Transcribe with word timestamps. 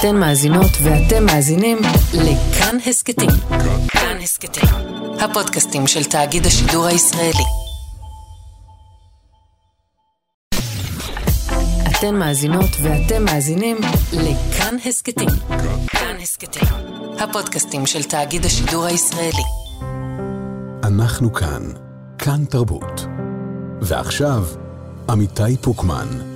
אתן 0.00 0.16
מאזינות 0.16 0.70
ואתם 0.82 1.26
מאזינים 1.26 1.78
לכאן 2.14 2.76
הסכתים. 2.86 3.30
כאן 3.88 4.16
הסכתים, 4.22 4.68
הפודקאסטים 5.20 5.86
של 5.86 6.04
תאגיד 6.04 6.46
השידור 6.46 6.86
הישראלי. 6.86 7.44
אתן 11.90 12.14
מאזינות 12.14 12.70
ואתם 12.82 13.24
מאזינים 13.24 13.76
לכאן 14.12 14.76
הסכתים. 14.86 15.28
כאן 15.88 16.16
הסכתים, 16.22 16.68
הפודקאסטים 17.18 17.86
של 17.86 18.02
תאגיד 18.02 18.44
השידור 18.44 18.84
הישראלי. 18.84 19.44
אנחנו 20.84 21.32
כאן, 21.32 21.62
כאן 22.18 22.44
תרבות. 22.44 23.06
ועכשיו, 23.82 24.44
עמיתי 25.08 25.56
פוקמן. 25.60 26.27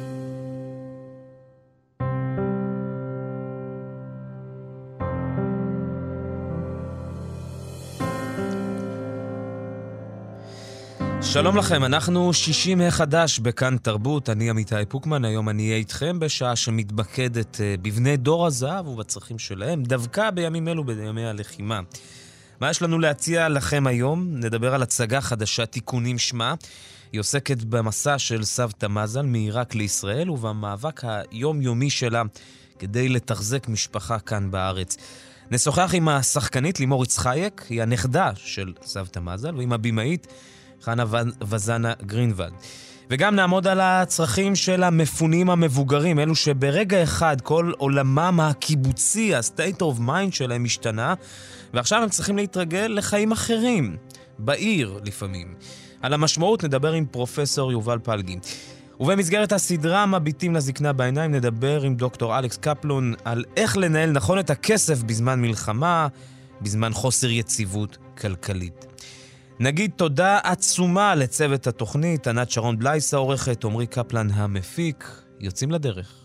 שלום 11.33 11.57
לכם, 11.57 11.85
אנחנו 11.85 12.33
שישי 12.33 12.75
מחדש 12.75 13.39
בכאן 13.39 13.77
תרבות, 13.77 14.31
אני 14.31 14.51
עמיתי 14.51 14.75
פוקמן, 14.89 15.25
היום 15.25 15.49
אני 15.49 15.67
אהיה 15.67 15.77
איתכם 15.77 16.19
בשעה 16.19 16.57
שמתמקדת 16.57 17.61
אה, 17.61 17.75
בבני 17.83 18.17
דור 18.17 18.47
הזהב 18.47 18.89
ובצרכים 18.89 19.39
שלהם, 19.39 19.83
דווקא 19.83 20.31
בימים 20.31 20.69
אלו, 20.69 20.85
בימי 20.85 21.27
הלחימה. 21.27 21.81
מה 22.61 22.71
יש 22.71 22.83
לנו 22.83 22.99
להציע 22.99 23.49
לכם 23.49 23.87
היום? 23.87 24.27
נדבר 24.31 24.75
על 24.75 24.83
הצגה 24.83 25.21
חדשה, 25.21 25.67
תיקונים 25.67 26.19
שמה. 26.19 26.55
היא 27.13 27.21
עוסקת 27.21 27.65
במסע 27.65 28.19
של 28.19 28.45
סבתא 28.45 28.87
מזל 28.87 29.23
מעיראק 29.23 29.75
לישראל 29.75 30.31
ובמאבק 30.31 31.03
היומיומי 31.05 31.91
שלה 31.91 32.23
כדי 32.79 33.09
לתחזק 33.09 33.69
משפחה 33.69 34.19
כאן 34.19 34.51
בארץ. 34.51 34.97
נשוחח 35.51 35.91
עם 35.95 36.09
השחקנית 36.09 36.81
לימור 36.81 37.05
יצחייק, 37.05 37.67
היא 37.69 37.83
הנכדה 37.83 38.31
של 38.37 38.73
סבתא 38.85 39.19
מזל, 39.19 39.57
ועם 39.57 39.73
הבמאית 39.73 40.27
חנה 40.83 41.05
וזנה 41.49 41.93
גרינוולד. 42.07 42.53
וגם 43.11 43.35
נעמוד 43.35 43.67
על 43.67 43.81
הצרכים 43.81 44.57
של 44.57 44.83
המפונים 44.83 45.51
המבוגרים, 45.51 46.19
אלו 46.19 46.35
שברגע 46.35 47.03
אחד 47.03 47.37
כל 47.41 47.73
עולמם 47.79 48.39
הקיבוצי, 48.43 49.35
ה-state 49.35 49.81
of 49.81 50.01
mind 50.01 50.31
שלהם 50.33 50.65
השתנה, 50.65 51.15
ועכשיו 51.75 52.03
הם 52.03 52.09
צריכים 52.09 52.37
להתרגל 52.37 52.93
לחיים 52.95 53.33
אחרים, 53.33 53.97
בעיר 54.39 55.01
לפעמים. 55.05 55.55
על 56.03 56.15
המשמעות 56.15 56.65
נדבר 56.65 56.93
עם 56.93 57.07
פרופסור 57.07 57.73
יובל 57.73 57.99
פלגי. 58.03 58.39
ובמסגרת 59.01 59.53
הסדרה 59.53 60.07
מביטים 60.07 60.55
לזקנה 60.55 60.93
בעיניים 60.93 61.33
נדבר 61.33 61.83
עם 61.83 61.95
דוקטור 61.95 62.39
אלכס 62.39 62.57
קפלון 62.57 63.15
על 63.25 63.45
איך 63.57 63.77
לנהל 63.77 64.11
נכון 64.11 64.39
את 64.39 64.51
הכסף 64.51 65.03
בזמן 65.03 65.41
מלחמה, 65.41 66.09
בזמן 66.61 66.93
חוסר 66.93 67.31
יציבות 67.31 67.99
כלכלית. 68.21 68.87
נגיד 69.61 69.91
תודה 69.97 70.39
עצומה 70.43 71.15
לצוות 71.15 71.67
התוכנית, 71.67 72.27
ענת 72.27 72.51
שרון 72.51 72.79
בלייס 72.79 73.15
העורכת, 73.15 73.65
עמרי 73.65 73.87
קפלן 73.87 74.31
המפיק. 74.31 75.05
יוצאים 75.41 75.71
לדרך. 75.71 76.22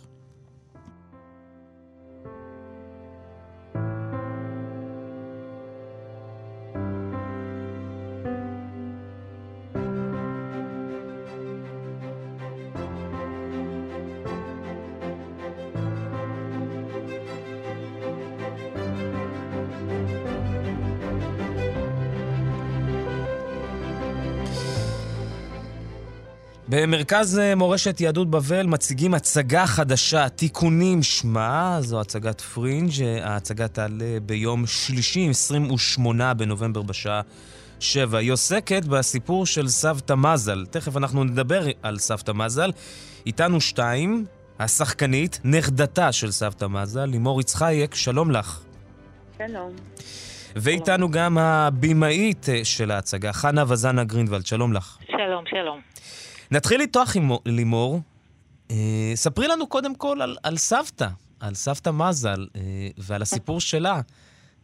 במרכז 27.11 27.39
אה, 27.39 27.55
מורשת 27.55 28.01
יהדות 28.01 28.29
בבל 28.29 28.65
מציגים 28.67 29.13
הצגה 29.13 29.65
חדשה, 29.65 30.29
תיקונים 30.29 31.03
שמה, 31.03 31.77
זו 31.79 32.01
הצגת 32.01 32.41
פרינג', 32.41 32.91
ההצגה 33.21 33.67
תעלה 33.67 34.17
ביום 34.25 34.67
שלישי, 34.67 35.29
28 35.29 36.33
בנובמבר 36.33 36.81
בשעה 36.81 37.21
שבע. 37.79 38.17
היא 38.17 38.31
עוסקת 38.31 38.85
בסיפור 38.85 39.45
של 39.45 39.67
סבתא 39.67 40.13
מזל. 40.13 40.65
תכף 40.65 40.97
אנחנו 40.97 41.23
נדבר 41.23 41.65
על 41.83 41.97
סבתא 41.97 42.31
מזל. 42.31 42.71
איתנו 43.25 43.61
שתיים, 43.61 44.25
השחקנית, 44.59 45.39
נכדתה 45.43 46.11
של 46.11 46.31
סבתא 46.31 46.65
מזל, 46.65 47.05
לימור 47.05 47.41
יצחייק, 47.41 47.95
שלום 47.95 48.31
לך. 48.31 48.59
שלום. 49.37 49.71
ואיתנו 50.55 51.11
גם 51.11 51.37
הבמאית 51.37 52.49
אה, 52.49 52.65
של 52.65 52.91
ההצגה, 52.91 53.33
חנה 53.33 53.63
וזנה 53.67 54.03
גרינוולד, 54.03 54.45
שלום 54.45 54.73
לך. 54.73 54.97
שלום, 55.07 55.43
שלום. 55.49 55.79
נתחיל 56.51 56.81
איתך, 56.81 57.15
לימור. 57.45 57.99
אה, 58.71 59.11
ספרי 59.15 59.47
לנו 59.47 59.67
קודם 59.67 59.95
כל 59.95 60.21
על, 60.21 60.35
על 60.43 60.57
סבתא, 60.57 61.07
על 61.41 61.53
סבתא 61.53 61.89
מזל 61.89 62.47
אה, 62.55 62.61
ועל 62.97 63.21
הסיפור 63.21 63.59
שלה, 63.59 63.95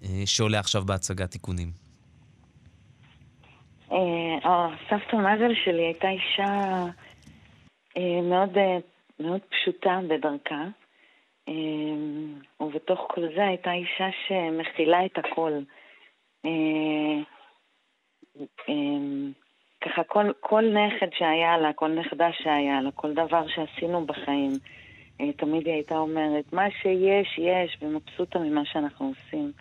אה, 0.04 0.22
שעולה 0.26 0.60
עכשיו 0.60 0.82
בהצגת 0.82 1.32
תיקונים. 1.32 1.68
אה, 3.92 4.68
סבתא 4.90 5.16
מזל 5.16 5.54
שלי 5.66 5.84
הייתה 5.84 6.10
אישה 6.10 6.62
אה, 7.98 8.22
מאוד, 8.22 8.58
אה, 8.58 8.78
מאוד 9.20 9.42
פשוטה 9.50 10.00
בדרכה, 10.10 10.64
אה, 11.50 11.54
ובתוך 12.60 13.00
כל 13.08 13.22
זה 13.36 13.46
הייתה 13.46 13.72
אישה 13.72 14.10
שמכילה 14.28 15.06
את 15.06 15.18
הכל. 15.18 15.52
אה, 16.46 17.20
אה, 18.70 19.43
ככה 19.86 20.04
כל, 20.04 20.26
כל 20.40 20.64
נכד 20.74 21.08
שהיה 21.18 21.58
לה, 21.58 21.74
כל 21.74 21.88
נכדה 21.88 22.30
שהיה 22.44 22.82
לה, 22.82 22.92
כל 22.92 23.14
דבר 23.14 23.48
שעשינו 23.48 24.06
בחיים, 24.06 24.52
אה, 25.22 25.34
תמיד 25.34 25.66
היא 25.66 25.74
הייתה 25.74 25.98
אומרת, 25.98 26.54
מה 26.54 26.66
שיש, 26.82 27.38
יש, 27.38 27.78
ומבסוטה 27.82 28.40
ממה 28.40 28.66
שאנחנו 28.66 29.14
עושים. 29.14 29.52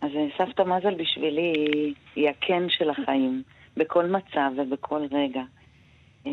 אז 0.00 0.10
אה, 0.16 0.26
סבתא 0.38 0.62
מזל 0.62 0.94
בשבילי 0.94 1.52
היא, 1.56 1.94
היא 2.16 2.28
הקן 2.28 2.68
של 2.68 2.90
החיים, 2.90 3.42
בכל 3.76 4.06
מצב 4.06 4.50
ובכל 4.56 5.06
רגע. 5.10 5.42
אה, 6.26 6.32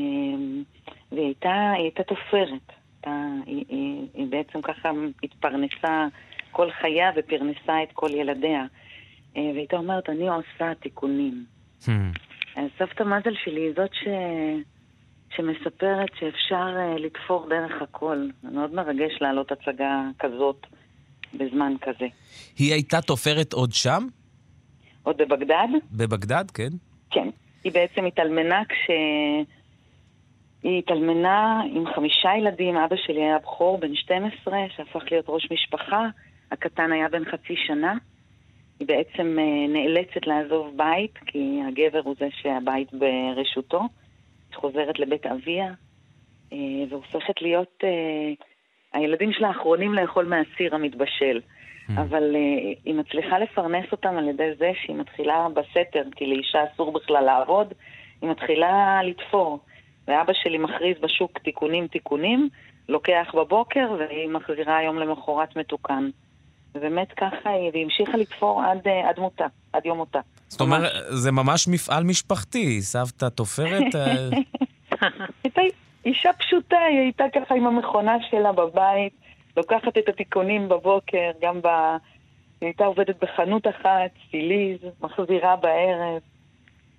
והיא 1.12 1.26
הייתה, 1.26 1.72
היא 1.76 1.84
הייתה 1.84 2.04
תופרת. 2.04 2.72
הייתה, 2.96 3.22
היא, 3.46 3.66
היא, 3.70 4.08
היא 4.14 4.28
בעצם 4.28 4.62
ככה 4.62 4.92
התפרנסה 5.24 6.08
כל 6.52 6.72
חייה 6.72 7.12
ופרנסה 7.16 7.84
את 7.84 7.92
כל 7.94 8.10
ילדיה. 8.14 8.66
והייתה 9.36 9.78
אומרת, 9.78 10.10
אני 10.10 10.30
עושה 10.30 10.74
תיקונים. 10.80 11.46
Hmm. 11.82 11.90
סבתא 12.80 13.04
מזל 13.04 13.34
שלי 13.44 13.62
היא 13.62 13.74
זאת 13.76 13.94
ש... 13.94 14.08
שמספרת 15.36 16.10
שאפשר 16.20 16.68
uh, 16.76 17.00
לתפור 17.00 17.50
דרך 17.50 17.82
הכל. 17.82 18.28
זה 18.44 18.50
מאוד 18.50 18.74
מרגש 18.74 19.12
להעלות 19.22 19.52
הצגה 19.52 20.02
כזאת 20.20 20.68
בזמן 21.34 21.74
כזה. 21.82 22.08
היא 22.58 22.74
הייתה 22.74 23.02
תופרת 23.02 23.54
עוד 23.54 23.72
שם? 23.72 24.08
עוד 25.04 25.18
בבגדד? 25.18 25.68
בבגדד, 25.92 26.52
כן. 26.52 26.70
כן. 27.12 27.30
היא 27.64 27.72
בעצם 27.72 28.06
התאלמנה 28.06 28.62
כש... 28.70 28.92
היא 30.64 30.80
התאלמנה 30.80 31.62
עם 31.74 31.84
חמישה 31.96 32.30
ילדים, 32.40 32.78
אבא 32.78 32.96
שלי 32.96 33.24
היה 33.24 33.40
בכור 33.40 33.78
בן 33.78 33.96
12, 33.96 34.60
שהפך 34.76 35.04
להיות 35.12 35.26
ראש 35.28 35.52
משפחה, 35.52 36.08
הקטן 36.52 36.92
היה 36.92 37.10
בן 37.10 37.26
חצי 37.26 37.56
שנה. 37.68 37.94
היא 38.80 38.88
בעצם 38.88 39.38
אה, 39.40 39.68
נאלצת 39.68 40.28
לעזוב 40.28 40.78
בית, 40.78 41.18
כי 41.26 41.60
הגבר 41.68 42.02
הוא 42.04 42.16
זה 42.20 42.28
שהבית 42.42 42.88
ברשותו. 42.94 43.80
היא 44.50 44.56
חוזרת 44.56 45.00
לבית 45.00 45.26
אביה, 45.26 45.74
אה, 46.54 46.58
והופכת 46.90 47.42
להיות... 47.42 47.84
אה, 47.84 48.34
הילדים 48.94 49.34
שלה 49.34 49.48
האחרונים 49.48 49.94
לאכול 49.94 50.26
מהסיר 50.26 50.76
המתבשל. 50.76 51.42
Mm. 51.42 51.92
אבל 52.02 52.36
היא 52.86 52.96
מצליחה 52.96 53.40
לפרנס 53.40 53.86
אותם 53.92 54.18
על 54.18 54.30
ידי 54.30 54.50
זה 54.58 54.72
שהיא 54.82 54.96
מתחילה 54.96 55.48
בסתר, 55.54 56.04
כי 56.16 56.26
לאישה 56.26 56.60
אסור 56.64 56.92
בכלל 56.92 57.24
לעבוד, 57.24 57.74
היא 58.22 58.30
מתחילה 58.30 59.00
לתפור. 59.04 59.60
ואבא 60.08 60.34
שלי 60.34 60.58
מכריז 60.58 60.98
בשוק 61.02 61.40
תיקונים 61.40 61.88
תיקונים, 61.88 62.50
לוקח 62.90 63.36
בבוקר 63.36 63.96
והיא 64.00 64.30
מחזירה 64.30 64.84
יום 64.84 65.00
למחרת 65.00 65.56
מתוקן. 65.56 66.10
ובאמת 66.76 67.14
ככה 67.18 67.50
היא, 67.50 67.70
והיא 67.74 67.84
המשיכה 67.84 68.18
לתפור 68.18 68.62
עד, 68.62 68.88
אה, 68.88 69.10
עד 69.10 69.20
מותה, 69.20 69.46
עד 69.74 69.86
יום 69.86 69.98
מותה. 69.98 70.20
זאת 70.48 70.62
אומרת, 70.62 70.92
זה 71.10 71.32
ממש 71.32 71.68
מפעל 71.68 72.04
משפחתי, 72.04 72.82
סבתא 72.82 73.30
תופרת? 73.30 73.96
אה? 73.96 74.30
הייתה 75.44 75.62
אישה 76.06 76.34
פשוטה, 76.34 76.78
היא 76.90 77.00
הייתה 77.00 77.24
ככה 77.36 77.56
עם 77.56 77.68
המכונה 77.68 78.18
שלה 78.30 78.52
בבית, 78.52 79.14
לוקחת 79.58 79.98
את 79.98 80.10
התיקונים 80.10 80.70
בבוקר, 80.70 81.32
גם 81.42 81.62
ב... 81.62 81.68
היא 82.62 82.68
הייתה 82.68 82.86
עובדת 82.86 83.24
בחנות 83.24 83.68
אחת, 83.68 84.12
סיליז, 84.32 84.80
מחזירה 85.02 85.56
בערב. 85.56 86.22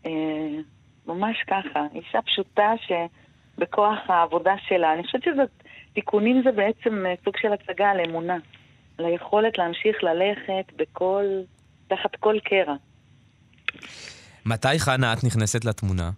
אה, 0.06 0.60
ממש 1.06 1.36
ככה, 1.46 1.86
אישה 1.94 2.22
פשוטה 2.22 2.72
שבכוח 2.86 3.98
העבודה 4.08 4.54
שלה, 4.68 4.92
אני 4.92 5.02
חושבת 5.02 5.22
שזה, 5.22 5.42
תיקונים 5.92 6.42
זה 6.44 6.52
בעצם 6.52 7.04
סוג 7.24 7.36
של 7.36 7.52
הצגה 7.52 7.90
על 7.90 8.00
אמונה. 8.00 8.36
ליכולת 8.98 9.58
להמשיך 9.58 9.96
ללכת 10.04 10.72
בכל, 10.76 11.24
תחת 11.88 12.16
כל 12.16 12.36
קרע. 12.44 12.74
מתי 14.46 14.78
חנה 14.78 15.12
את 15.12 15.18
נכנסת 15.24 15.64
לתמונה? 15.64 16.10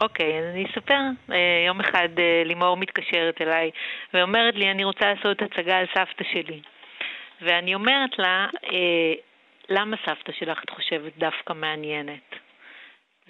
אוקיי, 0.00 0.32
okay, 0.32 0.42
אז 0.42 0.44
אני 0.54 0.64
אספר. 0.64 1.00
אה, 1.32 1.64
יום 1.66 1.80
אחד 1.80 2.08
אה, 2.18 2.42
לימור 2.44 2.76
מתקשרת 2.76 3.40
אליי 3.40 3.70
ואומרת 4.14 4.54
לי, 4.54 4.70
אני 4.70 4.84
רוצה 4.84 5.12
לעשות 5.14 5.42
הצגה 5.42 5.78
על 5.78 5.86
סבתא 5.94 6.24
שלי. 6.32 6.60
ואני 7.40 7.74
אומרת 7.74 8.18
לה, 8.18 8.46
אה, 8.64 9.14
למה 9.68 9.96
סבתא 10.06 10.32
שלך 10.32 10.58
את 10.64 10.70
חושבת 10.70 11.12
דווקא 11.18 11.52
מעניינת? 11.52 12.34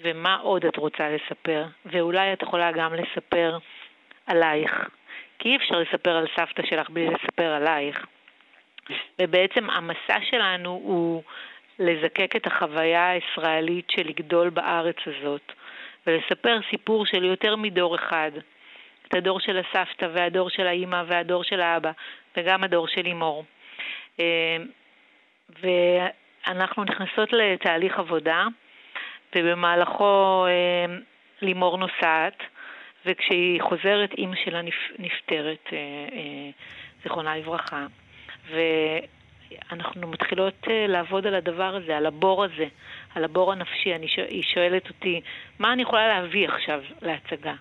ומה 0.03 0.35
עוד 0.35 0.65
את 0.65 0.77
רוצה 0.77 1.03
לספר? 1.09 1.65
ואולי 1.85 2.33
את 2.33 2.41
יכולה 2.41 2.71
גם 2.71 2.93
לספר 2.93 3.57
עלייך. 4.27 4.71
כי 5.39 5.49
אי 5.49 5.55
אפשר 5.55 5.75
לספר 5.75 6.11
על 6.11 6.27
סבתא 6.35 6.63
שלך 6.69 6.89
בלי 6.89 7.07
לספר 7.07 7.51
עלייך. 7.51 8.05
ובעצם 9.21 9.69
המסע 9.69 10.17
שלנו 10.29 10.69
הוא 10.69 11.23
לזקק 11.79 12.35
את 12.35 12.47
החוויה 12.47 13.09
הישראלית 13.09 13.89
של 13.91 14.07
לגדול 14.07 14.49
בארץ 14.49 14.95
הזאת, 15.05 15.51
ולספר 16.07 16.59
סיפור 16.69 17.05
של 17.05 17.23
יותר 17.23 17.55
מדור 17.55 17.95
אחד. 17.95 18.31
את 19.07 19.15
הדור 19.15 19.39
של 19.39 19.57
הסבתא 19.57 20.07
והדור 20.13 20.49
של 20.49 20.67
האימא 20.67 21.03
והדור 21.07 21.43
של 21.43 21.61
האבא, 21.61 21.91
וגם 22.37 22.63
הדור 22.63 22.87
של 22.87 23.01
לימור. 23.01 23.45
אה, 24.19 24.57
ואנחנו 25.61 26.83
נכנסות 26.83 27.33
לתהליך 27.33 27.99
עבודה, 27.99 28.45
ובמהלכו 29.35 30.45
אה, 30.47 30.95
לימור 31.41 31.77
נוסעת, 31.77 32.43
וכשהיא 33.05 33.61
חוזרת 33.61 34.13
אימא 34.17 34.35
שלה 34.45 34.61
נפטרת, 34.99 35.69
אה, 35.73 36.49
זיכרונה 37.03 37.37
לברכה. 37.37 37.85
ואנחנו 38.51 40.07
מתחילות 40.07 40.67
לעבוד 40.87 41.27
על 41.27 41.35
הדבר 41.35 41.75
הזה, 41.75 41.97
על 41.97 42.05
הבור 42.05 42.43
הזה, 42.43 42.67
על 43.15 43.23
הבור 43.23 43.51
הנפשי. 43.51 43.95
אני, 43.95 44.07
היא 44.29 44.43
שואלת 44.43 44.89
אותי, 44.89 45.21
מה 45.59 45.73
אני 45.73 45.81
יכולה 45.81 46.07
להביא 46.07 46.47
עכשיו 46.47 46.81
להצגה? 47.01 47.53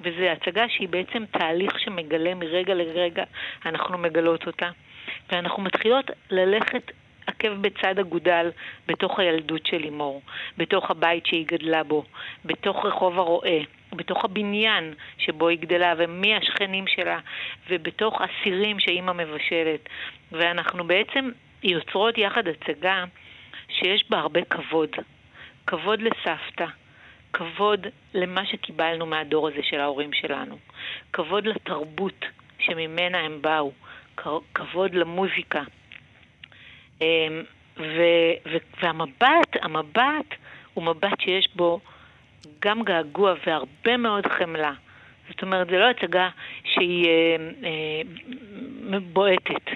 וזו 0.00 0.22
הצגה 0.22 0.68
שהיא 0.68 0.88
בעצם 0.88 1.24
תהליך 1.30 1.80
שמגלה 1.80 2.34
מרגע 2.34 2.74
לרגע, 2.74 3.24
אנחנו 3.66 3.98
מגלות 3.98 4.46
אותה. 4.46 4.70
ואנחנו 5.32 5.62
מתחילות 5.62 6.10
ללכת 6.30 6.90
עקב 7.26 7.52
בצד 7.52 7.98
אגודל 7.98 8.50
בתוך 8.86 9.18
הילדות 9.18 9.66
של 9.66 9.76
לימור, 9.76 10.22
בתוך 10.58 10.90
הבית 10.90 11.26
שהיא 11.26 11.46
גדלה 11.46 11.82
בו, 11.82 12.04
בתוך 12.44 12.86
רחוב 12.86 13.18
הרועה, 13.18 13.58
בתוך 13.92 14.24
הבניין 14.24 14.94
שבו 15.18 15.48
היא 15.48 15.58
גדלה 15.58 15.94
ומי 15.98 16.36
השכנים 16.36 16.86
שלה, 16.86 17.18
ובתוך 17.70 18.20
הסירים 18.20 18.80
שאימא 18.80 19.12
מבשלת. 19.12 19.88
ואנחנו 20.32 20.84
בעצם 20.84 21.30
יוצרות 21.62 22.18
יחד 22.18 22.48
הצגה 22.48 23.04
שיש 23.68 24.04
בה 24.10 24.18
הרבה 24.18 24.44
כבוד. 24.44 24.90
כבוד 25.66 26.00
לסבתא, 26.02 26.66
כבוד 27.32 27.86
למה 28.14 28.46
שקיבלנו 28.46 29.06
מהדור 29.06 29.48
הזה 29.48 29.62
של 29.62 29.80
ההורים 29.80 30.12
שלנו, 30.12 30.58
כבוד 31.12 31.46
לתרבות 31.46 32.24
שממנה 32.58 33.18
הם 33.18 33.42
באו, 33.42 33.72
כבוד 34.54 34.94
למוזיקה. 34.94 35.62
אמ, 37.00 37.42
ו- 37.78 38.52
והמבט, 38.82 39.56
המבט 39.62 40.34
הוא 40.74 40.84
מבט 40.84 41.20
שיש 41.20 41.48
בו 41.56 41.80
גם 42.62 42.82
געגוע 42.82 43.34
והרבה 43.46 43.96
מאוד 43.96 44.26
חמלה. 44.26 44.72
זאת 45.28 45.42
אומרת, 45.42 45.66
זו 45.66 45.76
לא 45.76 45.90
הצגה 45.90 46.28
שהיא 46.64 47.06
אה, 47.06 47.36
אה, 48.92 49.00
בועטת. 49.12 49.70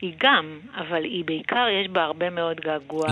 היא 0.00 0.12
גם, 0.18 0.58
אבל 0.74 1.04
היא 1.04 1.24
בעיקר, 1.24 1.66
יש 1.80 1.88
בה 1.88 2.02
הרבה 2.02 2.30
מאוד 2.30 2.60
געגוע. 2.60 3.06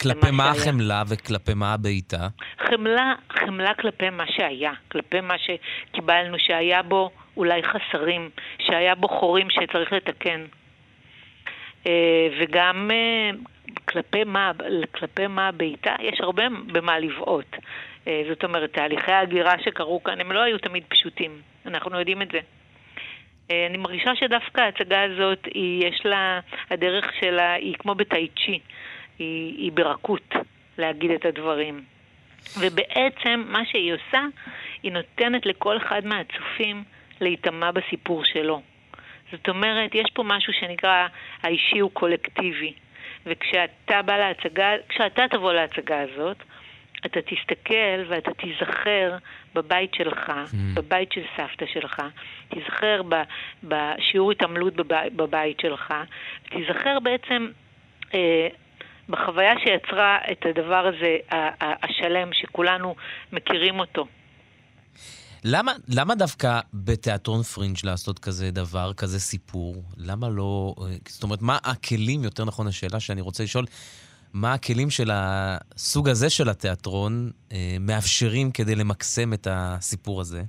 כלפי 0.00 0.30
מה 0.30 0.50
החמלה 0.50 1.02
וכלפי 1.08 1.54
מה 1.54 1.74
הבעיטה? 1.74 2.28
חמלה, 2.68 3.14
חמלה 3.32 3.74
כלפי 3.74 4.10
מה 4.10 4.24
שהיה, 4.26 4.72
כלפי 4.92 5.20
מה 5.20 5.34
שקיבלנו, 5.38 6.38
שהיה 6.38 6.82
בו 6.82 7.10
אולי 7.36 7.62
חסרים, 7.62 8.30
שהיה 8.58 8.94
בו 8.94 9.08
חורים 9.08 9.48
שצריך 9.50 9.92
לתקן. 9.92 10.44
אה, 11.86 12.28
וגם 12.40 12.90
אה, 12.90 13.30
כלפי 13.84 14.24
מה, 14.24 14.52
כלפי 14.94 15.26
מה 15.26 15.48
הבעיטה, 15.48 15.94
יש 16.00 16.20
הרבה 16.20 16.42
במה 16.66 16.98
לבעוט. 16.98 17.56
אה, 18.06 18.22
זאת 18.28 18.44
אומרת, 18.44 18.72
תהליכי 18.72 19.12
ההגירה 19.12 19.54
שקרו 19.64 20.02
כאן, 20.02 20.20
הם 20.20 20.32
לא 20.32 20.42
היו 20.42 20.58
תמיד 20.58 20.84
פשוטים, 20.88 21.40
אנחנו 21.66 21.98
יודעים 21.98 22.22
את 22.22 22.28
זה. 22.32 22.38
אני 23.50 23.78
מרגישה 23.78 24.10
שדווקא 24.14 24.60
ההצגה 24.60 25.02
הזאת, 25.02 25.44
היא, 25.54 25.86
יש 25.86 26.00
לה, 26.04 26.40
הדרך 26.70 27.12
שלה 27.20 27.52
היא 27.52 27.74
כמו 27.78 27.94
בטאי-צ'י, 27.94 28.58
היא, 29.18 29.56
היא 29.58 29.72
ברכות 29.72 30.34
להגיד 30.78 31.10
את 31.10 31.24
הדברים. 31.24 31.84
ובעצם 32.60 33.44
מה 33.46 33.66
שהיא 33.66 33.94
עושה, 33.94 34.24
היא 34.82 34.92
נותנת 34.92 35.46
לכל 35.46 35.76
אחד 35.76 36.06
מהצופים 36.06 36.84
להיטמע 37.20 37.70
בסיפור 37.70 38.24
שלו. 38.24 38.62
זאת 39.32 39.48
אומרת, 39.48 39.94
יש 39.94 40.10
פה 40.14 40.22
משהו 40.22 40.52
שנקרא 40.52 41.06
האישי 41.42 41.78
הוא 41.78 41.90
קולקטיבי. 41.92 42.72
וכשאתה 43.26 44.02
בא 44.02 44.16
להצגה, 44.16 44.70
כשאתה 44.88 45.22
תבוא 45.30 45.52
להצגה 45.52 46.00
הזאת, 46.00 46.36
אתה 47.06 47.20
תסתכל 47.22 48.04
ואתה 48.08 48.30
תיזכר 48.34 49.16
בבית 49.54 49.94
שלך, 49.94 50.28
mm. 50.28 50.56
בבית 50.74 51.12
של 51.12 51.22
סבתא 51.36 51.66
שלך, 51.72 52.02
תיזכר 52.48 53.02
בשיעור 53.62 54.32
התעמלות 54.32 54.74
בבית, 54.74 55.12
בבית 55.12 55.60
שלך, 55.60 55.94
תיזכר 56.50 56.98
בעצם 57.00 57.48
אה, 58.14 58.48
בחוויה 59.08 59.52
שיצרה 59.58 60.18
את 60.32 60.46
הדבר 60.46 60.86
הזה, 60.86 61.16
השלם, 61.60 62.32
שכולנו 62.32 62.94
מכירים 63.32 63.80
אותו. 63.80 64.06
למה, 65.44 65.72
למה 65.88 66.14
דווקא 66.14 66.60
בתיאטרון 66.74 67.42
פרינג' 67.42 67.76
לעשות 67.84 68.18
כזה 68.18 68.50
דבר, 68.50 68.92
כזה 68.92 69.20
סיפור? 69.20 69.74
למה 69.96 70.28
לא... 70.28 70.74
אה, 70.78 70.84
זאת 71.08 71.22
אומרת, 71.22 71.42
מה 71.42 71.58
הכלים, 71.64 72.24
יותר 72.24 72.44
נכון 72.44 72.66
השאלה 72.66 73.00
שאני 73.00 73.20
רוצה 73.20 73.42
לשאול, 73.42 73.64
מה 74.32 74.52
הכלים 74.52 74.90
של 74.90 75.10
הסוג 75.12 76.08
הזה 76.08 76.30
של 76.30 76.48
התיאטרון 76.48 77.30
אה, 77.52 77.76
מאפשרים 77.80 78.50
כדי 78.50 78.74
למקסם 78.74 79.32
את 79.32 79.46
הסיפור 79.50 80.20
הזה? 80.20 80.42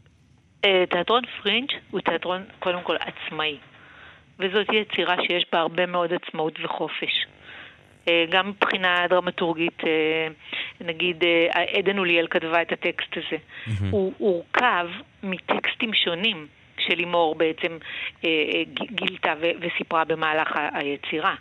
אה, 0.66 0.84
תיאטרון 0.90 1.24
פרינג' 1.42 1.70
הוא 1.92 2.00
תיאטרון 2.02 2.44
קודם 2.60 2.84
כל 2.84 2.96
עצמאי, 2.96 3.58
וזאת 4.40 4.68
יצירה 4.74 5.16
שיש 5.28 5.46
בה 5.52 5.60
הרבה 5.60 5.86
מאוד 5.86 6.10
עצמאות 6.14 6.54
וחופש. 6.64 7.26
אה, 8.08 8.26
גם 8.30 8.50
מבחינה 8.50 9.08
דרמטורגית, 9.10 9.84
אה, 9.84 10.28
נגיד 10.82 11.24
עדן 11.78 11.98
אוליאל 11.98 12.28
כתבה 12.28 12.62
את 12.62 12.72
הטקסט 12.72 13.18
הזה. 13.18 13.38
Mm-hmm. 13.38 13.86
הוא 13.92 14.14
הורכב 14.18 14.88
מטקסטים 15.24 15.94
שונים 15.94 16.48
שלימור 16.78 17.36
בעצם 17.36 17.78
גילתה 18.92 19.34
וסיפרה 19.62 20.04
במהלך 20.04 20.52
היצירה. 20.74 21.36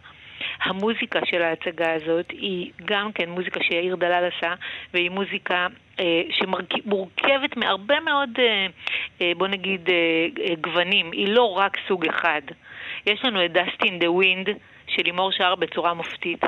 המוזיקה 0.63 1.21
של 1.25 1.43
ההצגה 1.43 1.93
הזאת 1.93 2.31
היא 2.31 2.71
גם 2.85 3.13
כן 3.13 3.31
מוזיקה 3.31 3.61
שיאיר 3.63 3.97
דלל 3.97 4.31
עשה, 4.37 4.55
והיא 4.95 5.11
מוזיקה 5.11 5.67
אה, 6.01 6.23
שמורכבת 6.31 7.57
מהרבה 7.57 8.01
מאוד, 8.01 8.31
אה, 8.39 8.67
אה, 9.21 9.33
בוא 9.37 9.49
נגיד, 9.49 9.89
אה, 9.91 9.95
אה, 10.45 10.55
גוונים. 10.61 11.13
היא 11.13 11.29
לא 11.29 11.59
רק 11.59 11.77
סוג 11.89 12.07
אחד. 12.07 12.43
יש 13.07 13.25
לנו 13.25 13.45
את 13.45 13.51
Dust 13.57 13.87
in 13.87 14.03
the 14.03 14.09
Wind, 14.93 14.97
של 14.97 15.03
לימור 15.05 15.33
שר 15.33 15.55
בצורה 15.55 15.95
מופתית. 15.95 16.45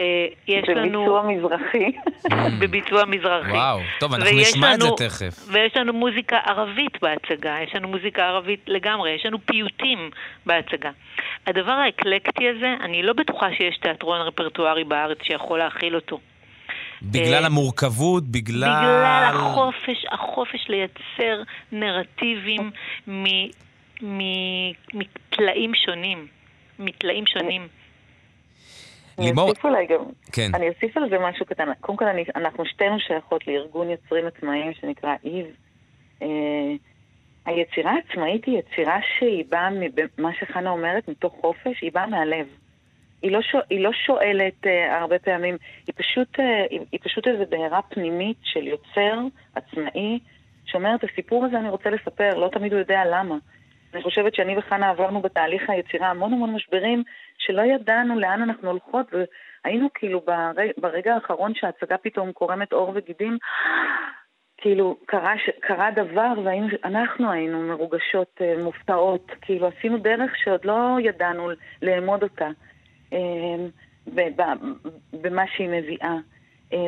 אה, 0.00 0.26
יש 0.48 0.68
לנו... 0.68 1.00
בביצוע 1.00 1.22
מזרחי. 1.22 1.92
בביצוע 2.60 3.04
מזרחי. 3.04 3.50
וואו, 3.50 3.80
טוב, 4.00 4.14
אנחנו 4.14 4.36
נשמע 4.36 4.74
את 4.74 4.80
זה 4.80 4.88
תכף. 4.96 5.48
ויש 5.52 5.76
לנו 5.76 5.92
מוזיקה 5.92 6.36
ערבית 6.36 7.02
בהצגה, 7.02 7.56
יש 7.62 7.74
לנו 7.74 7.88
מוזיקה 7.88 8.22
ערבית 8.22 8.60
לגמרי, 8.66 9.10
יש 9.10 9.26
לנו 9.26 9.38
פיוטים 9.46 10.10
בהצגה. 10.46 10.90
הדבר 11.46 11.72
האקלקטי 11.72 12.48
הזה, 12.48 12.74
אני 12.80 13.02
לא 13.02 13.12
בטוחה 13.12 13.46
שיש 13.56 13.78
תיאטרון 13.78 14.20
רפרטוארי 14.20 14.84
בארץ 14.84 15.18
שיכול 15.22 15.58
להכיל 15.58 15.94
אותו. 15.94 16.20
בגלל 17.02 17.42
אה, 17.42 17.46
המורכבות, 17.46 18.24
בגלל... 18.24 18.58
בגלל 18.58 19.24
החופש, 19.34 20.06
החופש 20.10 20.68
לייצר 20.68 21.42
נרטיבים 21.72 22.70
מטלאים 24.94 25.74
שונים. 25.74 26.37
מטלאים 26.78 27.26
שונים. 27.26 27.68
לימור... 29.18 29.44
אני 29.44 29.50
אוסיף 29.50 29.64
אולי 29.64 29.86
גם, 29.86 30.04
כן. 30.32 30.50
אני 30.54 30.68
אוסיף 30.68 30.96
על 30.96 31.08
זה 31.10 31.18
משהו 31.18 31.46
קטן. 31.46 31.74
קודם 31.80 31.98
כל, 31.98 32.04
אני, 32.04 32.24
אנחנו 32.36 32.66
שתינו 32.66 33.00
שייכות 33.00 33.46
לארגון 33.46 33.90
יוצרים 33.90 34.26
עצמאיים 34.26 34.72
שנקרא 34.74 35.14
איב. 35.24 35.46
אה, 36.22 36.28
היצירה 37.46 37.92
העצמאית 37.92 38.44
היא 38.44 38.58
יצירה 38.58 38.98
שהיא 39.18 39.44
באה, 39.48 39.68
מה 40.18 40.30
שחנה 40.40 40.70
אומרת, 40.70 41.08
מתוך 41.08 41.34
חופש, 41.40 41.82
היא 41.82 41.92
באה 41.92 42.06
מהלב. 42.06 42.46
היא 43.22 43.32
לא, 43.32 43.42
שואל, 43.42 43.62
היא 43.70 43.80
לא 43.80 43.90
שואלת 44.06 44.66
אה, 44.66 44.98
הרבה 45.00 45.18
פעמים, 45.18 45.56
היא 45.86 45.94
פשוט, 45.96 46.40
אה, 46.40 46.64
היא, 46.70 46.80
היא 46.92 47.00
פשוט 47.02 47.26
איזו 47.26 47.44
בעירה 47.48 47.82
פנימית 47.82 48.36
של 48.42 48.66
יוצר 48.66 49.20
עצמאי, 49.54 50.18
שאומר 50.64 50.94
את 50.94 51.04
הסיפור 51.04 51.44
הזה 51.44 51.58
אני 51.58 51.68
רוצה 51.68 51.90
לספר, 51.90 52.34
לא 52.34 52.48
תמיד 52.52 52.72
הוא 52.72 52.78
יודע 52.78 53.02
למה. 53.10 53.36
אני 53.94 54.02
חושבת 54.02 54.34
שאני 54.34 54.58
וחנה 54.58 54.90
עברנו 54.90 55.20
בתהליך 55.20 55.70
היצירה 55.70 56.10
המון 56.10 56.32
המון 56.32 56.54
משברים, 56.54 57.02
שלא 57.38 57.62
ידענו 57.62 58.18
לאן 58.18 58.42
אנחנו 58.42 58.70
הולכות, 58.70 59.06
והיינו 59.12 59.88
כאילו 59.94 60.20
ברגע, 60.20 60.72
ברגע 60.76 61.14
האחרון 61.14 61.54
שההצגה 61.54 61.96
פתאום 61.98 62.32
קורמת 62.32 62.72
עור 62.72 62.92
וגידים, 62.94 63.38
כאילו 64.56 64.96
קרה, 65.06 65.34
קרה 65.60 65.90
דבר 65.90 66.32
ואנחנו 66.44 67.32
היינו 67.32 67.62
מרוגשות, 67.62 68.38
אה, 68.40 68.54
מופתעות, 68.64 69.30
כאילו 69.40 69.66
עשינו 69.66 69.98
דרך 69.98 70.36
שעוד 70.44 70.64
לא 70.64 70.96
ידענו 71.00 71.50
לאמוד 71.82 72.22
אותה 72.22 72.48
במה 75.12 75.42
שהיא 75.56 75.68
מביאה. 75.68 76.16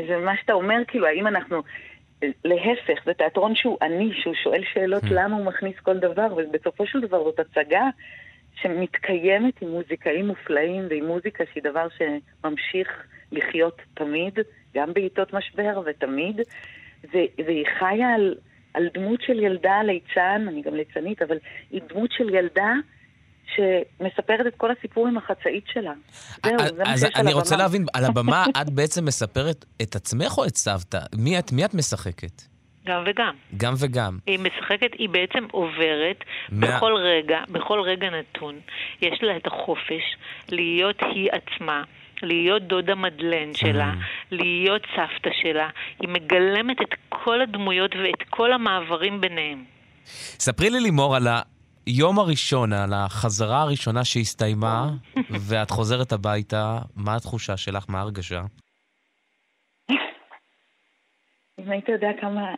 ומה 0.09 0.37
שאתה 0.37 0.53
אומר, 0.53 0.77
כאילו, 0.89 1.07
האם 1.07 1.27
אנחנו 1.27 1.63
להפך, 2.45 3.05
זה 3.05 3.15
תיאטרון 3.15 3.55
שהוא 3.55 3.79
עני, 3.83 4.11
שהוא 4.23 4.35
שואל 4.35 4.63
שאלות 4.75 5.03
hmm. 5.03 5.13
למה 5.13 5.37
הוא 5.37 5.45
מכניס 5.45 5.77
כל 5.83 5.99
דבר, 5.99 6.27
ובסופו 6.37 6.87
של 6.87 7.01
דבר 7.01 7.25
זאת 7.25 7.41
הצגה 7.41 7.85
שמתקיימת 8.55 9.63
עם 9.63 9.69
מוזיקאים 9.69 10.27
מופלאים 10.27 10.87
ועם 10.91 11.07
מוזיקה 11.07 11.45
שהיא 11.53 11.63
דבר 11.63 11.87
שממשיך 11.99 12.89
לחיות 13.33 13.83
תמיד, 13.95 14.39
גם 14.75 14.93
בעיתות 14.93 15.33
משבר 15.33 15.83
ותמיד, 15.87 16.41
והיא 17.15 17.67
חיה 17.79 18.15
על, 18.15 18.35
על 18.75 18.89
דמות 18.95 19.23
של 19.23 19.41
ילדה 19.41 19.83
ליצן, 19.83 20.47
אני 20.49 20.63
גם 20.63 20.75
ליצנית, 20.75 21.23
אבל 21.23 21.39
היא 21.71 21.81
דמות 21.89 22.13
של 22.13 22.35
ילדה 22.35 22.73
שמספרת 23.57 24.47
את 24.47 24.55
כל 24.57 24.71
הסיפור 24.79 25.09
עם 25.09 25.17
החצאית 25.17 25.65
שלה. 25.73 25.93
זהו, 26.47 26.59
זה 26.59 26.85
מה 26.85 26.97
שיש 26.99 27.03
על 27.03 27.11
הבמה. 27.11 27.21
אז 27.21 27.27
אני 27.27 27.33
רוצה 27.33 27.57
להבין, 27.57 27.87
על 27.95 28.05
הבמה 28.11 28.45
את 28.63 28.71
בעצם 28.71 29.05
מספרת 29.05 29.65
את 29.83 29.97
עצמך 29.97 30.39
או 30.39 30.45
את 30.45 30.57
סבתא? 30.57 30.99
מי 31.15 31.39
את, 31.39 31.53
מי 31.53 31.65
את 31.65 31.75
משחקת? 31.75 32.43
גם 32.87 33.03
וגם. 33.07 33.35
גם 33.57 33.75
וגם. 33.79 34.19
היא 34.27 34.39
משחקת, 34.39 34.91
היא 34.99 35.09
בעצם 35.09 35.47
עוברת 35.51 36.25
מה... 36.49 36.67
בכל 36.67 36.93
רגע, 36.97 37.39
בכל 37.49 37.81
רגע 37.81 38.11
נתון. 38.11 38.61
יש 39.03 39.19
לה 39.23 39.37
את 39.37 39.47
החופש 39.47 40.03
להיות 40.49 40.97
היא 41.01 41.31
עצמה. 41.33 41.83
להיות 42.23 42.63
דודה 42.63 42.95
מדלן 42.95 43.55
שלה, 43.55 43.93
mm. 43.93 43.97
להיות 44.31 44.83
סבתא 44.97 45.31
שלה. 45.43 45.69
היא 46.01 46.09
מגלמת 46.09 46.77
את 46.83 46.95
כל 47.09 47.41
הדמויות 47.41 47.91
ואת 47.97 48.29
כל 48.31 48.53
המעברים 48.53 49.21
ביניהם. 49.21 49.65
ספרי 50.41 50.71
לי, 50.71 50.81
לימור, 50.81 51.17
על 51.17 51.27
היום 51.87 52.19
הראשון, 52.19 52.73
על 52.73 52.93
החזרה 52.93 53.63
הראשונה 53.63 54.05
שהסתיימה, 54.05 54.91
ואת 55.49 55.71
חוזרת 55.71 56.13
הביתה, 56.13 56.79
מה 56.97 57.17
התחושה 57.17 57.57
שלך? 57.57 57.87
מה 57.89 57.99
ההרגשה? 57.99 58.43
אם 61.59 61.71
היית 61.71 61.89
יודע 61.89 62.11
כמה, 62.21 62.55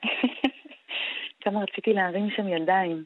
כמה 1.43 1.63
רציתי 1.63 1.93
להרים 1.93 2.31
שם 2.37 2.49
ידיים. 2.49 3.05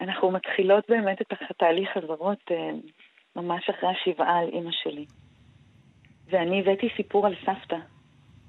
אנחנו 0.00 0.30
מתחילות 0.30 0.84
באמת 0.88 1.20
את 1.20 1.32
התהליך 1.50 1.88
חזרות 1.94 2.38
אה, 2.50 2.70
ממש 3.36 3.70
אחרי 3.70 3.88
השבעה 3.88 4.38
על 4.38 4.48
אימא 4.52 4.70
שלי. 4.82 5.04
ואני 6.30 6.60
הבאתי 6.60 6.88
סיפור 6.96 7.26
על 7.26 7.34
סבתא, 7.46 7.76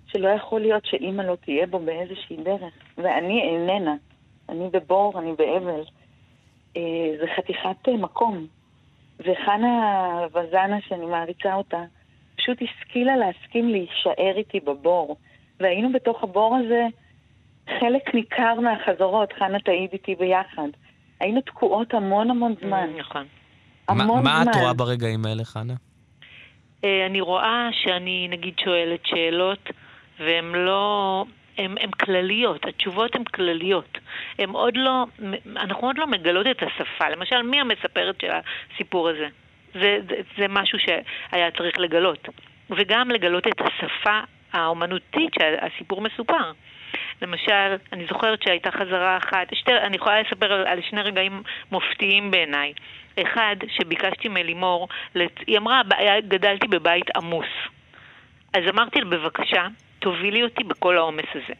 שלא 0.07 0.27
יכול 0.27 0.61
להיות 0.61 0.85
שאימא 0.85 1.21
לא 1.21 1.35
תהיה 1.35 1.67
בו 1.67 1.79
באיזושהי 1.79 2.37
דרך, 2.37 2.73
ואני 2.97 3.41
איננה. 3.41 3.95
אני 4.49 4.69
בבור, 4.73 5.19
אני 5.19 5.33
באבל. 5.33 5.83
אה, 6.77 6.81
זה 7.19 7.25
חתיכת 7.37 7.87
אה, 7.87 7.97
מקום. 7.97 8.47
וחנה 9.19 10.19
וזנה, 10.27 10.77
שאני 10.87 11.05
מעריצה 11.05 11.55
אותה, 11.55 11.83
פשוט 12.37 12.57
השכילה 12.61 13.17
להסכים 13.17 13.69
להישאר 13.69 14.37
איתי 14.37 14.59
בבור. 14.59 15.17
והיינו 15.59 15.91
בתוך 15.93 16.23
הבור 16.23 16.55
הזה 16.55 16.85
חלק 17.79 18.15
ניכר 18.15 18.59
מהחזרות, 18.59 19.33
חנה 19.33 19.59
תעיד 19.59 19.89
איתי 19.93 20.15
ביחד. 20.15 20.67
היינו 21.19 21.41
תקועות 21.41 21.93
המון 21.93 22.29
המון 22.29 22.55
זמן. 22.61 22.89
נכון. 22.97 23.25
המון 23.87 24.07
מה, 24.07 24.21
זמן. 24.21 24.45
מה 24.45 24.51
את 24.51 24.55
רואה 24.61 24.73
ברגעים 24.73 25.25
האלה, 25.25 25.43
חנה? 25.43 25.73
אה, 26.83 27.05
אני 27.05 27.21
רואה 27.21 27.69
שאני 27.71 28.27
נגיד 28.31 28.53
שואלת 28.59 28.99
שאלות, 29.05 29.69
והן 30.19 30.45
לא... 30.45 31.25
הן 31.59 31.91
כלליות, 31.91 32.65
התשובות 32.65 33.15
הן 33.15 33.23
כלליות. 33.23 33.97
הן 34.39 34.49
עוד 34.49 34.77
לא, 34.77 35.05
אנחנו 35.55 35.87
עוד 35.87 35.97
לא 35.97 36.07
מגלות 36.07 36.47
את 36.47 36.63
השפה. 36.63 37.09
למשל, 37.09 37.41
מי 37.41 37.61
המספרת 37.61 38.21
של 38.21 38.31
הסיפור 38.31 39.09
הזה? 39.09 39.27
זה, 39.73 39.99
זה, 40.09 40.15
זה 40.37 40.45
משהו 40.49 40.79
שהיה 40.79 41.51
צריך 41.51 41.79
לגלות. 41.79 42.29
וגם 42.69 43.11
לגלות 43.11 43.47
את 43.47 43.61
השפה 43.61 44.19
האומנותית 44.53 45.33
שהסיפור 45.39 46.01
מסופר. 46.01 46.51
למשל, 47.21 47.75
אני 47.93 48.05
זוכרת 48.09 48.43
שהייתה 48.43 48.71
חזרה 48.71 49.17
אחת, 49.17 49.47
שתי, 49.53 49.71
אני 49.73 49.95
יכולה 49.95 50.21
לספר 50.21 50.53
על, 50.53 50.67
על 50.67 50.79
שני 50.89 51.01
רגעים 51.01 51.43
מופתיים 51.71 52.31
בעיניי. 52.31 52.73
אחד, 53.21 53.55
שביקשתי 53.67 54.27
מלימור, 54.27 54.87
היא 55.47 55.57
אמרה, 55.57 55.81
גדלתי 56.27 56.67
בבית 56.67 57.17
עמוס. 57.17 57.47
אז 58.53 58.63
אמרתי 58.69 58.99
לה, 58.99 59.05
בבקשה, 59.05 59.67
תובילי 59.99 60.43
אותי 60.43 60.63
בכל 60.63 60.97
העומס 60.97 61.25
הזה. 61.35 61.53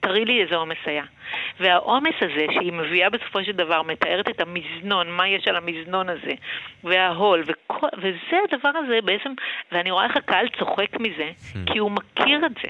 תראי 0.00 0.24
לי 0.24 0.42
איזה 0.42 0.56
עומס 0.56 0.76
היה. 0.86 1.04
והעומס 1.60 2.14
הזה 2.20 2.46
שהיא 2.54 2.72
מביאה 2.72 3.10
בסופו 3.10 3.44
של 3.44 3.52
דבר, 3.52 3.82
מתארת 3.82 4.28
את 4.28 4.40
המזנון, 4.40 5.10
מה 5.10 5.28
יש 5.28 5.48
על 5.48 5.56
המזנון 5.56 6.08
הזה, 6.08 6.34
וההול, 6.84 7.42
וכל, 7.46 7.88
וזה 7.98 8.36
הדבר 8.48 8.68
הזה 8.68 8.98
בעצם, 9.04 9.32
ואני 9.72 9.90
רואה 9.90 10.04
איך 10.04 10.16
הקהל 10.16 10.48
צוחק 10.58 11.00
מזה, 11.00 11.30
hmm. 11.30 11.72
כי 11.72 11.78
הוא 11.78 11.90
מכיר 11.90 12.46
את 12.46 12.52
זה. 12.62 12.68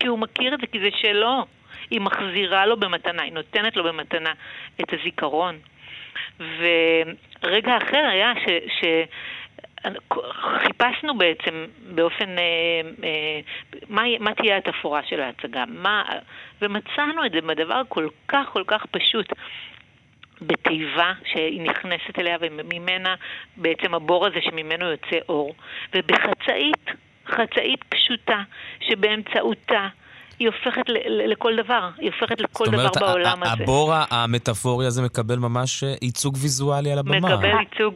כי 0.00 0.06
הוא 0.06 0.18
מכיר 0.18 0.54
את 0.54 0.60
זה, 0.60 0.66
כי 0.66 0.80
זה 0.80 0.88
שלו. 0.96 1.46
היא 1.90 2.00
מחזירה 2.00 2.66
לו 2.66 2.76
במתנה, 2.76 3.22
היא 3.22 3.32
נותנת 3.32 3.76
לו 3.76 3.84
במתנה 3.84 4.32
את 4.80 4.92
הזיכרון. 4.92 5.58
ורגע 6.38 7.76
אחר 7.76 8.06
היה 8.10 8.32
ש... 8.34 8.50
ש 8.80 8.84
חיפשנו 10.62 11.18
בעצם 11.18 11.64
באופן, 11.94 12.38
אה, 12.38 12.44
אה, 13.04 13.40
מה, 13.88 14.02
מה 14.20 14.34
תהיה 14.34 14.56
התפאורה 14.56 15.00
של 15.08 15.20
ההצגה, 15.20 15.64
מה, 15.68 16.04
ומצאנו 16.62 17.26
את 17.26 17.32
זה 17.32 17.40
בדבר 17.40 17.82
כל 17.88 18.08
כך 18.28 18.46
כל 18.52 18.62
כך 18.66 18.86
פשוט. 18.90 19.32
בתיבה 20.40 21.12
שהיא 21.32 21.60
נכנסת 21.60 22.18
אליה 22.18 22.36
וממנה 22.40 23.14
בעצם 23.56 23.94
הבור 23.94 24.26
הזה 24.26 24.36
שממנו 24.42 24.90
יוצא 24.90 25.16
אור, 25.28 25.54
ובחצאית, 25.94 26.90
חצאית 27.26 27.84
פשוטה 27.88 28.42
שבאמצעותה 28.80 29.88
היא 30.38 30.48
הופכת 30.48 30.82
לכל 31.08 31.56
דבר, 31.56 31.90
היא 31.98 32.10
הופכת 32.12 32.40
לכל 32.40 32.64
דבר 32.66 32.78
אומרת, 32.78 32.96
בעולם 32.96 33.42
הזה. 33.42 33.50
זאת 33.50 33.58
אומרת, 33.58 33.60
הבור 33.60 33.92
המטאפורי 34.10 34.86
הזה 34.86 35.02
מקבל 35.02 35.36
ממש 35.36 35.84
ייצוג 36.02 36.34
ויזואלי 36.42 36.92
על 36.92 36.98
הבמה. 36.98 37.18
מקבל 37.18 37.48
ייצוג, 37.48 37.94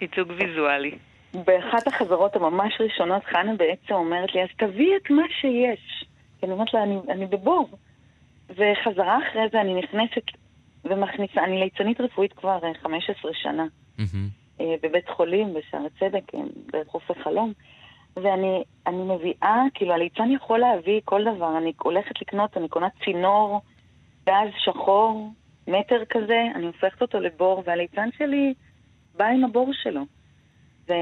ייצוג 0.00 0.32
ויזואלי. 0.36 0.98
באחת 1.34 1.86
החזרות 1.86 2.36
הממש 2.36 2.80
ראשונות, 2.80 3.24
חנה 3.24 3.54
בעצם 3.54 3.94
אומרת 3.94 4.34
לי, 4.34 4.42
אז 4.42 4.48
תביאי 4.58 4.96
את 4.96 5.10
מה 5.10 5.22
שיש. 5.40 6.04
כי 6.40 6.46
אני 6.46 6.52
אומרת 6.52 6.74
לה, 6.74 6.82
אני, 6.82 6.98
אני 7.08 7.26
בבור. 7.26 7.68
וחזרה 8.50 9.18
אחרי 9.18 9.42
זה 9.52 9.60
אני 9.60 9.74
נכנסת 9.74 10.24
ומכניסה, 10.84 11.44
אני 11.44 11.60
ליצנית 11.60 12.00
רפואית 12.00 12.32
כבר 12.32 12.58
15 12.82 13.30
אה, 13.30 13.36
שנה. 13.36 13.66
Mm-hmm. 13.98 14.62
בבית 14.82 15.08
חולים, 15.08 15.54
בשערי 15.54 15.88
צדק, 16.00 16.32
בחופי 16.72 17.14
חלום. 17.24 17.52
ואני 18.16 18.62
מביאה, 18.92 19.62
כאילו, 19.74 19.94
הליצן 19.94 20.30
יכול 20.30 20.58
להביא 20.58 21.00
כל 21.04 21.24
דבר. 21.34 21.58
אני 21.58 21.72
הולכת 21.82 22.20
לקנות, 22.20 22.56
אני 22.56 22.68
קונה 22.68 22.88
צינור 23.04 23.60
גז 24.26 24.48
שחור, 24.58 25.30
מטר 25.68 26.04
כזה, 26.10 26.42
אני 26.54 26.66
הופכת 26.66 27.02
אותו 27.02 27.20
לבור, 27.20 27.62
והליצן 27.66 28.08
שלי 28.18 28.54
בא 29.16 29.26
עם 29.26 29.44
הבור 29.44 29.70
שלו. 29.72 30.00
ו- 30.88 30.94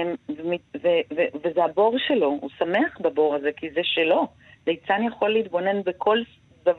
ו- 0.83 1.15
ו- 1.17 1.39
וזה 1.45 1.65
הבור 1.65 1.95
שלו, 1.99 2.27
הוא 2.27 2.51
שמח 2.59 3.01
בבור 3.01 3.35
הזה, 3.35 3.51
כי 3.57 3.71
זה 3.71 3.81
שלו. 3.85 4.27
ליצן 4.67 5.03
יכול 5.03 5.33
להתבונן 5.33 5.83
בכל 5.83 6.19
זו- 6.65 6.71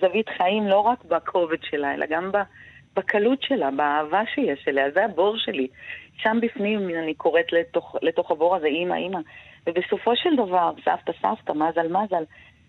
זווית 0.00 0.28
חיים, 0.28 0.66
לא 0.66 0.80
רק 0.80 1.04
בכובד 1.04 1.58
שלה, 1.62 1.94
אלא 1.94 2.06
גם 2.06 2.30
בקלות 2.96 3.42
שלה, 3.42 3.70
באהבה 3.70 4.22
שיש 4.34 4.68
אליה. 4.68 4.90
זה 4.90 5.04
הבור 5.04 5.36
שלי. 5.38 5.68
שם 6.16 6.38
בפנים 6.42 6.88
אני 6.88 7.14
קוראת 7.14 7.52
לתוך, 7.52 7.96
לתוך 8.02 8.30
הבור 8.30 8.56
הזה, 8.56 8.66
אימא, 8.66 8.94
אימא. 8.94 9.18
ובסופו 9.66 10.16
של 10.16 10.36
דבר, 10.36 10.72
סבתא, 10.84 11.12
סבתא, 11.22 11.52
מזל, 11.52 11.88
מזל. 11.88 12.24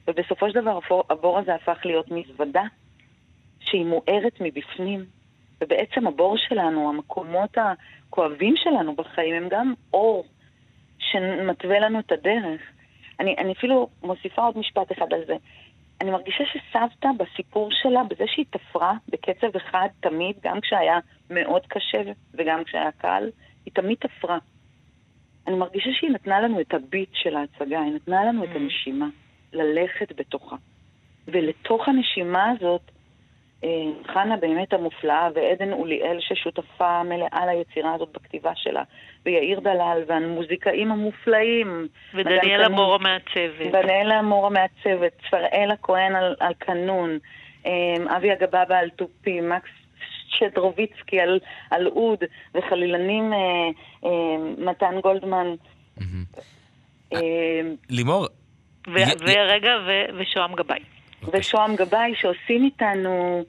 ובסופו 0.08 0.50
של 0.50 0.62
דבר 0.62 0.80
הבור 1.10 1.40
הזה 1.40 1.56
הפך 1.56 1.80
להיות 1.86 2.12
מזוודה 2.12 2.64
שהיא 3.60 3.86
מוארת 3.86 4.42
מבפנים. 4.42 5.19
ובעצם 5.62 6.08
הבור 6.08 6.38
שלנו, 6.38 6.90
המקומות 6.90 7.58
הכואבים 7.58 8.54
שלנו 8.58 8.96
בחיים, 8.96 9.36
הם 9.36 9.50
גם 9.50 9.74
אור 9.94 10.26
שמתווה 11.00 11.80
לנו 11.80 12.00
את 12.00 12.12
הדרך. 12.12 12.62
אני, 13.20 13.36
אני 13.38 13.52
אפילו 13.54 13.90
מוסיפה 14.04 14.42
עוד 14.42 14.58
משפט 14.58 14.92
אחד 14.92 15.14
על 15.14 15.22
זה. 15.28 15.36
אני 16.02 16.12
מרגישה 16.12 16.44
שסבתא 16.46 17.10
בסיפור 17.18 17.70
שלה, 17.72 18.04
בזה 18.04 18.24
שהיא 18.28 18.46
תפרה 18.50 18.94
בקצב 19.10 19.56
אחד 19.56 19.88
תמיד, 20.00 20.36
גם 20.44 20.62
כשהיה 20.62 21.00
מאוד 21.30 21.62
קשה 21.68 22.02
וגם 22.34 22.64
כשהיה 22.64 22.92
קל, 22.92 23.30
היא 23.66 23.74
תמיד 23.74 23.98
תפרה. 24.00 24.38
אני 25.48 25.56
מרגישה 25.56 25.90
שהיא 25.94 26.12
נתנה 26.12 26.42
לנו 26.42 26.62
את 26.62 26.74
הביט 26.74 27.10
של 27.14 27.36
ההצגה, 27.36 27.82
היא 27.82 27.94
נתנה 27.94 28.26
לנו 28.26 28.44
mm. 28.44 28.46
את 28.46 28.56
הנשימה, 28.56 29.08
ללכת 29.54 30.12
בתוכה. 30.16 30.56
ולתוך 31.28 31.88
הנשימה 31.88 32.50
הזאת 32.50 32.82
חנה 34.14 34.38
באמת 34.38 34.74
המופלאה, 34.74 35.30
ועדן 35.36 35.74
אוליאל 35.74 36.18
ששותפה 36.20 37.04
מלאה 37.04 37.46
ליצירה 37.46 37.94
הזאת 37.94 38.10
בכתיבה 38.12 38.52
שלה, 38.56 38.84
ויאיר 39.26 39.60
דלל, 39.60 40.04
והמוזיקאים 40.08 40.92
המופלאים. 40.92 41.88
ודניאלה 42.14 42.70
מור 42.70 42.96
המעצבת. 42.96 43.72
דניאלה 43.72 44.22
מור 44.22 44.48
המעצבת, 44.48 45.12
צפראל 45.28 45.72
הכהן 45.72 46.16
על, 46.16 46.36
על 46.40 46.54
קנון, 46.54 47.18
אה, 47.66 48.18
אבי 48.18 48.32
הגבבה 48.32 48.80
על 48.80 48.90
תופים, 48.90 49.50
מקס 49.50 49.70
שדרוביצקי 50.40 51.20
על, 51.20 51.40
על 51.72 51.88
אוד, 51.88 52.20
וחלילנים 52.56 53.34
אה, 53.34 53.40
אה, 54.06 54.10
מתן 54.58 55.00
גולדמן. 55.02 55.48
אה, 57.14 57.62
לימור. 57.90 58.28
ורגע, 58.88 59.72
ושוהם 60.20 60.56
גבאי. 60.56 60.99
אוקיי. 61.24 61.40
ושוהם 61.40 61.76
גבאי 61.76 62.12
שעושים 62.16 62.66
איתנו, 62.66 63.46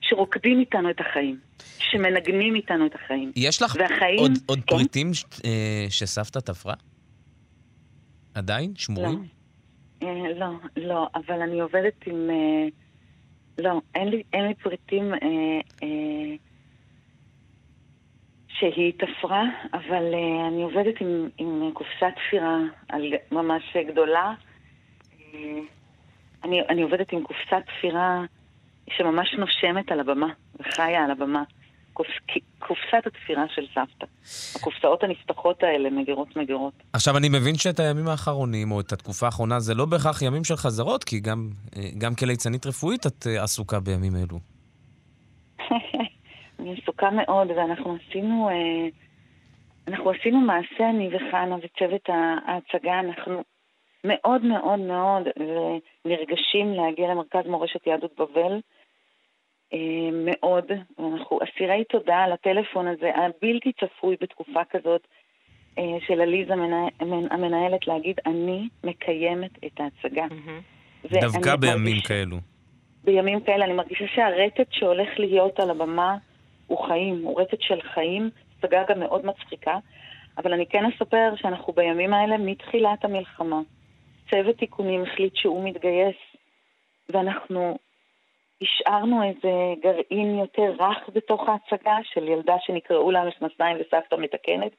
שרוקדים 0.00 0.60
איתנו 0.60 0.90
את 0.90 1.00
החיים, 1.00 1.38
שמנגנים 1.78 2.54
איתנו 2.54 2.86
את 2.86 2.94
החיים. 2.94 3.32
יש 3.36 3.62
לך 3.62 3.76
והחיים, 3.78 4.18
עוד, 4.18 4.32
עוד 4.46 4.58
כן? 4.58 4.76
פריטים 4.76 5.14
ש, 5.14 5.24
אה, 5.44 5.86
שסבתא 5.90 6.38
תפרה? 6.38 6.74
עדיין? 8.34 8.72
שמורים? 8.76 9.24
לא. 10.02 10.08
אה, 10.08 10.32
לא, 10.38 10.46
לא, 10.76 11.08
אבל 11.14 11.42
אני 11.42 11.60
עובדת 11.60 12.06
עם... 12.06 12.30
אה, 12.30 12.68
לא, 13.58 13.80
אין 13.94 14.08
לי, 14.08 14.22
אין 14.32 14.44
לי 14.44 14.54
פריטים 14.54 15.14
אה, 15.14 15.18
אה, 15.82 16.36
שהיא 18.48 18.92
תפרה, 18.92 19.42
אבל 19.72 20.14
אה, 20.14 20.48
אני 20.48 20.62
עובדת 20.62 21.00
עם, 21.00 21.28
עם 21.38 21.70
קופסת 21.74 22.14
תפירה 22.16 22.58
על, 22.88 23.12
ממש 23.32 23.76
גדולה. 23.88 24.34
אה, 25.34 25.60
אני, 26.44 26.60
אני 26.68 26.82
עובדת 26.82 27.12
עם 27.12 27.22
קופסת 27.22 27.62
תפירה 27.66 28.24
שממש 28.90 29.34
נושמת 29.38 29.92
על 29.92 30.00
הבמה, 30.00 30.28
וחיה 30.60 31.04
על 31.04 31.10
הבמה. 31.10 31.42
קופ, 31.92 32.06
קופסת 32.58 33.06
התפירה 33.06 33.44
של 33.54 33.62
סבתא. 33.74 34.06
הקופסאות 34.56 35.02
הנפתחות 35.02 35.62
האלה, 35.62 35.90
מגירות 35.90 36.36
מגירות. 36.36 36.72
עכשיו, 36.92 37.16
אני 37.16 37.28
מבין 37.28 37.54
שאת 37.54 37.80
הימים 37.80 38.08
האחרונים, 38.08 38.72
או 38.72 38.80
את 38.80 38.92
התקופה 38.92 39.26
האחרונה, 39.26 39.60
זה 39.60 39.74
לא 39.74 39.84
בהכרח 39.86 40.22
ימים 40.22 40.44
של 40.44 40.56
חזרות, 40.56 41.04
כי 41.04 41.20
גם, 41.20 41.48
אה, 41.76 41.82
גם 41.98 42.14
כליצנית 42.14 42.66
רפואית 42.66 43.06
את 43.06 43.26
אה, 43.26 43.42
עסוקה 43.42 43.80
בימים 43.80 44.12
אלו. 44.16 44.38
אני 46.58 46.76
עסוקה 46.82 47.10
מאוד, 47.10 47.50
ואנחנו 47.50 47.96
עשינו... 47.96 48.48
אה, 48.48 48.88
אנחנו 49.88 50.10
עשינו 50.10 50.40
מעשה, 50.40 50.90
אני 50.90 51.08
וחנה 51.16 51.56
וצוות 51.56 52.08
ההצגה, 52.08 53.00
אנחנו 53.00 53.42
מאוד 54.04 54.44
מאוד 54.44 54.78
מאוד 54.78 55.22
נרגשים 56.04 56.72
להגיע 56.72 57.08
למרכז 57.08 57.46
מורשת 57.46 57.86
יהדות 57.86 58.12
בבל. 58.18 58.60
אה, 59.72 60.10
מאוד, 60.12 60.64
ואנחנו 60.98 61.38
אסירי 61.44 61.84
תודה 61.84 62.16
על 62.16 62.32
הטלפון 62.32 62.86
הזה, 62.86 63.10
הבלתי 63.16 63.72
צפוי 63.72 64.16
בתקופה 64.20 64.60
כזאת 64.70 65.06
אה, 65.78 65.98
של 66.06 66.20
עליזה 66.20 66.54
המנהלת 67.30 67.86
להגיד, 67.86 68.16
אני 68.26 68.68
מקיימת 68.84 69.50
את 69.66 69.80
ההצגה. 69.80 70.26
דווקא 71.20 71.56
בימים 71.56 71.84
מרגיש, 71.84 72.06
כאלו. 72.06 72.36
בימים 73.04 73.40
כאלה, 73.40 73.64
אני 73.64 73.72
מרגישה 73.72 74.04
שהרטט 74.14 74.72
שהולך 74.72 75.08
להיות 75.18 75.60
על 75.60 75.70
הבמה 75.70 76.16
הוא 76.66 76.86
חיים, 76.86 77.22
הוא 77.22 77.40
רטט 77.40 77.60
של 77.60 77.80
חיים, 77.94 78.30
הצגה 78.58 78.84
גם 78.88 79.00
מאוד 79.00 79.26
מצחיקה, 79.26 79.78
אבל 80.38 80.52
אני 80.52 80.66
כן 80.66 80.84
אספר 80.84 81.32
שאנחנו 81.36 81.72
בימים 81.72 82.14
האלה 82.14 82.38
מתחילת 82.38 83.04
המלחמה. 83.04 83.60
צוות 84.30 84.56
תיקונים 84.56 85.02
החליט 85.02 85.36
שהוא 85.36 85.64
מתגייס, 85.64 86.16
ואנחנו 87.08 87.78
השארנו 88.62 89.22
איזה 89.22 89.52
גרעין 89.82 90.38
יותר 90.38 90.74
רך 90.78 91.08
בתוך 91.14 91.48
ההצגה 91.48 91.96
של 92.02 92.28
ילדה 92.28 92.56
שנקראו 92.60 93.10
לה 93.10 93.24
מכנסיים 93.24 93.76
וסבתא 93.80 94.14
מתקנת, 94.14 94.72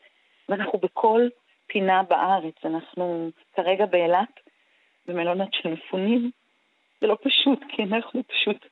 ואנחנו 0.50 0.80
בכל 0.80 1.28
פינה 1.68 2.04
בארץ. 2.04 2.56
אנחנו 2.66 3.30
כרגע 3.56 3.86
באילת, 3.86 4.40
במלונות 5.08 5.54
של 5.54 5.70
מפונים. 5.70 6.32
זה 7.02 7.08
לא 7.08 7.18
פשוט, 7.24 7.60
כי 7.70 7.84
אנחנו 7.84 8.22
פשוט 8.28 8.66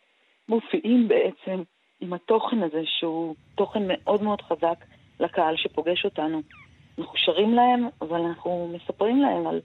מופיעים 0.49 1.07
בעצם 1.07 1.63
עם 2.01 2.13
התוכן 2.13 2.63
הזה, 2.63 2.81
שהוא 2.85 3.35
תוכן 3.55 3.83
מאוד 3.87 4.23
מאוד 4.23 4.41
חזק 4.41 4.85
לקהל 5.19 5.57
שפוגש 5.57 6.05
אותנו. 6.05 6.41
אנחנו 6.99 7.17
שרים 7.17 7.53
להם, 7.53 7.87
אבל 8.01 8.21
אנחנו 8.21 8.71
מספרים 8.73 9.21
להם 9.21 9.47
על, 9.47 9.61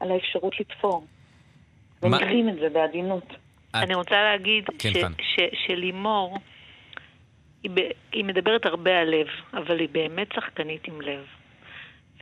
על 0.00 0.10
האפשרות 0.10 0.60
לתפור. 0.60 1.06
ומחים 2.02 2.48
את 2.48 2.54
זה 2.54 2.68
בעדינות. 2.68 3.24
אני 3.74 3.94
רוצה 3.94 4.22
להגיד 4.22 4.64
כן, 4.78 4.90
שלימור, 5.66 6.38
היא, 7.62 7.70
היא 8.12 8.24
מדברת 8.24 8.66
הרבה 8.66 9.00
על 9.00 9.08
לב, 9.08 9.26
אבל 9.54 9.80
היא 9.80 9.88
באמת 9.92 10.32
שחקנית 10.34 10.88
עם 10.88 11.00
לב, 11.00 11.26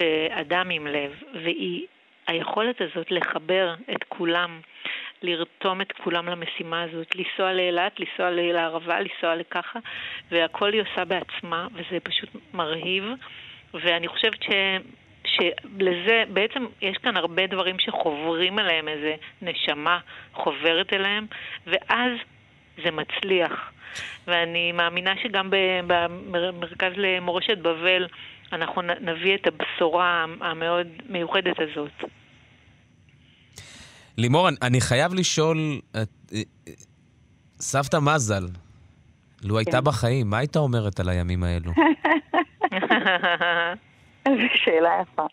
ואדם 0.01 0.71
עם 0.71 0.87
לב, 0.87 1.13
והיא, 1.35 1.87
היכולת 2.27 2.81
הזאת 2.81 3.11
לחבר 3.11 3.75
את 3.95 4.05
כולם, 4.09 4.61
לרתום 5.23 5.81
את 5.81 5.93
כולם 5.93 6.29
למשימה 6.29 6.83
הזאת, 6.83 7.17
לנסוע 7.17 7.53
לאילת, 7.53 8.01
לנסוע 8.01 8.31
לערבה, 8.31 9.01
לנסוע 9.01 9.35
לככה, 9.35 9.79
והכל 10.31 10.73
היא 10.73 10.83
עושה 10.83 11.05
בעצמה, 11.05 11.69
וזה 11.73 12.01
פשוט 12.03 12.29
מרהיב. 12.55 13.05
ואני 13.75 14.09
חושבת 14.09 14.43
ש... 14.43 14.49
שלזה, 15.37 16.23
בעצם 16.33 16.67
יש 16.83 16.97
כאן 17.03 17.17
הרבה 17.17 17.47
דברים 17.47 17.77
שחוברים 17.79 18.59
אליהם, 18.59 18.89
איזה 18.89 19.15
נשמה 19.43 19.99
חוברת 20.35 20.93
אליהם, 20.93 21.27
ואז 21.67 22.11
זה 22.85 22.91
מצליח. 22.91 23.53
ואני 24.27 24.73
מאמינה 24.73 25.15
שגם 25.23 25.51
במרכז 25.87 26.93
למורשת 26.97 27.59
בבל 27.59 28.07
אנחנו 28.53 28.83
נביא 28.83 29.35
את 29.35 29.47
הבשורה 29.47 30.25
המאוד 30.41 30.87
מיוחדת 31.09 31.57
הזאת. 31.59 32.11
לימור, 34.19 34.49
אני 34.63 34.81
חייב 34.81 35.15
לשאול, 35.15 35.81
אה, 35.95 36.03
סבתא 37.61 37.97
מזל, 37.97 38.47
לו 39.43 39.51
כן. 39.51 39.57
הייתה 39.57 39.81
בחיים, 39.81 40.31
מה 40.31 40.39
הייתה 40.39 40.59
אומרת 40.59 41.01
על 41.01 41.09
הימים 41.09 41.45
האלו? 41.45 41.73
איזו 44.27 44.49
שאלה 44.55 45.03
יפה. 45.03 45.27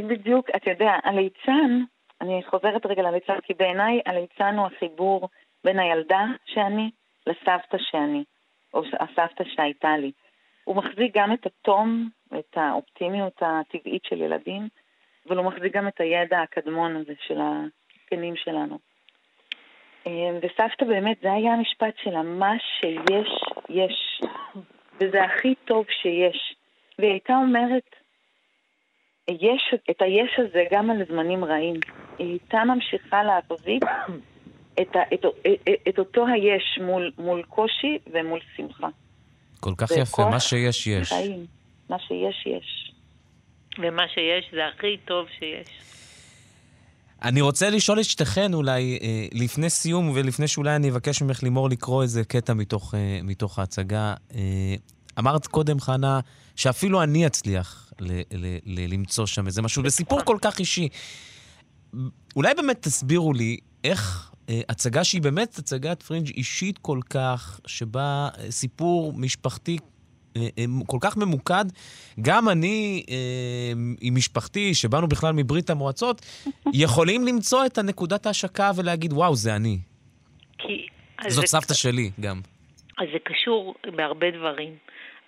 בדיוק, 0.00 0.50
אתה 0.56 0.70
יודע, 0.70 0.92
הליצן, 1.04 1.82
אני 2.20 2.42
חוזרת 2.50 2.86
רגע 2.86 3.02
לליצן, 3.02 3.40
כי 3.42 3.54
בעיניי 3.54 4.00
הליצן 4.06 4.58
הוא 4.58 4.66
החיבור 4.66 5.28
בין 5.64 5.78
הילדה 5.78 6.24
שאני 6.46 6.90
לסבתא 7.26 7.78
שאני, 7.78 8.24
או 8.74 8.82
הסבתא 9.00 9.44
שהייתה 9.44 9.96
לי. 9.96 10.12
הוא 10.64 10.76
מחזיק 10.76 11.16
גם 11.16 11.32
את 11.32 11.46
התום, 11.46 12.08
את 12.38 12.56
האופטימיות 12.56 13.42
הטבעית 13.42 14.04
של 14.04 14.22
ילדים, 14.22 14.68
אבל 15.28 15.36
הוא 15.36 15.46
מחזיק 15.46 15.72
גם 15.72 15.88
את 15.88 16.00
הידע 16.00 16.40
הקדמון 16.40 16.96
הזה 16.96 17.12
של 17.26 17.38
הזקנים 17.40 18.36
שלנו. 18.36 18.78
אה, 20.06 20.38
וסבתא 20.42 20.84
באמת, 20.84 21.16
זה 21.22 21.32
היה 21.32 21.52
המשפט 21.52 21.94
שלה, 22.02 22.22
מה 22.22 22.52
שיש, 22.58 23.28
יש. 23.68 24.20
וזה 25.00 25.24
הכי 25.24 25.54
טוב 25.64 25.84
שיש. 25.88 26.55
והיא 26.98 27.10
הייתה 27.10 27.32
אומרת, 27.36 27.90
יש, 29.28 29.74
את 29.90 30.02
היש 30.02 30.30
הזה 30.38 30.64
גם 30.72 30.90
על 30.90 30.96
זמנים 31.08 31.44
רעים. 31.44 31.80
היא 32.18 32.28
הייתה 32.28 32.64
ממשיכה 32.64 33.22
להחזיק 33.22 33.84
את, 34.80 34.96
ה, 34.96 35.00
את, 35.14 35.24
את, 35.46 35.68
את 35.88 35.98
אותו 35.98 36.26
היש 36.26 36.78
מול, 36.80 37.12
מול 37.18 37.42
קושי 37.42 37.98
ומול 38.12 38.40
שמחה. 38.56 38.88
כל 39.60 39.72
כך 39.76 39.90
יפה, 39.90 40.30
מה 40.30 40.40
שיש, 40.40 40.86
יש. 40.86 41.08
חיים. 41.08 41.46
מה 41.90 41.98
שיש, 41.98 42.46
יש. 42.46 42.92
ומה 43.78 44.02
שיש 44.08 44.50
זה 44.52 44.66
הכי 44.66 44.96
טוב 45.04 45.26
שיש. 45.38 45.68
אני 47.22 47.40
רוצה 47.40 47.70
לשאול 47.70 48.00
את 48.00 48.04
שתיכן 48.04 48.54
אולי, 48.54 48.98
אה, 49.02 49.26
לפני 49.32 49.70
סיום 49.70 50.10
ולפני 50.14 50.48
שאולי 50.48 50.76
אני 50.76 50.90
אבקש 50.90 51.22
ממך 51.22 51.42
לימור 51.42 51.68
לקרוא 51.68 52.02
איזה 52.02 52.24
קטע 52.24 52.54
מתוך, 52.54 52.94
אה, 52.94 53.18
מתוך 53.22 53.58
ההצגה. 53.58 54.14
אה, 54.34 54.74
אמרת 55.18 55.46
קודם, 55.46 55.80
חנה, 55.80 56.20
שאפילו 56.56 57.02
אני 57.02 57.26
אצליח 57.26 57.92
ל- 58.00 58.20
ל- 58.20 58.58
ל- 58.64 58.92
למצוא 58.92 59.26
שם 59.26 59.46
איזה 59.46 59.62
משהו, 59.62 59.82
לסיפור 59.82 60.20
כל 60.24 60.36
כך 60.42 60.58
אישי. 60.58 60.88
אולי 62.36 62.54
באמת 62.54 62.82
תסבירו 62.82 63.32
לי 63.32 63.56
איך 63.84 64.32
אה, 64.48 64.60
הצגה 64.68 65.04
שהיא 65.04 65.22
באמת 65.22 65.58
הצגת 65.58 66.02
פרינג' 66.02 66.28
אישית 66.28 66.78
כל 66.78 67.00
כך, 67.10 67.60
שבה 67.66 68.28
אה, 68.38 68.50
סיפור 68.50 69.12
משפחתי 69.16 69.78
אה, 70.36 70.48
אה, 70.58 70.64
כל 70.86 70.98
כך 71.00 71.16
ממוקד. 71.16 71.64
גם 72.20 72.48
אני 72.48 73.02
עם 74.00 74.14
משפחתי, 74.14 74.74
שבאנו 74.74 75.08
בכלל 75.08 75.32
מברית 75.32 75.70
המועצות, 75.70 76.46
יכולים 76.72 77.26
למצוא 77.26 77.66
את 77.66 77.78
הנקודת 77.78 78.26
ההשקה 78.26 78.70
ולהגיד, 78.76 79.12
וואו, 79.12 79.36
זה 79.36 79.56
אני. 79.56 79.78
כי... 80.58 80.86
זאת 81.28 81.46
סבתא 81.46 81.74
שלי 81.74 82.10
גם. 82.20 82.40
אז 82.98 83.06
זה 83.12 83.18
קשור 83.24 83.74
בהרבה 83.96 84.26
דברים. 84.30 84.76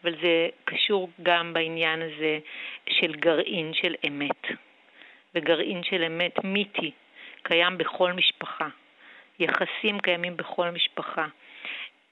אבל 0.02 0.14
זה 0.22 0.48
קשור 0.64 1.10
גם 1.22 1.52
בעניין 1.52 2.02
הזה 2.02 2.38
של 2.88 3.14
גרעין 3.14 3.74
של 3.74 3.94
אמת. 4.08 4.46
וגרעין 5.34 5.82
של 5.84 6.04
אמת 6.04 6.44
מיתי 6.44 6.90
קיים 7.42 7.78
בכל 7.78 8.12
משפחה. 8.12 8.68
יחסים 9.38 10.00
קיימים 10.00 10.36
בכל 10.36 10.70
משפחה. 10.70 11.26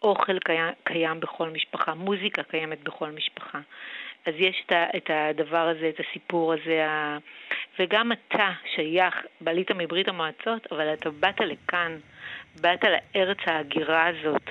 אוכל 0.02 0.38
קיים, 0.38 0.74
קיים 0.84 1.20
בכל 1.20 1.50
משפחה, 1.50 1.94
מוזיקה 1.94 2.42
קיימת 2.42 2.82
בכל 2.82 3.10
משפחה. 3.10 3.60
אז 4.26 4.34
יש 4.38 4.64
את 4.70 5.10
הדבר 5.10 5.68
הזה, 5.68 5.88
את 5.88 6.00
הסיפור 6.00 6.52
הזה, 6.52 6.86
וגם 7.78 8.12
אתה 8.12 8.50
שייך, 8.74 9.14
בעלית 9.40 9.70
מברית 9.70 10.08
המועצות, 10.08 10.72
אבל 10.72 10.92
אתה 10.94 11.10
באת 11.10 11.40
לכאן, 11.40 11.98
באת 12.60 12.84
לארץ 12.84 13.38
ההגירה 13.46 14.06
הזאת, 14.06 14.42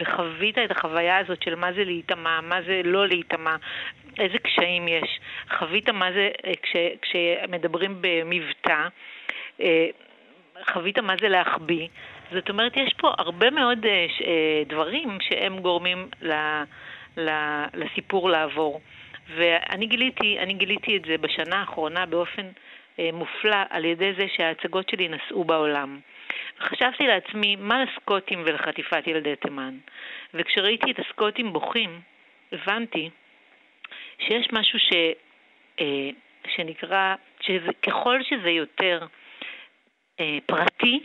וחווית 0.00 0.58
את 0.58 0.70
החוויה 0.70 1.18
הזאת 1.18 1.42
של 1.42 1.54
מה 1.54 1.72
זה 1.72 1.84
להיטמע, 1.84 2.40
מה 2.40 2.62
זה 2.62 2.80
לא 2.84 3.08
להיטמע, 3.08 3.56
איזה 4.18 4.38
קשיים 4.38 4.88
יש. 4.88 5.20
חווית 5.58 5.88
מה 5.88 6.12
זה, 6.12 6.30
אה, 6.46 6.52
כש, 6.62 6.76
כשמדברים 7.02 7.96
במבטא, 8.00 8.88
אה, 9.60 9.86
חווית 10.72 10.98
מה 10.98 11.14
זה 11.20 11.28
להחביא. 11.28 11.88
זאת 12.32 12.50
אומרת, 12.50 12.76
יש 12.76 12.94
פה 12.98 13.12
הרבה 13.18 13.50
מאוד 13.50 13.86
אה, 13.86 14.06
דברים 14.66 15.18
שהם 15.20 15.58
גורמים 15.58 16.08
לסיפור 17.74 18.30
לעבור. 18.30 18.80
ואני 19.36 19.86
גיליתי, 19.86 20.38
אני 20.38 20.54
גיליתי 20.54 20.96
את 20.96 21.04
זה 21.04 21.18
בשנה 21.18 21.56
האחרונה 21.56 22.06
באופן 22.06 22.46
מופלא 23.12 23.56
על 23.70 23.84
ידי 23.84 24.12
זה 24.18 24.26
שההצגות 24.36 24.88
שלי 24.88 25.08
נסעו 25.08 25.44
בעולם. 25.44 26.00
חשבתי 26.60 27.06
לעצמי, 27.06 27.56
מה 27.56 27.84
לסקוטים 27.84 28.42
ולחטיפת 28.46 29.06
ילדי 29.06 29.36
תימן? 29.36 29.78
וכשראיתי 30.34 30.90
את 30.90 30.98
הסקוטים 30.98 31.52
בוכים, 31.52 32.00
הבנתי 32.52 33.10
שיש 34.18 34.48
משהו 34.52 34.78
ש, 34.78 34.92
אה, 35.80 36.10
שנקרא, 36.56 37.14
שככל 37.40 38.22
שזה 38.22 38.50
יותר 38.50 39.06
אה, 40.20 40.38
פרטי, 40.46 41.00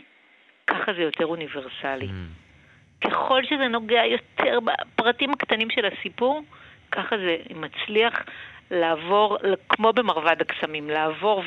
ככה 0.66 0.92
זה 0.92 1.02
יותר 1.02 1.26
אוניברסלי. 1.26 2.06
Mm. 2.06 2.46
ככל 3.00 3.44
שזה 3.44 3.68
נוגע 3.68 4.04
יותר 4.04 4.58
בפרטים 4.60 5.30
הקטנים 5.30 5.70
של 5.70 5.84
הסיפור, 5.84 6.42
ככה 6.92 7.18
זה 7.18 7.36
מצליח 7.54 8.22
לעבור, 8.70 9.38
כמו 9.68 9.92
במרבד 9.92 10.36
הקסמים, 10.40 10.90
לעבור 10.90 11.42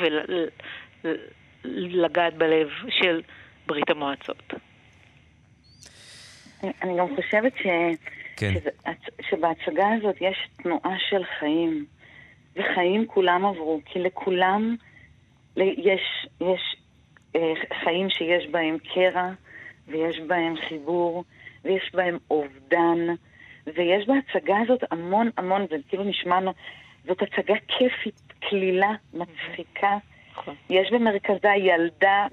ולגעת 1.63 2.33
בלב 2.33 2.69
של 2.89 3.21
ברית 3.69 3.89
המועצות. 3.89 4.53
אני 6.63 6.97
גם 6.99 7.15
חושבת 7.15 7.53
ש... 7.57 7.67
כן. 8.35 8.53
שזה, 8.53 8.69
שבהצגה 9.29 9.87
הזאת 9.97 10.15
יש 10.21 10.49
תנועה 10.63 10.95
של 11.09 11.23
חיים, 11.39 11.85
וחיים 12.55 13.07
כולם 13.07 13.45
עברו, 13.45 13.79
כי 13.85 13.99
לכולם 13.99 14.75
יש, 15.57 16.27
יש 16.41 16.75
אה, 17.35 17.53
חיים 17.83 18.09
שיש 18.09 18.47
בהם 18.51 18.77
קרע, 18.93 19.29
ויש 19.87 20.19
בהם 20.27 20.53
חיבור, 20.69 21.23
ויש 21.63 21.91
בהם 21.93 22.17
אובדן, 22.31 22.97
ויש 23.67 24.07
בהצגה 24.07 24.55
הזאת 24.63 24.83
המון 24.91 25.29
המון, 25.37 25.65
זה 25.69 25.75
כאילו 25.89 26.03
נשמע, 26.03 26.39
זאת 27.07 27.21
הצגה 27.21 27.55
כיפית, 27.67 28.21
קלילה, 28.39 28.91
מצחיקה. 29.13 29.97
נכון. 30.39 30.55
יש 30.69 30.91
במרכזה 30.91 31.49
ילדה 31.57 32.27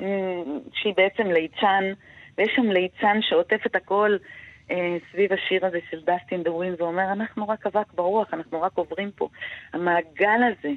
שהיא 0.73 0.95
בעצם 0.97 1.31
ליצן, 1.31 1.85
ויש 2.39 2.51
שם 2.57 2.71
ליצן 2.71 3.19
שעוטף 3.21 3.67
את 3.67 3.77
הכל 3.77 4.17
אה, 4.71 4.97
סביב 5.13 5.33
השיר 5.33 5.67
הזה 5.67 5.79
של 5.91 6.01
דסטין 6.01 6.43
דה 6.43 6.53
ווין, 6.53 6.75
ואומר, 6.79 7.13
אנחנו 7.13 7.49
רק 7.49 7.67
אבק 7.67 7.93
ברוח, 7.93 8.35
אנחנו 8.35 8.63
רק 8.63 8.73
עוברים 8.75 9.11
פה. 9.11 9.29
המעגל 9.73 10.41
הזה, 10.43 10.73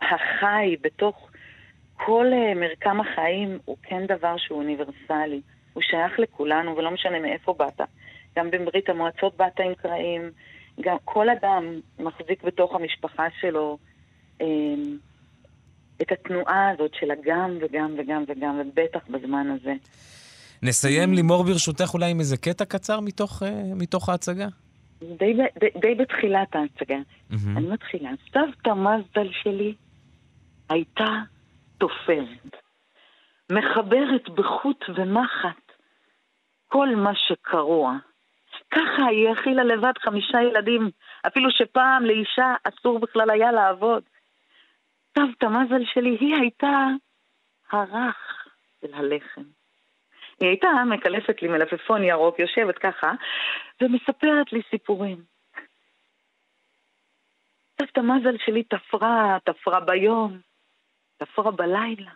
החי 0.00 0.76
בתוך 0.80 1.28
כל 1.96 2.26
אה, 2.32 2.54
מרקם 2.54 3.00
החיים, 3.00 3.58
הוא 3.64 3.76
כן 3.82 4.06
דבר 4.06 4.36
שהוא 4.36 4.58
אוניברסלי. 4.58 5.40
הוא 5.72 5.82
שייך 5.82 6.18
לכולנו, 6.18 6.76
ולא 6.76 6.90
משנה 6.90 7.18
מאיפה 7.18 7.54
באת. 7.58 7.80
גם 8.36 8.50
בברית 8.50 8.88
המועצות 8.88 9.36
באת 9.36 9.60
עם 9.60 9.74
קרעים, 9.74 10.30
גם 10.80 10.96
כל 11.04 11.30
אדם 11.30 11.64
מחזיק 11.98 12.42
בתוך 12.42 12.74
המשפחה 12.74 13.26
שלו 13.40 13.78
אה, 14.40 14.46
את 16.02 16.12
התנועה 16.12 16.70
הזאת 16.70 16.90
של 16.94 17.10
הגם 17.10 17.58
וגם 17.60 17.94
וגם 17.98 18.24
וגם, 18.28 18.60
ובטח 18.60 19.00
בזמן 19.10 19.46
הזה. 19.50 19.74
נסיים, 20.62 21.14
לימור, 21.14 21.44
ברשותך, 21.44 21.94
אולי 21.94 22.10
עם 22.10 22.20
איזה 22.20 22.36
קטע 22.36 22.64
קצר 22.64 23.00
מתוך, 23.00 23.42
uh, 23.42 23.46
מתוך 23.74 24.08
ההצגה? 24.08 24.46
די, 25.02 25.34
די, 25.60 25.66
די 25.80 25.94
בתחילת 25.94 26.56
ההצגה. 26.56 26.96
Mm-hmm. 26.96 27.56
אני 27.56 27.66
מתחילה. 27.66 28.10
סבתא 28.32 28.70
מזדל 28.70 29.28
שלי 29.42 29.74
הייתה 30.68 31.08
תופרת, 31.78 32.56
מחברת 33.52 34.28
בחוט 34.34 34.84
ומחט 34.96 35.72
כל 36.68 36.96
מה 36.96 37.12
שקרוע. 37.14 37.96
ככה 38.70 39.06
היא 39.10 39.28
הכילה 39.28 39.64
לבד 39.64 39.92
חמישה 39.98 40.38
ילדים, 40.42 40.90
אפילו 41.26 41.50
שפעם 41.50 42.04
לאישה 42.04 42.54
אסור 42.64 42.98
בכלל 42.98 43.30
היה 43.30 43.52
לעבוד. 43.52 44.02
סבתא 45.18 45.46
מזל 45.46 45.84
שלי, 45.84 46.16
היא 46.20 46.36
הייתה 46.36 46.86
הרך 47.70 48.48
של 48.80 48.94
הלחם. 48.94 49.42
היא 50.40 50.48
הייתה 50.48 50.68
מקלפת 50.86 51.42
לי 51.42 51.48
מלפפון 51.48 52.04
ירוק, 52.04 52.38
יושבת 52.38 52.78
ככה, 52.78 53.12
ומספרת 53.80 54.52
לי 54.52 54.60
סיפורים. 54.70 55.22
סבתא 57.80 58.00
מזל 58.00 58.36
שלי 58.44 58.62
תפרה, 58.62 59.38
תפרה 59.44 59.80
ביום, 59.80 60.38
תפרה 61.16 61.50
בלילה, 61.50 62.10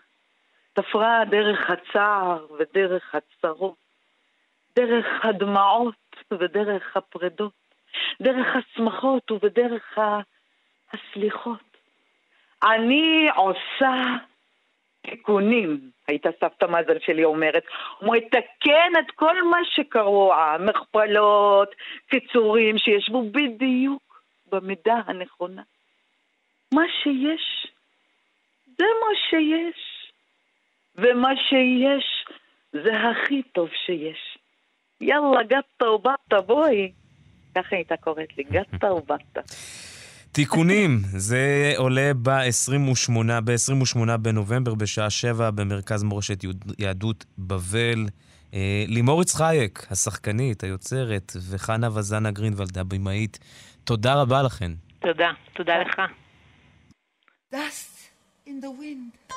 תפרה 0.73 1.25
דרך 1.31 1.71
הצער 1.71 2.47
ודרך 2.59 3.15
הצרות, 3.15 3.77
דרך 4.77 5.07
הדמעות 5.25 5.95
ודרך 6.31 6.97
הפרדות, 6.97 7.53
דרך 8.23 8.47
השמחות 8.57 9.31
ובדרך 9.31 9.99
הסליחות. 10.93 11.76
אני 12.63 13.29
עושה 13.37 14.17
תיקונים, 15.11 15.91
הייתה 16.09 16.29
סבתא 16.41 16.65
מזל 16.65 16.99
שלי 17.01 17.25
אומרת. 17.25 17.65
הוא 17.99 18.17
מתקן 18.17 18.93
את 18.99 19.11
כל 19.15 19.43
מה 19.43 19.59
שקרוע, 19.65 20.57
מכפלות, 20.61 21.69
קיצורים, 22.11 22.79
שישבו 22.79 23.23
בדיוק 23.31 24.23
במידה 24.53 25.01
הנכונה. 25.07 25.63
מה 26.75 26.83
שיש, 27.03 27.67
זה 28.79 28.85
מה 29.01 29.17
שיש. 29.31 29.97
ומה 30.97 31.31
שיש, 31.49 32.25
זה 32.73 32.91
הכי 33.01 33.43
טוב 33.43 33.69
שיש. 33.87 34.39
יאללה, 35.01 35.43
גטה 35.43 35.91
ובטה, 35.91 36.41
בואי. 36.41 36.93
ככה 37.55 37.77
הייתה 37.77 37.97
קוראת 37.97 38.37
לי, 38.37 38.45
גטה 38.45 38.93
ובטה. 38.93 39.41
תיקונים, 40.37 40.99
זה 41.05 41.73
עולה 41.77 42.13
ב-28, 42.23 43.11
ב-28 43.45 44.17
בנובמבר 44.17 44.75
בשעה 44.75 45.11
7 45.11 45.51
במרכז 45.51 46.03
מורשת 46.03 46.45
יהדות 46.79 47.25
בבל. 47.39 48.07
אה, 48.55 48.85
לימור 48.89 49.23
יצחייק, 49.23 49.87
השחקנית, 49.91 50.65
היוצרת, 50.65 51.33
וחנה 51.51 51.89
וזנה 51.95 52.31
גרינוולד, 52.31 52.79
הבמאית, 52.79 53.39
תודה 53.85 54.15
רבה 54.15 54.43
לכן. 54.43 54.73
תודה, 54.99 55.31
תודה 55.53 55.73
לך. 55.79 56.01
Dust 57.55 58.11
in 58.47 58.63
the 58.63 58.81
wind. 58.81 59.37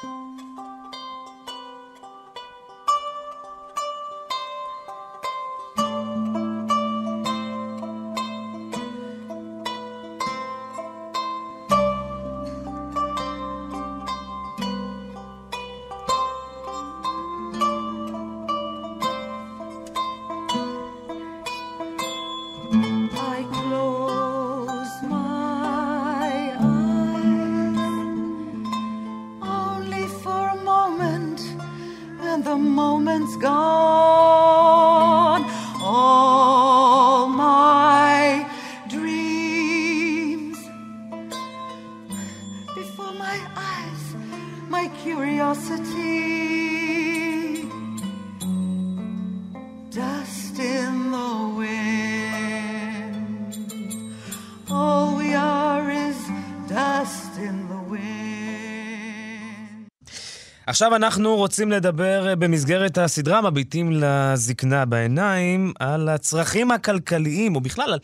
עכשיו 60.80 60.96
אנחנו 60.96 61.36
רוצים 61.36 61.72
לדבר 61.72 62.28
אה, 62.28 62.36
במסגרת 62.36 62.98
הסדרה 62.98 63.42
מביטים 63.42 63.92
לזקנה 63.92 64.86
בעיניים 64.86 65.74
על 65.80 66.10
הצרכים 66.10 66.72
הכלכליים, 66.72 67.56
או 67.56 67.62
בכלל 67.62 67.94
על, 67.94 68.00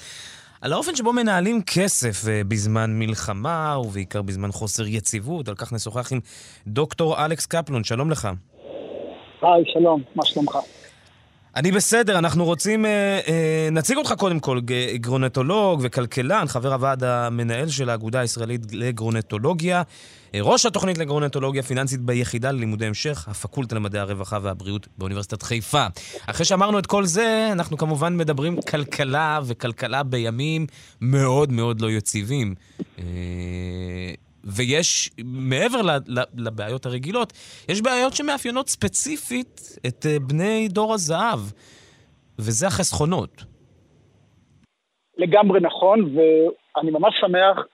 על 0.62 0.74
האופן 0.74 0.96
שבו 0.96 1.14
מנהלים 1.14 1.62
כסף 1.62 2.28
אה, 2.28 2.42
בזמן 2.48 3.00
מלחמה, 3.00 3.78
ובעיקר 3.80 4.22
בזמן 4.22 4.52
חוסר 4.52 4.86
יציבות. 4.88 5.48
על 5.48 5.56
כך 5.56 5.74
נשוחח 5.74 6.14
עם 6.14 6.20
דוקטור 6.68 7.26
אלכס 7.26 7.46
קפלון, 7.46 7.84
שלום 7.84 8.12
לך. 8.12 8.30
היי, 9.42 9.64
שלום, 9.74 10.02
מה 10.16 10.26
שלומך? 10.26 10.58
אני 11.56 11.72
בסדר, 11.72 12.18
אנחנו 12.18 12.46
רוצים... 12.46 12.86
אה, 12.86 13.20
אה, 13.28 13.70
נציג 13.72 13.98
אותך 13.98 14.14
קודם 14.18 14.40
כל, 14.40 14.62
גרונטולוג 14.96 15.80
וכלכלן, 15.84 16.46
חבר 16.48 16.74
הוועד 16.74 17.04
המנהל 17.04 17.70
של 17.70 17.90
האגודה 17.90 18.20
הישראלית 18.20 18.62
לגרונטולוגיה, 18.72 19.82
אה, 20.36 20.40
ראש 20.42 20.66
התוכנית 20.66 20.98
לגרונטולוגיה 20.98 21.64
פיננסית 21.64 22.02
ביחידה 22.02 22.52
ללימודי 22.52 22.86
המשך, 22.86 23.28
הפקולטה 23.28 23.76
למדעי 23.76 24.02
הרווחה 24.02 24.40
והבריאות 24.42 24.88
באוניברסיטת 24.98 25.44
חיפה. 25.44 25.86
אחרי 26.26 26.46
שאמרנו 26.46 26.80
את 26.80 26.86
כל 26.86 27.06
זה, 27.06 27.50
אנחנו 27.52 27.78
כמובן 27.78 28.18
מדברים 28.18 28.62
כלכלה, 28.62 29.40
וכלכלה 29.46 30.04
בימים 30.04 30.68
מאוד 31.02 31.52
מאוד 31.52 31.82
לא 31.82 31.92
יציבים. 31.92 32.56
אה, 33.00 33.04
ויש, 34.46 35.10
מעבר 35.24 35.82
לבעיות 36.38 36.86
הרגילות, 36.86 37.34
יש 37.70 37.82
בעיות 37.82 38.14
שמאפיינות 38.14 38.68
ספציפית 38.68 39.62
את 39.88 40.06
אה, 40.06 40.18
בני 40.20 40.68
דור 40.68 40.94
הזהב, 40.94 41.40
וזה 42.40 42.68
החסכונות. 42.68 43.44
לגמרי 45.18 45.60
נכון, 45.60 46.00
ואני 46.16 46.92
ממש 46.92 47.16
שמח, 47.20 47.66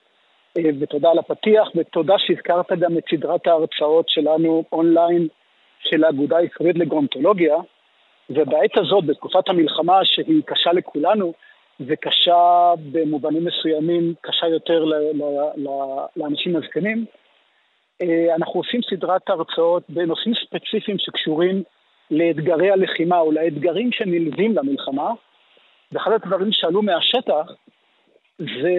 אה, 0.58 0.70
ותודה 0.80 1.10
על 1.10 1.18
הפתיח, 1.18 1.68
ותודה 1.76 2.14
שהזכרת 2.18 2.72
גם 2.78 2.98
את 2.98 3.04
סדרת 3.10 3.46
ההרצאות 3.46 4.08
שלנו 4.08 4.64
אונליין 4.72 5.28
של 5.80 6.04
האגודה 6.04 6.36
הישראלית 6.36 6.76
לגרונטולוגיה, 6.76 7.56
ובעת 8.30 8.76
הזאת, 8.76 9.06
בתקופת 9.06 9.48
המלחמה 9.48 10.00
שהיא 10.04 10.42
קשה 10.46 10.72
לכולנו, 10.72 11.32
וקשה 11.80 12.72
במובנים 12.92 13.44
מסוימים, 13.44 14.14
קשה 14.20 14.46
יותר 14.46 14.84
לאנשים 16.16 16.56
הזקנים. 16.56 17.04
אה, 18.02 18.34
אנחנו 18.34 18.60
עושים 18.60 18.80
סדרת 18.90 19.30
הרצאות 19.30 19.82
בנושאים 19.88 20.34
ספציפיים 20.34 20.98
שקשורים 20.98 21.62
לאתגרי 22.10 22.70
הלחימה 22.70 23.18
או 23.18 23.32
לאתגרים 23.32 23.92
שנלווים 23.92 24.56
למלחמה, 24.56 25.10
ואחד 25.92 26.12
הדברים 26.12 26.52
שעלו 26.52 26.82
מהשטח 26.82 27.46
זה 28.38 28.78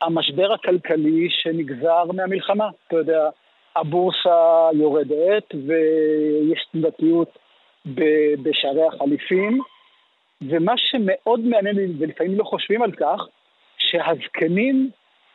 המשבר 0.00 0.52
הכלכלי 0.52 1.28
שנגזר 1.30 2.04
מהמלחמה. 2.04 2.68
אתה 2.86 2.96
יודע, 2.96 3.28
הבורסה 3.76 4.68
יורדת 4.72 5.54
ויש 5.54 6.66
תנודתיות 6.72 7.38
בשערי 8.42 8.86
החליפין, 8.86 9.58
ומה 10.42 10.72
שמאוד 10.76 11.40
מעניין, 11.40 11.76
ולפעמים 11.98 12.38
לא 12.38 12.44
חושבים 12.44 12.82
על 12.82 12.92
כך, 12.92 13.26
שהזקנים 13.78 14.90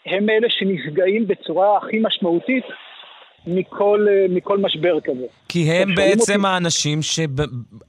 הם 0.06 0.30
אלה 0.30 0.48
שנפגעים 0.50 1.28
בצורה 1.28 1.78
הכי 1.78 2.00
משמעותית 2.02 2.64
מכל, 3.48 4.08
מכל 4.30 4.58
משבר 4.58 5.00
כזה. 5.04 5.26
כי 5.50 5.60
הם 5.72 5.96
בעצם 5.96 6.34
אותי... 6.34 6.48
האנשים 6.48 7.02
ש... 7.02 7.20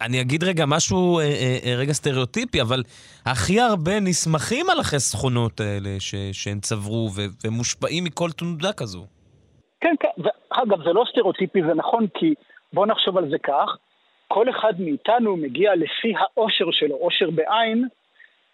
אני 0.01 0.21
אגיד 0.21 0.45
רגע 0.45 0.65
משהו 0.67 1.19
אה, 1.19 1.25
אה, 1.25 1.59
אה, 1.67 1.75
רגע 1.77 1.93
סטריאוטיפי, 1.93 2.61
אבל 2.61 2.83
הכי 3.27 3.61
הרבה 3.61 4.01
נסמכים 4.01 4.71
על 4.71 4.81
החסכונות 4.81 5.61
האלה 5.61 5.91
ש... 5.99 6.15
שהם 6.33 6.61
צברו 6.61 7.09
ו... 7.17 7.21
ומושפעים 7.45 8.05
מכל 8.05 8.31
תנודה 8.31 8.73
כזו. 8.73 9.07
כן, 9.81 9.95
כן. 10.01 10.23
אגב, 10.51 10.85
זה 10.85 10.93
לא 10.93 11.05
סטריאוטיפי, 11.11 11.63
זה 11.63 11.75
נכון, 11.75 12.07
כי 12.15 12.35
בואו 12.73 12.87
נחשוב 12.87 13.19
על 13.19 13.31
זה 13.31 13.37
כך. 13.39 13.77
כל 14.29 14.51
אחד 14.51 14.73
מאיתנו 14.79 15.37
מגיע 15.37 15.75
לפי 15.75 16.13
האושר 16.19 16.71
שלו, 16.71 16.97
אושר 16.97 17.31
בעין, 17.31 17.89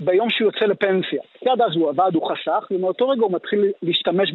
ביום 0.01 0.31
שהוא 0.31 0.47
יוצא 0.47 0.65
לפנסיה. 0.65 1.23
כי 1.39 1.49
עד 1.51 1.63
אז 1.63 1.77
הוא 1.77 1.89
עבד, 1.89 2.15
הוא 2.15 2.31
חסך, 2.31 2.67
ומאותו 2.71 3.09
רגע 3.09 3.23
הוא 3.23 3.33
מתחיל 3.33 3.73
להשתמש 3.83 4.33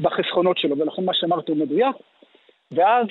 בחסכונות 0.00 0.58
שלו, 0.58 0.78
ולכן 0.78 1.04
מה 1.04 1.14
שאמרת 1.14 1.48
הוא 1.48 1.56
מדויק. 1.56 1.96
ואז 2.72 3.06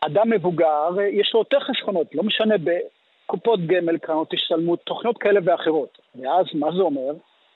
אדם 0.00 0.30
מבוגר, 0.30 0.88
יש 1.12 1.30
לו 1.34 1.40
יותר 1.40 1.60
חסכונות, 1.60 2.14
לא 2.14 2.22
משנה 2.22 2.54
בקופות 2.58 3.66
גמל, 3.66 3.98
קרנות 3.98 4.34
השתלמות, 4.34 4.80
תוכניות 4.84 5.18
כאלה 5.18 5.40
ואחרות. 5.44 5.98
ואז 6.14 6.46
מה 6.54 6.72
זה 6.76 6.82
אומר? 6.82 7.12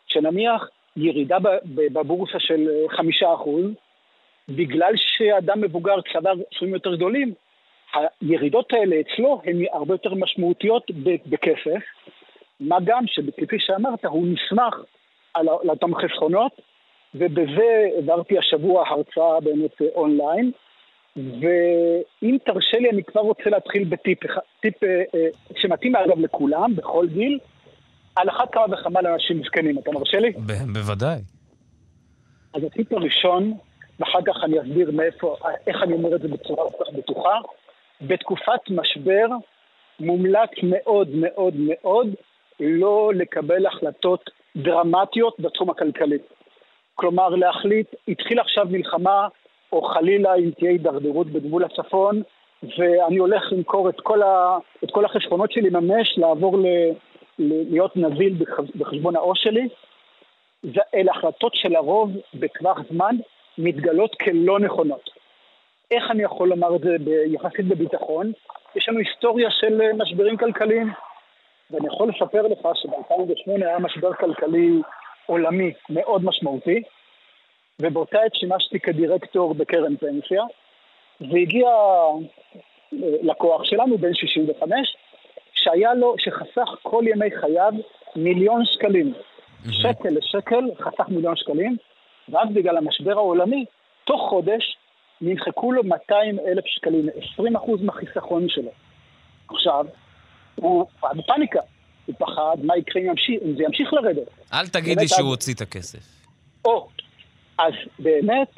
שנניח 0.07 0.69
ירידה 0.97 1.37
בבורסה 1.65 2.39
של 2.41 2.69
חמישה 2.97 3.35
אחוז, 3.35 3.65
בגלל 4.49 4.93
שאדם 4.97 5.61
מבוגר 5.61 5.95
צבר 6.13 6.35
סכומים 6.55 6.75
יותר 6.75 6.95
גדולים, 6.95 7.35
הירידות 8.21 8.73
האלה 8.73 8.97
אצלו 9.01 9.43
הן 9.45 9.63
הרבה 9.73 9.95
יותר 9.95 10.15
משמעותיות 10.15 10.91
בכסף, 11.27 11.83
מה 12.61 12.77
גם 12.85 13.05
שכפי 13.07 13.57
שאמרת, 13.59 14.05
הוא 14.05 14.27
נסמך 14.27 14.75
על 15.35 15.49
אותם 15.49 15.95
חסכונות, 15.95 16.53
ובזה 17.15 17.89
העברתי 17.97 18.39
השבוע 18.39 18.89
הרצאה 18.89 19.41
באמת 19.41 19.81
אונליין, 19.95 20.53
ואם 21.17 22.37
תרשה 22.47 22.79
לי, 22.79 22.91
אני 22.91 23.05
כבר 23.05 23.21
רוצה 23.21 23.51
להתחיל 23.51 23.85
בטיפ, 23.85 24.19
טיפ 24.61 24.85
אה, 24.85 24.89
אה, 25.15 25.29
שמתאים 25.57 25.97
אגב 25.97 26.19
לכולם, 26.19 26.77
בכל 26.77 27.07
גיל, 27.07 27.39
על 28.17 28.29
אחת 28.29 28.53
כמה 28.53 28.65
וכמה 28.73 29.03
לאנשים 29.03 29.43
זקנים. 29.45 29.79
אתה 29.79 29.91
מרשה 29.91 30.19
לי? 30.19 30.33
בוודאי. 30.73 31.19
אז 32.55 32.65
הטיפ 32.65 32.93
הראשון, 32.93 33.55
ואחר 34.01 34.19
כך 34.27 34.35
אני 34.45 34.61
אסביר 34.61 34.91
מאיפה, 34.91 35.37
איך 35.67 35.83
אני 35.83 35.93
אומר 35.93 36.17
את 36.17 36.23
זה 36.23 36.29
בצורה 36.29 36.71
כל 36.71 36.85
כך 36.85 36.91
בטוחה, 36.93 37.35
בתקופת 38.01 38.71
משבר 38.71 39.27
מומלץ 40.01 40.51
מאוד 40.63 41.09
מאוד 41.15 41.55
מאוד 41.57 42.15
לא 42.61 43.13
לקבל 43.15 43.67
החלטות 43.67 44.31
דרמטיות 44.57 45.41
בתחום 45.41 45.71
הכלכלי. 45.71 46.19
כלומר, 46.95 47.29
להחליט, 47.29 47.95
התחיל 48.09 48.41
עכשיו 48.41 48.67
מלחמה, 48.71 49.29
או 49.73 49.83
חלילה 49.83 50.35
אם 50.35 50.51
תהיה 50.51 50.71
הידרדרות 50.71 51.27
בגבול 51.27 51.65
הצפון, 51.65 52.23
ואני 52.63 53.17
הולך 53.17 53.53
למכור 53.53 53.89
את 53.89 54.01
כל, 54.01 54.23
ה, 54.23 54.59
את 54.85 54.91
כל 54.91 55.05
החשבונות 55.05 55.53
שלי, 55.53 55.71
ממש 55.71 56.19
לעבור 56.19 56.59
ל, 56.59 56.67
ל, 57.39 57.73
להיות 57.73 57.97
נזיל 57.97 58.35
בחשבון 58.77 59.17
העו"ש 59.17 59.43
שלי. 59.43 59.69
אלה 60.95 61.13
החלטות 61.13 61.55
שלרוב 61.55 62.11
בטווח 62.35 62.79
זמן 62.91 63.17
מתגלות 63.59 64.15
כלא 64.15 64.59
נכונות. 64.59 65.16
איך 65.90 66.11
אני 66.11 66.22
יכול 66.22 66.49
לומר 66.49 66.77
את 66.77 66.81
זה 66.81 66.96
יחסית 67.27 67.68
בביטחון? 67.68 68.33
יש 68.77 68.88
לנו 68.88 68.99
היסטוריה 68.99 69.51
של 69.51 69.83
אה, 69.83 69.92
משברים 69.92 70.37
כלכליים, 70.37 70.92
ואני 71.70 71.87
יכול 71.87 72.09
לספר 72.09 72.42
לך 72.42 72.68
שב-2008 72.75 73.66
היה 73.66 73.79
משבר 73.79 74.12
כלכלי 74.12 74.68
עולמי 75.27 75.72
מאוד 75.90 76.25
משמעותי, 76.25 76.83
ובאותה 77.83 78.18
עת 78.18 78.35
שימשתי 78.35 78.81
כדירקטור 78.81 79.55
בקרן 79.55 79.96
פנסיה, 79.96 80.42
והגיע 81.20 81.68
אה, 81.68 82.12
לקוח 83.22 83.64
שלנו, 83.64 83.99
בן 83.99 84.14
65, 84.14 84.96
שהיה 85.55 85.94
לו, 85.94 86.14
שחסך 86.18 86.68
כל 86.83 87.05
ימי 87.07 87.31
חייו 87.40 87.72
מיליון 88.16 88.64
שקלים. 88.64 89.14
שקל 89.70 90.09
לשקל 90.09 90.64
חסך 90.81 91.09
מיליון 91.09 91.37
שקלים, 91.37 91.77
ואז 92.29 92.49
בגלל 92.55 92.77
המשבר 92.77 93.12
העולמי, 93.12 93.64
תוך 94.05 94.29
חודש 94.29 94.77
נמחקו 95.21 95.73
לו 95.73 95.85
200 95.85 96.39
אלף 96.39 96.65
שקלים, 96.67 97.09
20 97.33 97.57
אחוז 97.57 97.83
מהחיסכון 97.83 98.49
שלו. 98.49 98.71
עכשיו, 99.49 99.87
הוא 100.55 100.87
בפאניקה, 101.17 101.61
הוא 102.07 102.15
פחד 102.19 102.57
מה 102.63 102.77
יקרה 102.77 103.03
אם, 103.03 103.07
ימשיך, 103.07 103.43
אם 103.45 103.57
זה 103.57 103.63
ימשיך 103.63 103.93
לרדת. 103.93 104.29
אל 104.53 104.67
תגיד 104.67 105.01
לי 105.01 105.09
שהוא 105.09 105.29
הוציא 105.29 105.55
את 105.55 105.61
הכסף. 105.61 106.27
או, 106.65 106.89
אז 107.59 107.73
באמת, 107.99 108.55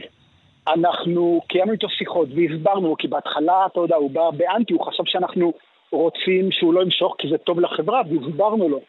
אנחנו 0.68 1.40
קיימנו 1.48 1.72
איתו 1.72 1.88
שיחות 1.88 2.28
והסברנו, 2.36 2.96
כי 2.98 3.08
בהתחלה, 3.08 3.66
אתה 3.66 3.80
יודע, 3.80 3.96
הוא 3.96 4.10
בא 4.10 4.30
באנטי, 4.30 4.72
הוא 4.72 4.86
חשב 4.86 5.02
שאנחנו 5.06 5.52
רוצים 5.92 6.52
שהוא 6.52 6.74
לא 6.74 6.82
ימשוך 6.82 7.14
כי 7.18 7.28
זה 7.30 7.38
טוב 7.38 7.60
לחברה, 7.60 8.02
והסברנו 8.10 8.68
לו, 8.68 8.80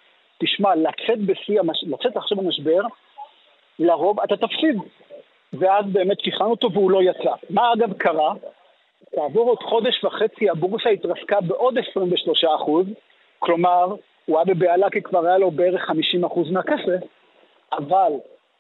תשמע, 0.44 0.76
לצאת 0.76 1.20
בשיא, 1.26 1.60
המש... 1.60 1.84
לצאת 1.88 2.18
עכשיו 2.18 2.38
במשבר, 2.38 2.82
לרוב 3.80 4.20
אתה 4.20 4.38
תפסיד. 4.38 4.76
ואז 5.54 5.86
באמת 5.92 6.20
שחררנו 6.20 6.52
אותו 6.52 6.72
והוא 6.74 6.92
לא 6.92 7.04
יצא. 7.04 7.32
מה 7.50 7.74
אגב 7.74 7.94
קרה? 7.94 8.34
כעבור 9.16 9.50
עוד 9.50 9.60
חודש 9.64 10.04
וחצי 10.04 10.50
הבורסה 10.50 10.90
התרסקה 10.90 11.42
בעוד 11.42 11.78
23 11.92 12.44
אחוז, 12.56 12.86
כלומר, 13.40 13.96
הוא 14.26 14.38
היה 14.38 14.46
בבהלה 14.46 14.90
כי 14.90 15.02
כבר 15.02 15.26
היה 15.26 15.38
לו 15.38 15.52
בערך 15.52 15.82
50 15.82 16.26
אחוז 16.26 16.52
מהכסף, 16.52 17.06
אבל 17.74 18.12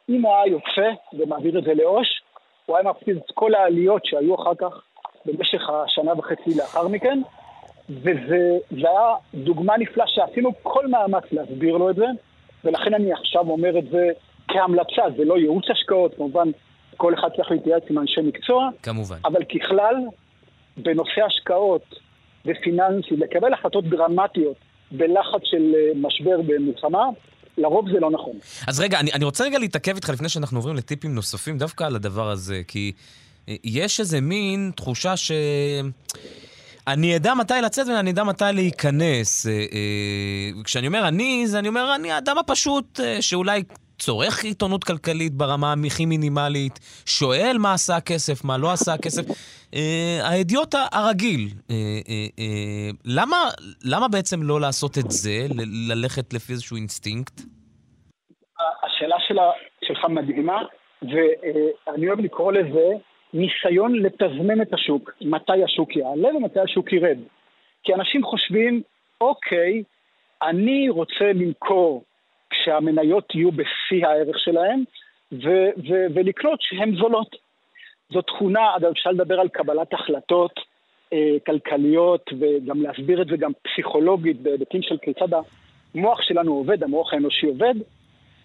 אם 0.10 0.21
הוא 0.21 0.36
היה 0.36 0.47
יוצא 0.47 0.91
ומעביר 1.13 1.60
את 1.60 1.63
זה 1.63 1.73
לעו"ש, 1.73 2.21
הוא 2.65 2.78
היה 2.78 2.89
מפסיד 2.89 3.17
את 3.17 3.32
כל 3.34 3.56
העליות 3.56 4.06
שהיו 4.06 4.36
אחר 4.36 4.56
כך 4.56 4.82
במשך 5.25 5.69
השנה 5.69 6.13
וחצי 6.17 6.56
לאחר 6.58 6.88
מכן, 6.88 7.21
וזה 7.89 8.58
היה 8.71 9.15
דוגמה 9.34 9.78
נפלאה 9.78 10.08
שעשינו 10.08 10.52
כל 10.63 10.88
מאמץ 10.88 11.23
להסביר 11.32 11.78
לו 11.78 11.89
את 11.89 11.95
זה, 11.95 12.06
ולכן 12.63 12.93
אני 12.93 13.13
עכשיו 13.13 13.49
אומר 13.49 13.80
את 13.80 13.89
זה 13.89 14.08
כהמלצה, 14.47 15.04
זה 15.17 15.25
לא 15.25 15.38
ייעוץ 15.38 15.69
השקעות, 15.69 16.15
כמובן 16.15 16.49
כל 16.99 17.13
אחד 17.13 17.27
צריך 17.35 17.51
להתייעץ 17.51 17.83
עם 17.89 17.99
אנשי 17.99 18.21
מקצוע. 18.21 18.69
כמובן. 18.83 19.17
אבל 19.25 19.43
ככלל, 19.43 19.95
בנושא 20.77 21.21
השקעות 21.27 21.95
ופיננסי, 22.45 23.15
לקבל 23.17 23.53
החלטות 23.53 23.85
דרמטיות 23.89 24.57
בלחץ 24.91 25.41
של 25.43 25.73
אה, 25.75 25.91
משבר 25.95 26.41
במלחמה, 26.47 27.03
לרוב 27.57 27.85
זה 27.93 27.99
לא 27.99 28.12
נכון. 28.12 28.33
אז 28.67 28.79
רגע, 28.79 28.99
אני, 28.99 29.12
אני 29.13 29.25
רוצה 29.25 29.43
רגע 29.43 29.59
להתעכב 29.59 29.95
איתך 29.95 30.09
לפני 30.09 30.29
שאנחנו 30.29 30.57
עוברים 30.57 30.75
לטיפים 30.75 31.15
נוספים, 31.15 31.57
דווקא 31.57 31.83
על 31.83 31.95
הדבר 31.95 32.29
הזה, 32.29 32.62
כי 32.67 32.91
אה, 33.49 33.55
יש 33.63 33.99
איזה 33.99 34.21
מין 34.21 34.71
תחושה 34.75 35.17
ש... 35.17 35.31
אני 36.88 37.15
אדע 37.15 37.33
מתי 37.33 37.53
לצאת 37.63 37.88
ואני 37.88 38.12
אדע 38.12 38.23
מתי 38.23 38.45
להיכנס. 38.53 39.47
אה, 39.47 39.53
כשאני 40.63 40.88
אומר 40.88 41.07
אני, 41.07 41.47
זה 41.47 41.59
אני 41.59 41.67
אומר, 41.67 41.95
אני 41.95 42.12
האדם 42.12 42.38
הפשוט 42.38 42.99
שאולי 43.21 43.63
צורך 43.99 44.43
עיתונות 44.43 44.83
כלכלית 44.83 45.33
ברמה 45.33 45.73
הכי 45.88 46.05
מינימלית, 46.05 46.79
שואל 47.05 47.57
מה 47.59 47.73
עשה 47.73 47.95
הכסף, 47.95 48.43
מה 48.43 48.57
לא 48.57 48.71
עשה 48.71 48.93
הכסף. 48.93 49.23
האדיוט 50.21 50.75
הרגיל. 50.91 51.49
למה, 53.05 53.38
למה 53.83 54.07
בעצם 54.07 54.43
לא 54.43 54.62
לעשות 54.62 54.97
את 54.97 55.12
זה, 55.12 55.47
ללכת 55.89 56.33
לפי 56.33 56.51
איזשהו 56.51 56.77
אינסטינקט? 56.77 57.41
השאלה 58.83 59.15
שלה, 59.27 59.51
שלך 59.83 60.05
מדהימה, 60.09 60.62
ואני 61.01 62.07
אוהב 62.07 62.19
לקרוא 62.19 62.51
לזה 62.51 62.88
ניסיון 63.33 63.95
לתזמן 63.95 64.62
את 64.62 64.73
השוק, 64.73 65.12
מתי 65.21 65.63
השוק 65.63 65.95
יעלה 65.95 66.35
ומתי 66.38 66.59
השוק 66.59 66.93
ירד. 66.93 67.17
כי 67.83 67.93
אנשים 67.93 68.23
חושבים, 68.23 68.81
אוקיי, 69.21 69.83
אני 70.41 70.89
רוצה 70.89 71.25
למכור 71.35 72.03
כשהמניות 72.49 73.35
יהיו 73.35 73.51
בשיא 73.51 74.07
הערך 74.07 74.39
שלהם, 74.39 74.83
ו- 75.31 75.71
ו- 75.89 76.05
ולקלוט 76.13 76.62
שהן 76.62 76.95
זולות. 76.95 77.35
זו 78.13 78.21
תכונה, 78.21 78.75
אגב, 78.77 78.89
אפשר 78.89 79.12
לדבר 79.12 79.39
על 79.39 79.47
קבלת 79.47 79.93
החלטות 79.93 80.59
אה, 81.13 81.38
כלכליות, 81.45 82.29
וגם 82.39 82.81
להסביר 82.81 83.21
את 83.21 83.27
זה 83.27 83.38
גם 83.38 83.51
פסיכולוגית 83.62 84.41
בהיבטים 84.41 84.81
של 84.81 84.97
כיצד 84.97 85.27
המוח 85.95 86.21
שלנו 86.21 86.53
עובד, 86.53 86.83
המוח 86.83 87.13
האנושי 87.13 87.45
עובד, 87.45 87.73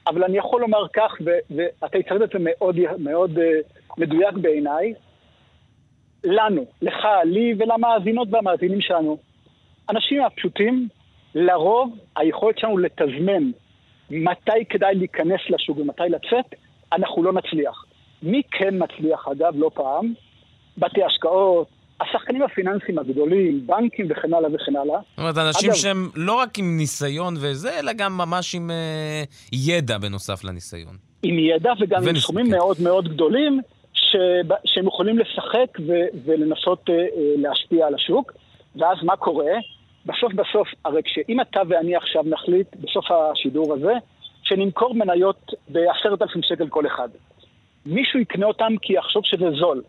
אבל 0.07 0.25
אני 0.25 0.39
יכול 0.39 0.61
לומר 0.61 0.89
כך, 0.93 1.17
ואתה 1.51 1.99
הצגת 1.99 2.23
את 2.23 2.31
זה 2.33 2.39
מאוד, 2.41 2.77
מאוד 2.99 3.39
אה, 3.39 3.61
מדויק 3.99 4.35
בעיניי, 4.35 4.95
לנו, 6.25 6.67
לך, 6.83 7.07
לי 7.25 7.55
ולמאזינות 7.59 8.29
והמאזינים 8.31 8.81
שלנו, 8.81 9.19
אנשים 9.91 10.25
הפשוטים, 10.25 10.89
לרוב 11.35 11.99
היכולת 12.17 12.59
שלנו 12.59 12.79
לתזמן 12.79 13.51
מתי 14.11 14.65
כדאי 14.71 14.95
להיכנס 14.95 15.41
לשוק 15.51 15.79
ומתי 15.79 16.03
לצאת, 16.09 16.55
אנחנו 16.93 17.23
לא 17.23 17.33
נצליח. 17.33 17.85
מי 18.23 18.43
כן 18.51 18.75
מצליח, 18.83 19.29
אגב, 19.33 19.53
לא 19.57 19.71
פעם? 19.75 20.13
בתי 20.79 21.05
השקעות, 21.05 21.69
השחקנים 22.01 22.43
הפיננסיים 22.43 22.99
הגדולים, 22.99 23.67
בנקים 23.67 24.07
וכן 24.11 24.35
הלאה 24.35 24.51
וכן 24.55 24.77
הלאה. 24.77 24.99
זאת 25.11 25.19
אומרת, 25.19 25.39
אנשים 25.39 25.71
אגב, 25.71 25.79
שהם 25.79 26.09
לא 26.15 26.35
רק 26.35 26.59
עם 26.59 26.77
ניסיון 26.77 27.35
וזה, 27.41 27.79
אלא 27.79 27.93
גם 27.93 28.19
ממש 28.19 28.55
עם 28.55 28.71
אה, 28.71 29.23
ידע 29.53 29.99
בנוסף 29.99 30.45
לניסיון. 30.45 30.97
עם 31.23 31.39
ידע 31.39 31.73
וגם 31.81 32.09
עם 32.09 32.17
סכומים 32.17 32.47
כן. 32.47 32.53
מאוד 32.53 32.77
מאוד 32.81 33.09
גדולים, 33.09 33.61
ש... 33.95 34.17
שהם 34.65 34.87
יכולים 34.87 35.19
לשחק 35.19 35.79
ו... 35.87 35.93
ולנסות 36.25 36.91
אה, 36.91 36.95
אה, 36.95 37.09
להשפיע 37.37 37.87
על 37.87 37.95
השוק. 37.95 38.33
ואז 38.77 38.97
מה 39.03 39.17
קורה? 39.17 39.53
בסוף 40.07 40.33
בסוף, 40.35 40.69
הרי 40.85 41.03
כשאם 41.03 41.41
אתה 41.41 41.61
ואני 41.69 41.97
עכשיו 41.97 42.23
נחליט, 42.27 42.77
בסוף 42.77 43.05
השידור 43.11 43.75
הזה, 43.75 43.93
שנמכור 44.43 44.95
מניות 44.95 45.51
בעשרת 45.69 46.23
אלפים 46.23 46.43
שקל 46.43 46.69
כל 46.69 46.87
אחד. 46.87 47.09
מישהו 47.87 48.21
יקנה 48.21 48.47
אותם 48.47 48.73
כי 48.83 48.93
יחשוב 48.93 49.23
שזה 49.25 49.51
זול. 49.51 49.83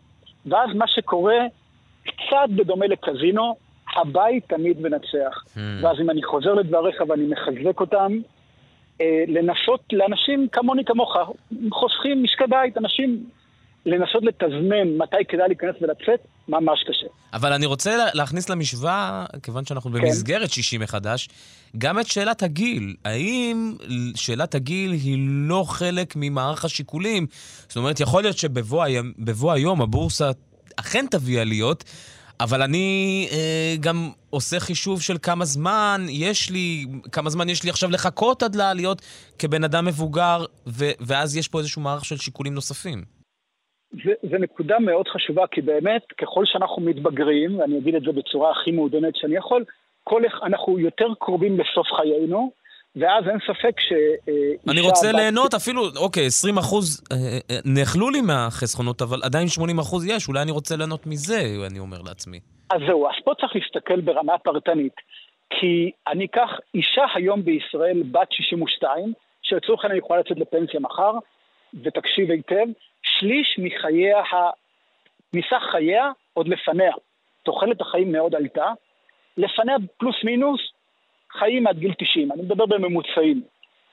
ואז 0.46 0.70
מה 0.74 0.86
שקורה, 0.88 1.38
קצת 2.02 2.48
בדומה 2.56 2.86
לקזינו, 2.86 3.56
הבית 3.96 4.44
תמיד 4.48 4.80
מנצח. 4.80 5.44
Hmm. 5.54 5.58
ואז 5.82 5.96
אם 6.00 6.10
אני 6.10 6.22
חוזר 6.22 6.54
לדבריך 6.54 7.02
ואני 7.08 7.26
מחזק 7.26 7.80
אותם, 7.80 8.12
אה, 9.00 9.24
לנסות 9.28 9.80
לאנשים 9.92 10.48
כמוני 10.52 10.84
כמוך, 10.84 11.16
חוסכים 11.70 12.22
משקי 12.22 12.44
בית, 12.48 12.78
אנשים 12.78 13.24
לנסות 13.86 14.22
לתזמן 14.22 14.98
מתי 14.98 15.16
כדאי 15.28 15.48
להיכנס 15.48 15.74
ולצאת, 15.80 16.26
ממש 16.48 16.84
קשה. 16.88 17.06
אבל 17.32 17.52
אני 17.52 17.66
רוצה 17.66 17.96
להכניס 18.14 18.48
למשוואה, 18.48 19.26
כיוון 19.42 19.64
שאנחנו 19.64 19.90
כן. 19.90 19.98
במסגרת 19.98 20.50
שישי 20.50 20.78
מחדש, 20.78 21.28
גם 21.78 21.98
את 22.00 22.06
שאלת 22.06 22.42
הגיל. 22.42 22.94
האם 23.04 23.74
שאלת 24.14 24.54
הגיל 24.54 24.92
היא 24.92 25.16
לא 25.28 25.64
חלק 25.68 26.14
ממערך 26.16 26.64
השיקולים? 26.64 27.26
זאת 27.68 27.76
אומרת, 27.76 28.00
יכול 28.00 28.22
להיות 28.22 28.38
שבבוא 28.38 29.52
היום 29.52 29.82
הבורסה 29.82 30.30
אכן 30.76 31.06
תביא 31.10 31.40
עליות, 31.40 31.84
אבל 32.40 32.62
אני 32.62 33.28
אה, 33.32 33.74
גם 33.80 34.10
עושה 34.30 34.60
חישוב 34.60 35.02
של 35.02 35.16
כמה 35.22 35.44
זמן 35.44 36.06
יש 36.08 36.50
לי, 36.50 36.86
כמה 37.12 37.30
זמן 37.30 37.48
יש 37.48 37.62
לי 37.62 37.70
עכשיו 37.70 37.90
לחכות 37.90 38.42
עד 38.42 38.54
לעליות 38.54 39.02
כבן 39.38 39.64
אדם 39.64 39.84
מבוגר, 39.84 40.44
ו- 40.66 40.90
ואז 41.00 41.36
יש 41.36 41.48
פה 41.48 41.58
איזשהו 41.58 41.82
מערך 41.82 42.04
של 42.04 42.16
שיקולים 42.16 42.54
נוספים. 42.54 43.15
זו 44.04 44.38
נקודה 44.38 44.78
מאוד 44.78 45.08
חשובה, 45.08 45.46
כי 45.46 45.60
באמת, 45.60 46.02
ככל 46.18 46.44
שאנחנו 46.44 46.82
מתבגרים, 46.82 47.58
ואני 47.58 47.78
אגיד 47.78 47.94
את 47.94 48.02
זה 48.02 48.12
בצורה 48.12 48.50
הכי 48.50 48.70
מעודנת 48.70 49.16
שאני 49.16 49.36
יכול, 49.36 49.64
כל, 50.04 50.22
אנחנו 50.42 50.78
יותר 50.78 51.06
קרובים 51.18 51.60
לסוף 51.60 51.86
חיינו, 51.96 52.50
ואז 52.96 53.24
אין 53.28 53.38
ספק 53.46 53.80
ש... 53.80 53.92
אני 54.70 54.80
רוצה 54.80 55.08
בת... 55.08 55.14
ליהנות 55.14 55.54
אפילו, 55.54 55.82
אוקיי, 55.96 56.26
20 56.26 56.58
אחוז 56.58 57.04
אה, 57.12 57.16
אה, 57.50 57.58
נאכלו 57.64 58.10
לי 58.10 58.20
מהחסכונות, 58.20 59.02
אבל 59.02 59.20
עדיין 59.24 59.48
80 59.48 59.78
אחוז 59.78 60.06
יש, 60.06 60.28
אולי 60.28 60.42
אני 60.42 60.50
רוצה 60.50 60.76
ליהנות 60.76 61.06
מזה, 61.06 61.40
אני 61.70 61.78
אומר 61.78 61.96
לעצמי. 62.08 62.40
אז 62.70 62.80
זהו, 62.86 63.06
אז 63.06 63.14
פה 63.24 63.32
צריך 63.40 63.56
להסתכל 63.56 64.00
ברמה 64.00 64.38
פרטנית. 64.38 64.96
כי 65.50 65.90
אני 66.08 66.24
אקח 66.24 66.50
אישה 66.74 67.04
היום 67.14 67.44
בישראל 67.44 68.02
בת 68.12 68.32
62, 68.32 69.12
שלצורך 69.42 69.84
העניין 69.84 69.98
יכולה 69.98 70.20
לצאת 70.20 70.38
לפנסיה 70.38 70.80
מחר, 70.80 71.12
ותקשיב 71.84 72.30
היטב, 72.30 72.66
שליש 73.06 73.58
מחייה, 73.58 74.22
מסך 75.34 75.62
חייה 75.70 76.10
עוד 76.34 76.48
לפניה. 76.48 76.92
תוחלת 77.42 77.80
החיים 77.80 78.12
מאוד 78.12 78.34
עלתה. 78.34 78.72
לפניה 79.36 79.76
פלוס 79.98 80.16
מינוס 80.24 80.60
חיים 81.32 81.66
עד 81.66 81.78
גיל 81.78 81.94
90, 81.98 82.32
אני 82.32 82.42
מדבר 82.42 82.66
בממוצעים. 82.66 83.42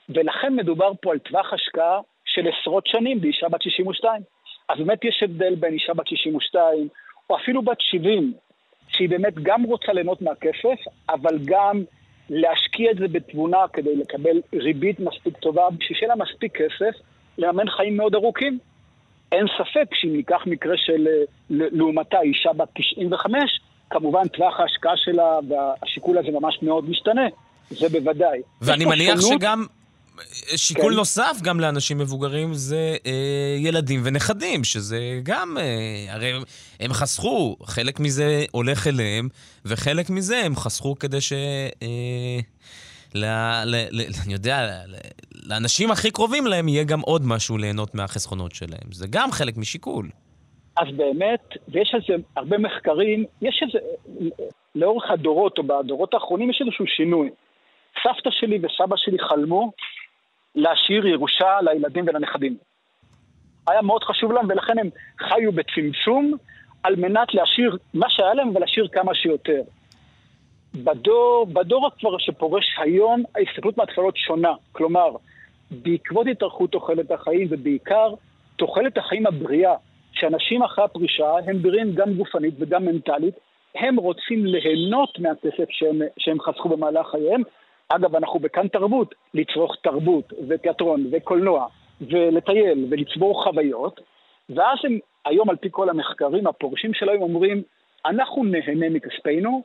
ולכן 0.08 0.56
מדובר 0.56 0.92
פה 1.02 1.12
על 1.12 1.18
טווח 1.18 1.52
השקעה 1.52 2.00
של 2.24 2.48
עשרות 2.48 2.86
שנים 2.86 3.20
באישה 3.20 3.48
בת 3.48 3.62
62. 3.62 4.22
אז 4.68 4.78
באמת 4.78 5.04
יש 5.04 5.22
הבדל 5.22 5.54
בין 5.54 5.72
אישה 5.72 5.94
בת 5.94 6.06
62, 6.06 6.88
או 7.30 7.36
אפילו 7.36 7.62
בת 7.62 7.80
70, 7.80 8.32
שהיא 8.88 9.08
באמת 9.08 9.34
גם 9.42 9.62
רוצה 9.62 9.92
ליהנות 9.92 10.22
מהכסף, 10.22 10.80
אבל 11.08 11.38
גם 11.44 11.82
להשקיע 12.30 12.90
את 12.90 12.96
זה 12.96 13.08
בתבונה 13.08 13.68
כדי 13.72 13.96
לקבל 13.96 14.40
ריבית 14.54 15.00
מספיק 15.00 15.36
טובה, 15.36 15.70
בשביל 15.70 15.98
שיהיה 15.98 16.14
לה 16.14 16.24
מספיק 16.24 16.56
כסף 16.56 16.94
לממן 17.38 17.70
חיים 17.70 17.96
מאוד 17.96 18.14
ארוכים. 18.14 18.58
אין 19.34 19.46
ספק 19.58 19.94
שאם 19.94 20.12
ניקח 20.16 20.42
מקרה 20.46 20.74
של 20.76 21.06
אה, 21.06 21.12
לעומתה 21.50 22.20
אישה 22.20 22.52
בת 22.52 22.68
95, 22.74 23.60
כמובן 23.90 24.28
טווח 24.28 24.60
ההשקעה 24.60 24.96
שלה 24.96 25.38
והשיקול 25.48 26.18
הזה 26.18 26.28
ממש 26.40 26.58
מאוד 26.62 26.90
משתנה, 26.90 27.26
זה 27.70 27.88
בוודאי. 27.88 28.38
ואני 28.62 28.84
מניח 28.84 29.20
שונות... 29.20 29.40
שגם 29.40 29.66
שיקול 30.56 30.92
כן. 30.92 30.96
נוסף 30.96 31.36
גם 31.42 31.60
לאנשים 31.60 31.98
מבוגרים 31.98 32.54
זה 32.54 32.96
אה, 33.06 33.56
ילדים 33.58 34.00
ונכדים, 34.04 34.64
שזה 34.64 35.20
גם, 35.22 35.58
אה, 35.58 36.14
הרי 36.14 36.32
הם 36.80 36.92
חסכו, 36.92 37.56
חלק 37.64 38.00
מזה 38.00 38.44
הולך 38.50 38.86
אליהם, 38.86 39.28
וחלק 39.64 40.10
מזה 40.10 40.36
הם 40.36 40.56
חסכו 40.56 40.98
כדי 40.98 41.20
ש... 41.20 41.32
אה, 41.82 42.38
ל, 43.14 43.24
ל, 43.64 43.76
ל, 43.90 44.02
אני 44.24 44.32
יודע, 44.32 44.66
ל, 44.86 44.94
לאנשים 45.44 45.90
הכי 45.90 46.10
קרובים 46.10 46.46
להם 46.46 46.68
יהיה 46.68 46.84
גם 46.84 47.00
עוד 47.00 47.22
משהו 47.26 47.58
ליהנות 47.58 47.94
מהחסכונות 47.94 48.54
שלהם. 48.54 48.92
זה 48.92 49.06
גם 49.10 49.30
חלק 49.32 49.56
משיקול. 49.56 50.08
אז 50.76 50.88
באמת, 50.96 51.40
ויש 51.68 51.94
על 51.94 52.00
זה 52.08 52.14
הרבה 52.36 52.58
מחקרים, 52.58 53.24
יש 53.42 53.62
איזה, 53.62 53.78
לאורך 54.74 55.10
הדורות 55.10 55.58
או 55.58 55.62
בדורות 55.62 56.14
האחרונים 56.14 56.50
יש 56.50 56.62
איזשהו 56.66 56.86
שינוי. 56.86 57.30
סבתא 58.02 58.30
שלי 58.30 58.58
וסבא 58.62 58.96
שלי 58.96 59.18
חלמו 59.18 59.72
להשאיר 60.54 61.06
ירושה 61.06 61.60
לילדים 61.62 62.04
ולנכדים. 62.06 62.56
היה 63.68 63.82
מאוד 63.82 64.04
חשוב 64.04 64.32
להם 64.32 64.46
ולכן 64.48 64.78
הם 64.78 64.90
חיו 65.18 65.52
בצמצום 65.52 66.34
על 66.82 66.96
מנת 66.96 67.34
להשאיר 67.34 67.76
מה 67.94 68.10
שהיה 68.10 68.34
להם 68.34 68.56
ולהשאיר 68.56 68.88
כמה 68.92 69.14
שיותר. 69.14 69.62
בדור, 70.74 71.46
בדור 71.52 71.90
כבר 71.98 72.18
שפורש 72.18 72.64
היום, 72.78 73.22
ההסתכלות 73.34 73.76
מהתחלות 73.78 74.16
שונה. 74.16 74.52
כלומר, 74.72 75.08
בעקבות 75.70 76.26
התארכות 76.26 76.70
תוחלת 76.70 77.10
החיים 77.10 77.46
ובעיקר 77.50 78.14
תוחלת 78.56 78.98
החיים 78.98 79.26
הבריאה 79.26 79.74
שאנשים 80.12 80.62
אחרי 80.62 80.84
הפרישה 80.84 81.30
הם 81.46 81.62
בריאים 81.62 81.94
גם 81.94 82.14
גופנית 82.14 82.54
וגם 82.58 82.84
מנטלית, 82.84 83.34
הם 83.74 83.96
רוצים 83.96 84.46
ליהנות 84.46 85.18
מהכסף 85.18 85.70
שהם, 85.70 86.02
שהם 86.18 86.40
חסכו 86.40 86.68
במהלך 86.68 87.06
חייהם. 87.06 87.42
אגב, 87.88 88.16
אנחנו 88.16 88.38
בכאן 88.38 88.68
תרבות, 88.68 89.14
לצרוך 89.34 89.76
תרבות 89.82 90.32
ותיאטרון 90.48 91.06
וקולנוע 91.12 91.66
ולטייל 92.00 92.86
ולצבור 92.90 93.42
חוויות, 93.42 94.00
ואז 94.50 94.78
הם, 94.84 94.98
היום 95.24 95.50
על 95.50 95.56
פי 95.56 95.68
כל 95.70 95.88
המחקרים, 95.88 96.46
הפורשים 96.46 96.94
של 96.94 97.08
היום 97.08 97.22
אומרים, 97.22 97.62
אנחנו 98.06 98.44
נהנה 98.44 98.88
מכספנו, 98.88 99.62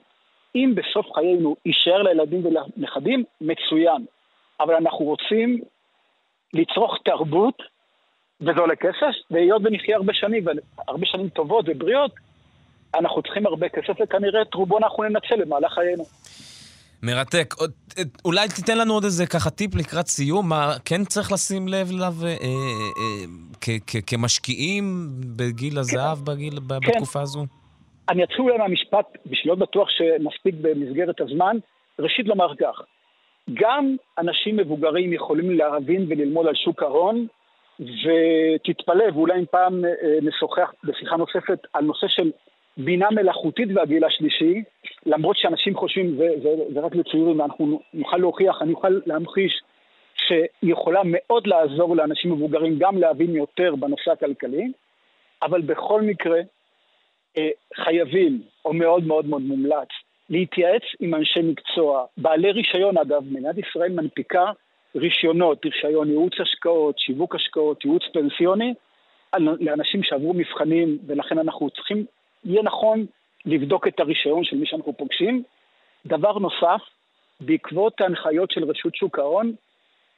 אם 0.55 0.73
בסוף 0.75 1.05
חיינו 1.15 1.55
יישאר 1.65 2.01
לילדים 2.01 2.45
ולנכדים, 2.45 3.23
מצוין. 3.41 4.05
אבל 4.59 4.75
אנחנו 4.75 5.05
רוצים 5.05 5.59
לצרוך 6.53 6.97
תרבות, 7.05 7.57
וזה 8.41 8.59
עולה 8.59 8.75
כסף, 8.75 9.31
והיות 9.31 9.61
ונחיה 9.65 9.95
הרבה 9.95 10.13
שנים, 10.13 10.45
והרבה 10.45 11.05
שנים 11.05 11.29
טובות 11.29 11.65
ובריאות, 11.67 12.11
אנחנו 12.95 13.21
צריכים 13.21 13.45
הרבה 13.45 13.69
כסף, 13.69 14.01
וכנראה 14.03 14.41
את 14.41 14.53
רובו 14.53 14.77
אנחנו 14.77 15.03
ננצל 15.03 15.45
במהלך 15.45 15.73
חיינו. 15.73 16.03
מרתק. 17.03 17.53
עוד, 17.59 17.71
אולי 18.25 18.47
תיתן 18.55 18.77
לנו 18.77 18.93
עוד 18.93 19.03
איזה 19.03 19.25
ככה 19.27 19.49
טיפ 19.49 19.75
לקראת 19.75 20.07
סיום, 20.07 20.49
מה 20.49 20.73
כן 20.85 21.03
צריך 21.03 21.31
לשים 21.31 21.67
לב 21.67 21.89
אליו 21.91 22.13
אה, 22.23 22.27
אה, 22.27 22.35
אה, 23.67 24.01
כמשקיעים 24.07 25.07
בגיל 25.35 25.73
כן. 25.73 25.77
הזהב 25.77 26.17
כן. 26.17 26.25
בגיל, 26.25 26.53
כן. 26.59 26.79
בתקופה 26.79 27.21
הזו? 27.21 27.45
אני 28.09 28.23
אתחיל 28.23 28.39
אולי 28.39 28.57
מהמשפט, 28.57 29.05
בשביל 29.25 29.41
להיות 29.45 29.59
בטוח 29.59 29.87
שנספיק 29.89 30.55
במסגרת 30.61 31.21
הזמן, 31.21 31.57
ראשית 31.99 32.25
לומר 32.27 32.55
כך, 32.55 32.81
גם 33.53 33.95
אנשים 34.17 34.57
מבוגרים 34.57 35.13
יכולים 35.13 35.51
להבין 35.51 36.05
וללמוד 36.09 36.47
על 36.47 36.55
שוק 36.55 36.83
ההון, 36.83 37.27
ותתפלא, 37.79 39.05
ואולי 39.13 39.39
אם 39.39 39.45
פעם 39.51 39.85
אה, 39.85 39.91
נשוחח 40.21 40.73
בשיחה 40.83 41.15
נוספת 41.17 41.59
על 41.73 41.83
נושא 41.83 42.07
של 42.07 42.31
בינה 42.77 43.07
מלאכותית 43.11 43.69
והגיל 43.75 44.05
השלישי, 44.05 44.63
למרות 45.05 45.37
שאנשים 45.37 45.75
חושבים, 45.75 46.17
זה, 46.17 46.27
זה, 46.43 46.49
זה 46.73 46.79
רק 46.79 46.95
לצעירים, 46.95 47.41
אנחנו 47.41 47.81
נוכל 47.93 48.17
להוכיח, 48.17 48.61
אני 48.61 48.73
אוכל 48.73 48.99
להמחיש 49.05 49.61
שהיא 50.15 50.73
יכולה 50.73 51.01
מאוד 51.05 51.47
לעזור 51.47 51.95
לאנשים 51.95 52.31
מבוגרים 52.31 52.79
גם 52.79 52.97
להבין 52.97 53.35
יותר 53.35 53.75
בנושא 53.75 54.11
הכלכלי, 54.11 54.71
אבל 55.41 55.61
בכל 55.61 56.01
מקרה 56.01 56.39
אה, 57.37 57.49
חייבים, 57.75 58.41
או 58.65 58.73
מאוד 58.73 59.03
מאוד 59.03 59.25
מאוד 59.25 59.41
מומלץ, 59.41 59.89
להתייעץ 60.29 60.81
עם 60.99 61.15
אנשי 61.15 61.39
מקצוע, 61.43 62.05
בעלי 62.17 62.51
רישיון 62.51 62.97
אגב, 62.97 63.23
מדינת 63.31 63.55
ישראל 63.57 63.91
מנפיקה 63.91 64.51
רישיונות, 64.95 65.65
רישיון 65.65 66.09
ייעוץ 66.09 66.33
השקעות, 66.39 66.99
שיווק 66.99 67.35
השקעות, 67.35 67.85
ייעוץ 67.85 68.03
פנסיוני, 68.13 68.73
לאנשים 69.37 70.03
שעברו 70.03 70.33
מבחנים, 70.33 70.97
ולכן 71.07 71.39
אנחנו 71.39 71.69
צריכים, 71.69 72.05
יהיה 72.45 72.63
נכון 72.63 73.05
לבדוק 73.45 73.87
את 73.87 73.99
הרישיון 73.99 74.43
של 74.43 74.55
מי 74.55 74.65
שאנחנו 74.65 74.93
פוגשים. 74.93 75.43
דבר 76.05 76.39
נוסף, 76.39 76.81
בעקבות 77.39 78.01
ההנחיות 78.01 78.51
של 78.51 78.63
רשות 78.63 78.95
שוק 78.95 79.19
ההון, 79.19 79.53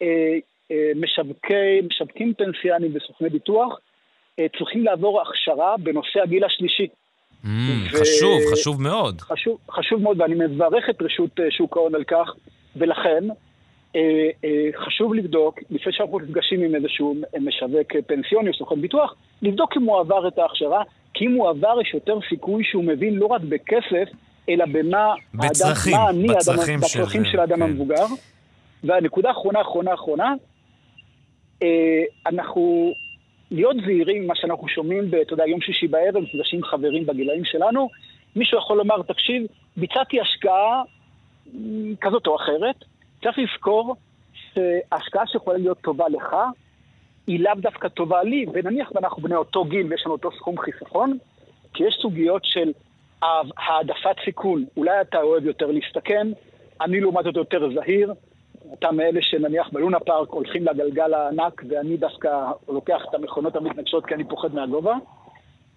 אה, 0.01 0.38
אה, 0.72 0.91
משווקי, 0.95 1.82
משווקים 1.89 2.34
פנסיאנים 2.34 2.91
וסוכני 2.95 3.30
ביטוח 3.30 3.80
צריכים 4.57 4.84
לעבור 4.84 5.22
הכשרה 5.22 5.76
בנושא 5.78 6.22
הגיל 6.22 6.43
השלישי. 6.43 6.88
Mm, 7.44 7.48
ו... 7.94 7.98
חשוב, 8.00 8.42
חשוב 8.52 8.82
מאוד. 8.82 9.22
חשוב, 9.22 9.58
חשוב 9.72 10.02
מאוד, 10.02 10.22
ואני 10.22 10.36
מברך 10.36 10.89
את 10.89 11.02
רשות 11.02 11.39
אה, 11.39 11.52
שוק 11.52 11.78
ההון 11.78 11.96
על 11.96 12.04
כך, 12.04 12.34
ולכן 12.76 13.24
אה, 13.96 14.30
אה, 14.46 14.70
חשוב 14.86 15.14
לבדוק, 15.14 15.60
לפני 15.70 15.94
שאנחנו 15.94 16.20
נפגשים 16.20 16.62
עם 16.62 16.76
איזשהו 16.76 17.16
משווק 17.42 17.88
פנסיוני 18.08 18.50
או 18.50 18.54
סוכן 18.54 18.82
ביטוח, 18.82 19.16
לבדוק 19.42 19.78
אם 19.78 19.84
הוא 19.84 20.00
עבר 20.00 20.28
את 20.28 20.38
ההכשרה, 20.38 20.84
כי 21.14 21.26
אם 21.26 21.34
הוא 21.34 21.50
עבר 21.50 21.82
יש 21.82 21.94
יותר 21.94 22.20
סיכוי 22.30 22.64
שהוא 22.64 22.84
מבין 22.84 23.14
לא 23.14 23.26
רק 23.26 23.42
בכסף, 23.42 24.10
אלא 24.50 24.66
במה 24.66 25.14
בצרכים, 25.34 25.94
האדם, 25.94 26.04
מה 26.04 26.10
אני, 26.10 26.28
בצרכים, 26.28 26.76
האדם, 26.80 26.88
של, 26.88 27.00
בצרכים 27.00 27.26
של 27.26 27.39
האדם 27.39 27.56
כן. 27.56 27.62
המבוגר. 27.62 28.06
והנקודה 28.84 29.30
האחרונה, 29.30 29.62
אחרונה, 29.62 29.94
אחרונה, 29.94 30.34
אה, 31.64 32.04
אנחנו 32.28 32.94
להיות 33.52 33.76
זהירים 33.86 34.24
ממה 34.24 34.36
שאנחנו 34.36 34.68
שומעים, 34.68 35.12
אתה 35.22 35.34
יודע, 35.34 35.47
יום 35.47 35.62
שישי 35.62 35.88
בערב, 35.88 36.18
מפגשים 36.18 36.64
חברים 36.64 37.06
בגילאים 37.06 37.45
שלנו, 37.45 37.89
מישהו 38.36 38.58
יכול 38.58 38.78
לומר, 38.78 39.02
תקשיב, 39.02 39.43
ביצעתי 39.78 40.22
השקעה 40.22 40.84
כזאת 42.02 42.28
או 42.28 42.36
אחרת, 42.36 42.76
צריך 43.24 43.38
לזכור 43.39 43.95
שההשקעה 44.34 45.28
שיכולה 45.28 45.58
להיות 45.58 45.78
טובה 45.82 46.06
לך, 46.10 46.36
היא 47.28 47.39
לאו 47.39 47.54
דווקא 47.58 47.88
טובה 47.88 48.24
לי, 48.24 48.45
ונניח 48.54 48.91
ואנחנו 48.95 49.22
בני 49.22 49.36
אותו 49.36 49.66
גיל 49.66 49.88
ויש 49.89 50.02
לנו 50.06 50.14
אותו 50.14 50.32
סכום 50.32 50.58
חיסכון, 50.58 51.18
כי 51.74 51.84
יש 51.84 51.97
סוגיות 52.02 52.45
של 52.45 52.72
העדפת 53.58 54.16
סיכון. 54.26 54.66
אולי 54.78 55.02
אתה 55.02 55.22
אוהב 55.22 55.45
יותר 55.45 55.66
להסתכן, 55.72 56.28
אני 56.82 56.99
לעומת 56.99 57.24
זאת 57.24 57.36
יותר 57.36 57.70
זהיר, 57.74 58.14
אתה 58.74 58.91
מאלה 58.91 59.22
שנניח 59.22 59.70
בלונה 59.72 59.99
פארק 59.99 60.30
הולכים 60.30 60.66
לגלגל 60.66 61.14
הענק 61.14 61.64
ואני 61.70 61.97
דווקא 61.97 62.30
לוקח 62.68 63.01
את 63.09 63.16
המכונות 63.16 63.55
המתנגשות 63.55 64.05
כי 64.05 64.14
אני 64.14 64.24
פוחד 64.24 64.53
מהגובה. 64.55 64.95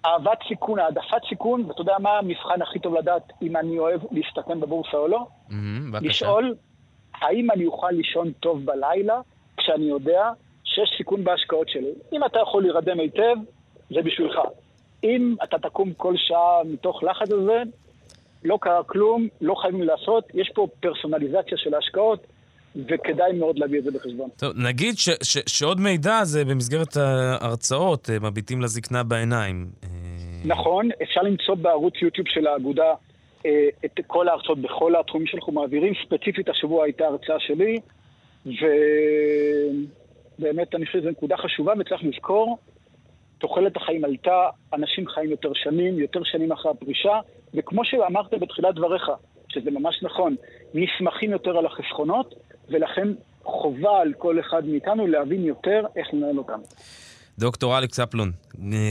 אהבת 0.07 0.39
סיכון, 0.49 0.79
העדפת 0.79 1.25
סיכון, 1.29 1.65
ואתה 1.69 1.81
יודע 1.81 1.95
מה 1.99 2.19
המבחן 2.19 2.63
הכי 2.63 2.79
טוב 2.79 2.95
לדעת 2.95 3.33
אם 3.43 3.57
אני 3.57 3.79
אוהב 3.79 4.01
להסתכן 4.11 4.61
בבורסה 4.61 4.97
או 4.97 5.09
לא? 5.09 5.27
Mm-hmm, 5.49 5.53
לשאול, 6.01 6.55
האם 7.15 7.51
אני 7.51 7.67
אוכל 7.67 7.91
לישון 7.91 8.33
טוב 8.33 8.65
בלילה 8.65 9.21
כשאני 9.57 9.85
יודע 9.85 10.31
שיש 10.65 10.95
סיכון 10.97 11.25
בהשקעות 11.25 11.69
שלי? 11.69 11.93
אם 12.13 12.25
אתה 12.25 12.39
יכול 12.39 12.63
להירדם 12.63 13.01
היטב, 13.01 13.37
זה 13.91 14.03
בשבילך. 14.03 14.39
אם 15.05 15.35
אתה 15.45 15.59
תקום 15.59 15.93
כל 15.93 16.15
שעה 16.17 16.65
מתוך 16.65 17.03
לחץ 17.03 17.33
הזה, 17.33 17.63
לא 18.45 18.59
קרה 18.61 18.85
כלום, 18.85 19.29
לא 19.41 19.55
חייבים 19.55 19.83
לעשות, 19.83 20.25
יש 20.35 20.51
פה 20.55 20.67
פרסונליזציה 20.81 21.59
של 21.59 21.75
ההשקעות, 21.75 22.27
וכדאי 22.77 23.33
מאוד 23.33 23.59
להביא 23.59 23.79
את 23.79 23.85
זה 23.85 23.91
בחשבון. 23.91 24.29
טוב, 24.37 24.53
נגיד 24.57 24.95
ש, 24.99 25.09
ש, 25.23 25.39
שעוד 25.47 25.81
מידע 25.81 26.25
זה 26.25 26.45
במסגרת 26.45 26.97
ההרצאות, 26.97 28.11
מביטים 28.21 28.63
לזקנה 28.63 29.03
בעיניים. 29.03 29.67
אה, 29.85 29.89
נכון, 30.45 30.89
אפשר 31.03 31.23
למצוא 31.23 31.55
בערוץ 31.55 31.95
יוטיוב 32.03 32.29
של 32.29 32.47
האגודה 32.47 32.95
אה, 33.47 33.69
את 33.85 34.01
כל 34.07 34.29
ההרצאות 34.29 34.59
בכל 34.59 34.97
התחומים 34.97 35.27
שאנחנו 35.27 35.53
מעבירים. 35.53 35.93
ספציפית 36.07 36.49
השבוע 36.49 36.85
הייתה 36.85 37.05
הרצאה 37.05 37.37
שלי, 37.41 37.81
ובאמת 40.39 40.75
אני 40.75 40.87
חושב 40.87 41.01
שזו 41.01 41.11
נקודה 41.11 41.37
חשובה 41.37 41.73
וצריך 41.79 42.05
לזכור, 42.05 42.59
תוחלת 43.39 43.77
החיים 43.77 44.05
עלתה, 44.05 44.49
אנשים 44.73 45.09
חיים 45.09 45.31
יותר 45.31 45.53
שנים, 45.55 45.99
יותר 45.99 46.21
שנים 46.25 46.53
אחרי 46.53 46.71
הפרישה, 46.71 47.21
וכמו 47.55 47.85
שאמרת 47.85 48.35
בתחילת 48.35 48.75
דבריך, 48.75 49.11
שזה 49.49 49.71
ממש 49.71 50.03
נכון, 50.03 50.37
נסמכים 50.75 51.31
יותר 51.31 51.59
על 51.59 51.67
החסכונות, 51.67 52.35
ולכן 52.69 53.09
חובה 53.45 54.01
על 54.01 54.13
כל 54.19 54.41
אחד 54.41 54.65
מאיתנו 54.67 55.07
להבין 55.07 55.45
יותר 55.45 55.87
איך 55.97 56.07
לנהל 56.13 56.39
אותם. 56.39 56.59
דוקטור 57.39 57.79
אלכס 57.79 58.01
אפלון, 58.01 58.33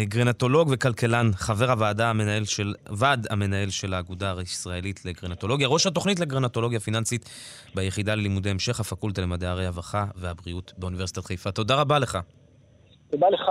גרנטולוג 0.04 0.70
וכלכלן, 0.72 1.32
חבר 1.34 1.72
הוועדה 1.72 2.10
המנהל 2.10 2.46
של, 2.46 2.74
ועד 2.90 3.28
המנהל 3.30 3.70
של 3.70 3.94
האגודה 3.94 4.34
הישראלית 4.38 5.06
לגרנטולוגיה, 5.06 5.68
ראש 5.68 5.88
התוכנית 5.88 6.20
לגרנטולוגיה 6.20 6.80
פיננסית 6.80 7.30
ביחידה 7.76 8.16
ללימודי 8.16 8.50
המשך, 8.50 8.80
הפקולטה 8.80 9.22
למדעי 9.22 9.50
הרווחה 9.50 10.06
והבריאות 10.16 10.74
באוניברסיטת 10.78 11.26
חיפה. 11.26 11.52
תודה 11.52 11.76
רבה 11.76 12.00
לך. 12.00 12.18
תודה 13.12 13.30
לך. 13.30 13.42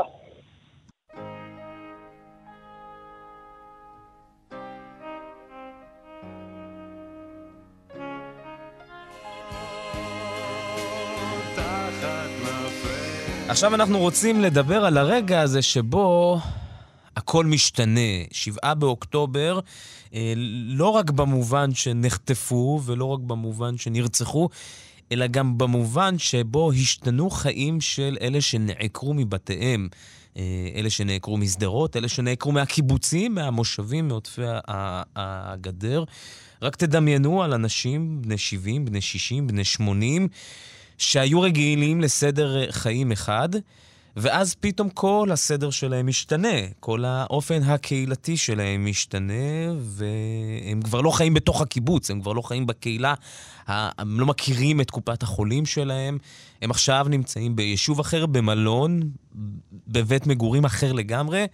עכשיו 13.53 13.75
אנחנו 13.75 13.99
רוצים 13.99 14.41
לדבר 14.41 14.85
על 14.85 14.99
הרגע 14.99 15.41
הזה 15.41 15.63
שבו 15.63 16.39
הכל 17.17 17.47
משתנה. 17.47 18.01
שבעה 18.31 18.75
באוקטובר, 18.75 19.61
אה, 20.15 20.33
לא 20.67 20.89
רק 20.89 21.11
במובן 21.11 21.75
שנחטפו 21.75 22.81
ולא 22.85 23.05
רק 23.05 23.21
במובן 23.21 23.79
שנרצחו, 23.79 24.49
אלא 25.13 25.27
גם 25.27 25.59
במובן 25.59 26.19
שבו 26.19 26.73
השתנו 26.73 27.31
חיים 27.31 27.81
של 27.81 28.17
אלה 28.21 28.41
שנעקרו 28.41 29.15
מבתיהם. 29.15 29.89
אה, 30.37 30.43
אלה 30.75 30.91
שנעקרו 30.91 31.37
משדרות, 31.37 31.97
אלה 31.97 32.09
שנעקרו 32.09 32.53
מהקיבוצים, 32.53 33.35
מהמושבים, 33.35 34.09
מעוטפי 34.09 34.43
הגדר. 35.17 36.05
רק 36.63 36.77
תדמיינו 36.77 37.43
על 37.43 37.53
אנשים 37.53 38.23
בני 38.23 38.39
70, 38.39 38.85
בני 38.85 39.01
60, 39.01 39.47
בני 39.47 39.65
80, 39.65 40.29
שהיו 41.03 41.41
רגילים 41.41 42.01
לסדר 42.01 42.57
אה, 42.57 42.73
חיים 42.73 43.13
אחד, 43.13 43.49
ואז 44.17 44.55
פתאום 44.55 44.89
כל 44.91 45.29
הסדר 45.33 45.71
שלהם 45.71 46.07
משתנה, 46.07 46.49
כל 46.81 47.05
האופן 47.05 47.63
הקהילתי 47.63 48.37
שלהם 48.37 48.87
משתנה, 48.87 49.73
והם 49.81 50.83
כבר 50.83 51.01
לא 51.01 51.11
חיים 51.11 51.35
בתוך 51.35 51.61
הקיבוץ, 51.61 52.11
הם 52.11 52.21
כבר 52.21 52.33
לא 52.33 52.43
חיים 52.43 52.67
בקהילה, 52.67 53.15
הם 53.69 54.21
לא 54.21 54.27
מכירים 54.27 54.81
את 54.81 54.91
קופת 54.91 55.23
החולים 55.23 55.67
שלהם, 55.67 56.19
הם 56.63 56.71
עכשיו 56.71 57.07
נמצאים 57.11 57.57
ביישוב 57.57 58.01
אחר, 58.01 58.27
במלון, 58.27 59.01
בבית 59.89 60.27
מגורים 60.27 60.65
אחר 60.65 60.93
לגמרי. 60.93 61.47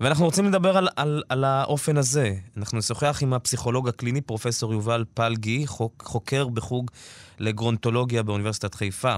ואנחנו 0.00 0.24
רוצים 0.24 0.44
לדבר 0.44 0.76
על, 0.76 0.88
על, 0.96 1.22
על 1.28 1.44
האופן 1.44 1.96
הזה. 1.96 2.34
אנחנו 2.56 2.78
נשוחח 2.78 3.18
עם 3.22 3.32
הפסיכולוג 3.32 3.88
הקליני, 3.88 4.20
פרופ' 4.20 4.46
יובל 4.62 5.04
פלגי, 5.14 5.66
חוק, 5.66 6.02
חוקר 6.06 6.48
בחוג 6.48 6.90
לגרונטולוגיה 7.38 8.22
באוניברסיטת 8.22 8.74
חיפה, 8.74 9.16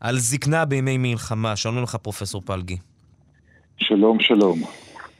על 0.00 0.18
זקנה 0.18 0.64
בימי 0.64 0.98
מלחמה. 0.98 1.56
שלום 1.56 1.82
לך, 1.82 1.96
פרופ' 2.02 2.22
פלגי. 2.44 2.76
שלום, 3.76 4.20
שלום. 4.20 4.62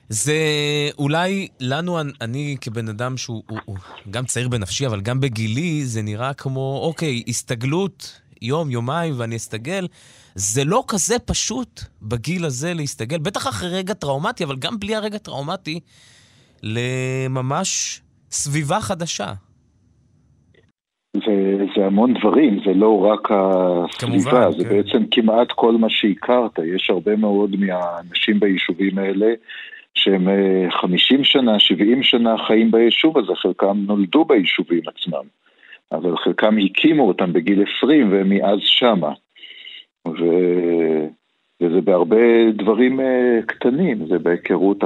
זה 0.08 0.38
אולי 0.98 1.48
לנו, 1.60 1.98
אני 2.20 2.56
כבן 2.60 2.88
אדם 2.88 3.16
שהוא 3.16 3.42
הוא, 3.48 3.58
הוא 3.64 3.76
גם 4.10 4.24
צעיר 4.24 4.48
בנפשי, 4.48 4.86
אבל 4.86 5.00
גם 5.00 5.20
בגילי, 5.20 5.84
זה 5.84 6.02
נראה 6.02 6.34
כמו, 6.34 6.80
אוקיי, 6.82 7.22
הסתגלות, 7.28 8.20
יום, 8.42 8.70
יומיים, 8.70 9.14
ואני 9.16 9.36
אסתגל. 9.36 9.86
זה 10.34 10.64
לא 10.64 10.84
כזה 10.88 11.18
פשוט 11.18 11.80
בגיל 12.02 12.44
הזה 12.44 12.74
להסתגל, 12.74 13.18
בטח 13.18 13.48
אחרי 13.48 13.68
רגע 13.78 13.94
טראומטי, 13.94 14.44
אבל 14.44 14.56
גם 14.56 14.78
בלי 14.78 14.94
הרגע 14.94 15.18
טראומטי, 15.18 15.80
לממש 16.62 18.00
סביבה 18.30 18.80
חדשה. 18.80 19.32
זה, 21.16 21.64
זה 21.76 21.86
המון 21.86 22.14
דברים, 22.14 22.60
זה 22.66 22.74
לא 22.74 23.00
רק 23.00 23.28
הסביבה, 23.30 24.30
כמובן, 24.30 24.58
זה 24.58 24.64
כן. 24.64 24.70
בעצם 24.70 25.06
כמעט 25.10 25.48
כל 25.54 25.72
מה 25.72 25.86
שהכרת. 25.90 26.58
יש 26.76 26.90
הרבה 26.90 27.16
מאוד 27.16 27.56
מהאנשים 27.56 28.40
ביישובים 28.40 28.98
האלה 28.98 29.26
שהם 29.94 30.28
50 30.80 31.18
אה, 31.18 31.24
שנה, 31.24 31.58
70 31.58 32.02
שנה 32.02 32.34
חיים 32.46 32.70
ביישוב 32.70 33.18
הזה, 33.18 33.32
חלקם 33.36 33.84
נולדו 33.86 34.24
ביישובים 34.24 34.82
עצמם, 34.86 35.24
אבל 35.92 36.16
חלקם 36.16 36.56
הקימו 36.64 37.08
אותם 37.08 37.32
בגיל 37.32 37.64
20 37.78 38.12
והם 38.12 38.28
מאז 38.28 38.58
שמה. 38.62 39.12
ו... 40.06 40.24
וזה 41.60 41.80
בהרבה 41.80 42.50
דברים 42.52 43.00
uh, 43.00 43.02
קטנים, 43.46 44.06
זה 44.06 44.18
בהיכרות 44.18 44.84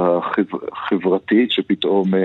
החברתית 0.73 1.51
שפתאום 1.51 2.13
uh, 2.13 2.17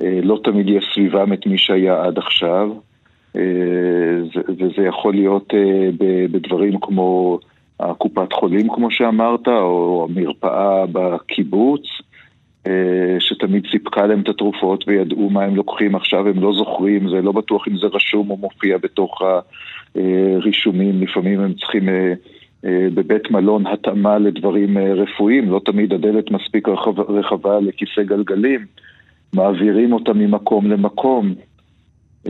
uh, 0.00 0.04
לא 0.22 0.40
תמיד 0.44 0.68
יש 0.68 0.84
סביבם 0.94 1.32
את 1.32 1.46
מי 1.46 1.58
שהיה 1.58 2.04
עד 2.04 2.18
עכשיו, 2.18 2.70
וזה 4.48 4.82
יכול 4.88 5.14
להיות 5.14 5.52
uh, 5.52 5.56
בדברים 6.30 6.80
כמו 6.80 7.38
הקופת 7.80 8.32
חולים, 8.32 8.68
כמו 8.74 8.90
שאמרת, 8.90 9.48
או 9.48 10.08
המרפאה 10.10 10.84
בקיבוץ, 10.92 11.82
uh, 12.66 12.70
שתמיד 13.18 13.66
סיפקה 13.70 14.06
להם 14.06 14.20
את 14.20 14.28
התרופות 14.28 14.84
וידעו 14.88 15.30
מה 15.30 15.44
הם 15.44 15.56
לוקחים, 15.56 15.94
עכשיו 15.94 16.28
הם 16.28 16.42
לא 16.42 16.52
זוכרים, 16.52 17.08
זה 17.08 17.22
לא 17.22 17.32
בטוח 17.32 17.68
אם 17.68 17.76
זה 17.76 17.86
רשום 17.86 18.30
או 18.30 18.36
מופיע 18.36 18.78
בתוך 18.78 19.22
הרישומים, 19.94 21.02
לפעמים 21.02 21.40
הם 21.40 21.54
צריכים... 21.54 21.88
Uh, 21.88 21.92
אה, 22.64 22.88
בבית 22.94 23.30
מלון 23.30 23.66
התאמה 23.66 24.18
לדברים 24.18 24.78
אה, 24.78 24.92
רפואיים, 24.94 25.50
לא 25.50 25.60
תמיד 25.64 25.92
הדלת 25.92 26.30
מספיק 26.30 26.68
רחבה, 26.68 27.02
רחבה 27.02 27.60
לכיסא 27.60 28.02
גלגלים, 28.02 28.66
מעבירים 29.32 29.92
אותה 29.92 30.12
ממקום 30.12 30.70
למקום. 30.70 31.34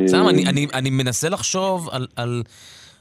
סתם, 0.06 0.28
אני, 0.28 0.46
אני, 0.46 0.66
אני 0.74 0.90
מנסה 0.90 1.28
לחשוב 1.28 1.88
על, 1.92 2.06
על, 2.16 2.42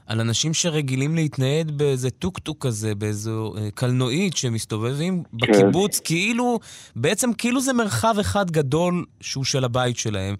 על 0.10 0.20
אנשים 0.20 0.54
שרגילים 0.54 1.16
להתנייד 1.16 1.78
באיזה 1.78 2.10
טוקטוק 2.10 2.66
כזה, 2.66 2.96
באיזו 2.96 3.54
אה, 3.58 3.72
קלנועית 3.74 4.38
שמסתובבים 4.38 5.24
כן. 5.24 5.38
בקיבוץ, 5.38 6.00
כאילו, 6.00 6.60
בעצם 6.96 7.34
כאילו 7.34 7.62
זה 7.62 7.74
מרחב 7.74 8.16
אחד 8.20 8.52
גדול 8.52 9.06
שהוא 9.22 9.44
של 9.44 9.64
הבית 9.64 9.98
שלהם, 9.98 10.36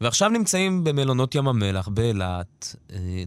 ועכשיו 0.00 0.28
נמצאים 0.28 0.84
במלונות 0.84 1.34
ים 1.34 1.48
המלח, 1.48 1.88
באילת, 1.88 2.76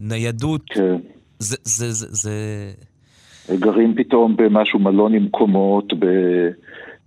ניידות. 0.00 0.62
כן. 0.66 0.96
זה, 1.38 1.56
זה, 1.62 1.92
זה, 1.92 2.06
זה, 2.10 3.56
גרים 3.58 3.94
פתאום 3.96 4.36
במשהו, 4.36 4.78
מלון 4.78 5.14
עם 5.14 5.28
קומות, 5.28 5.92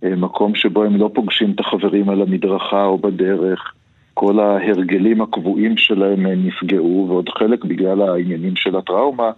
במקום 0.02 0.54
שבו 0.54 0.84
הם 0.84 0.96
לא 0.96 1.10
פוגשים 1.14 1.50
את 1.50 1.60
החברים 1.60 2.08
על 2.08 2.22
המדרכה 2.22 2.84
או 2.84 2.98
בדרך. 2.98 3.72
כל 4.14 4.40
ההרגלים 4.40 5.22
הקבועים 5.22 5.76
שלהם 5.76 6.26
נפגעו, 6.26 7.06
ועוד 7.08 7.28
חלק 7.28 7.64
בגלל 7.64 8.02
העניינים 8.02 8.56
של 8.56 8.76
הטראומה, 8.76 9.30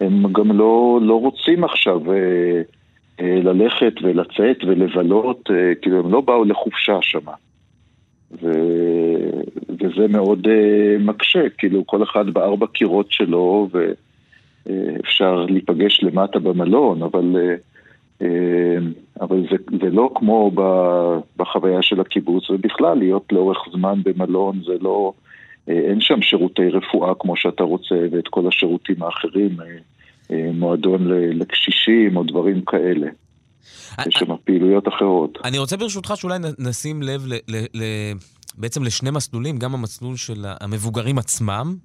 הם 0.00 0.32
גם 0.32 0.52
לא, 0.52 0.98
לא 1.02 1.20
רוצים 1.20 1.64
עכשיו 1.64 2.12
אה, 2.12 2.62
אה, 3.20 3.40
ללכת 3.42 3.94
ולצאת 4.02 4.64
ולבלות, 4.66 5.50
אה, 5.50 5.74
כאילו 5.82 6.00
הם 6.00 6.12
לא 6.12 6.20
באו 6.20 6.44
לחופשה 6.44 6.98
שמה. 7.02 7.32
ו... 8.42 8.50
וזה 9.68 10.08
מאוד 10.08 10.46
אה, 10.50 10.96
מקשה, 10.98 11.48
כאילו 11.58 11.86
כל 11.86 12.02
אחד 12.02 12.30
בארבע 12.30 12.66
קירות 12.66 13.06
שלו, 13.10 13.68
ו... 13.72 13.92
אפשר 15.00 15.46
להיפגש 15.48 16.02
למטה 16.02 16.38
במלון, 16.38 17.02
אבל, 17.02 17.36
אה, 17.36 17.42
אה, 17.42 17.54
אבל 19.20 19.46
זה, 19.50 19.56
זה 19.82 19.90
לא 19.90 20.10
כמו 20.14 20.50
בחוויה 21.36 21.82
של 21.82 22.00
הקיבוץ, 22.00 22.50
ובכלל 22.50 22.98
להיות 22.98 23.32
לאורך 23.32 23.58
זמן 23.72 24.00
במלון 24.04 24.62
זה 24.66 24.72
לא, 24.80 25.12
אה, 25.68 25.74
אין 25.74 26.00
שם 26.00 26.22
שירותי 26.22 26.68
רפואה 26.68 27.12
כמו 27.20 27.36
שאתה 27.36 27.62
רוצה, 27.62 27.94
ואת 28.12 28.28
כל 28.28 28.48
השירותים 28.48 29.02
האחרים, 29.02 29.56
מועדון 30.30 31.08
לקשישים 31.08 32.16
או 32.16 32.22
דברים 32.22 32.60
כאלה. 32.60 33.06
יש 34.06 34.14
שם 34.14 34.36
פעילויות 34.44 34.88
אחרות. 34.88 35.38
אני 35.44 35.58
רוצה 35.58 35.76
ברשותך 35.76 36.12
שאולי 36.16 36.38
נשים 36.58 37.02
לב 37.02 37.26
ל, 37.26 37.32
ל, 37.32 37.64
ל, 37.74 37.82
בעצם 38.58 38.82
לשני 38.82 39.10
מסלולים, 39.10 39.58
גם 39.58 39.74
המסלול 39.74 40.16
של 40.16 40.44
המבוגרים 40.60 41.18
עצמם, 41.18 41.76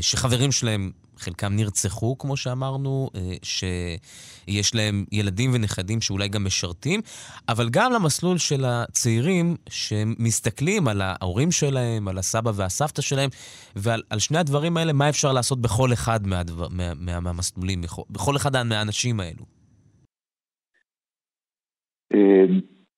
שחברים 0.00 0.52
שלהם 0.52 0.90
חלקם 1.18 1.56
נרצחו, 1.56 2.18
כמו 2.18 2.36
שאמרנו, 2.36 3.10
אה, 3.14 3.20
שיש 3.42 4.74
להם 4.74 5.04
ילדים 5.12 5.50
ונכדים 5.54 6.00
שאולי 6.00 6.28
גם 6.28 6.44
משרתים, 6.44 7.00
אבל 7.48 7.68
גם 7.68 7.92
למסלול 7.92 8.38
של 8.38 8.64
הצעירים 8.64 9.56
שמסתכלים 9.68 10.88
על 10.88 11.00
ההורים 11.04 11.52
שלהם, 11.52 12.08
על 12.08 12.18
הסבא 12.18 12.52
והסבתא 12.54 13.02
שלהם, 13.02 13.30
ועל 13.76 14.18
שני 14.18 14.38
הדברים 14.38 14.76
האלה, 14.76 14.92
מה 14.92 15.08
אפשר 15.08 15.32
לעשות 15.32 15.60
בכל 15.60 15.92
אחד 15.92 16.26
מהדבר, 16.26 16.68
מה, 16.70 16.94
מה, 16.94 17.20
מהמסלולים, 17.20 17.82
בכל, 17.82 18.02
בכל 18.10 18.36
אחד 18.36 18.62
מהאנשים 18.62 19.20
האלו. 19.20 19.44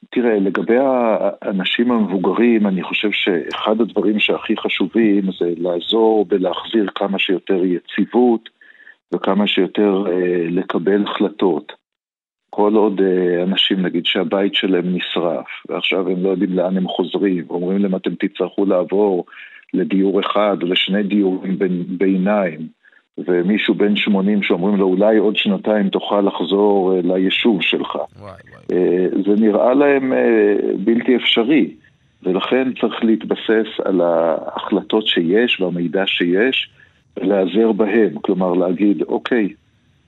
אה, 0.03 0.09
תראה, 0.11 0.38
לגבי 0.38 0.76
האנשים 0.78 1.92
המבוגרים, 1.92 2.66
אני 2.66 2.82
חושב 2.82 3.11
שאחד 3.12 3.80
הדברים 3.80 4.18
שהכי 4.18 4.57
חשובים 4.57 5.24
זה 5.38 5.53
לעזור 5.57 6.26
ולהחזיר 6.28 6.86
כמה 6.94 7.18
שיותר 7.18 7.64
יציבות 7.64 8.49
וכמה 9.14 9.46
שיותר 9.46 10.05
אה, 10.07 10.46
לקבל 10.51 11.05
החלטות. 11.05 11.72
כל 12.51 12.74
עוד 12.74 13.01
אה, 13.01 13.42
אנשים, 13.42 13.82
נגיד 13.82 14.07
שהבית 14.07 14.55
שלהם 14.55 14.96
נשרף, 14.96 15.46
ועכשיו 15.68 16.09
הם 16.09 16.22
לא 16.22 16.28
יודעים 16.28 16.53
לאן 16.53 16.76
הם 16.76 16.88
חוזרים, 16.88 17.44
ואומרים 17.49 17.78
להם 17.78 17.96
אתם 17.96 18.14
תצטרכו 18.14 18.64
לעבור 18.64 19.24
לדיור 19.74 20.20
אחד 20.20 20.57
או 20.62 20.66
לשני 20.66 21.03
דיורים 21.03 21.59
ביניים, 21.88 22.77
ומישהו 23.26 23.74
בן 23.74 23.96
80 23.96 24.42
שאומרים 24.42 24.76
לו 24.76 24.86
אולי 24.86 25.16
עוד 25.16 25.36
שנתיים 25.36 25.88
תוכל 25.88 26.20
לחזור 26.20 26.94
אה, 26.94 27.00
ליישוב 27.04 27.62
שלך. 27.62 27.96
וואי, 27.96 28.06
וואי. 28.20 28.62
אה, 28.72 29.06
זה 29.26 29.40
נראה 29.40 29.74
להם 29.74 30.12
אה, 30.12 30.54
בלתי 30.84 31.16
אפשרי, 31.16 31.74
ולכן 32.22 32.72
צריך 32.80 33.04
להתבסס 33.04 33.80
על 33.84 34.00
ההחלטות 34.00 35.06
שיש 35.06 35.60
והמידע 35.60 36.02
שיש 36.06 36.70
ולהיעזר 37.16 37.72
בהם. 37.72 38.14
כלומר, 38.20 38.54
להגיד, 38.54 39.02
אוקיי, 39.02 39.48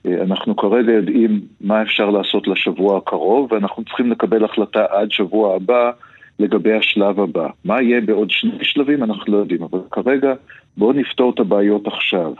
אנחנו 0.05 0.55
כרגע 0.55 0.91
יודעים 0.91 1.41
מה 1.61 1.81
אפשר 1.81 2.09
לעשות 2.09 2.47
לשבוע 2.47 2.97
הקרוב, 2.97 3.51
ואנחנו 3.51 3.83
צריכים 3.83 4.11
לקבל 4.11 4.45
החלטה 4.45 4.85
עד 4.89 5.11
שבוע 5.11 5.55
הבא 5.55 5.91
לגבי 6.39 6.73
השלב 6.73 7.19
הבא. 7.19 7.47
מה 7.65 7.81
יהיה 7.81 8.01
בעוד 8.01 8.31
שני 8.31 8.63
שלבים 8.63 9.03
אנחנו 9.03 9.33
לא 9.33 9.37
יודעים, 9.37 9.63
אבל 9.63 9.79
כרגע 9.91 10.33
בואו 10.77 10.93
נפתור 10.93 11.31
את 11.33 11.39
הבעיות 11.39 11.87
עכשיו. 11.87 12.33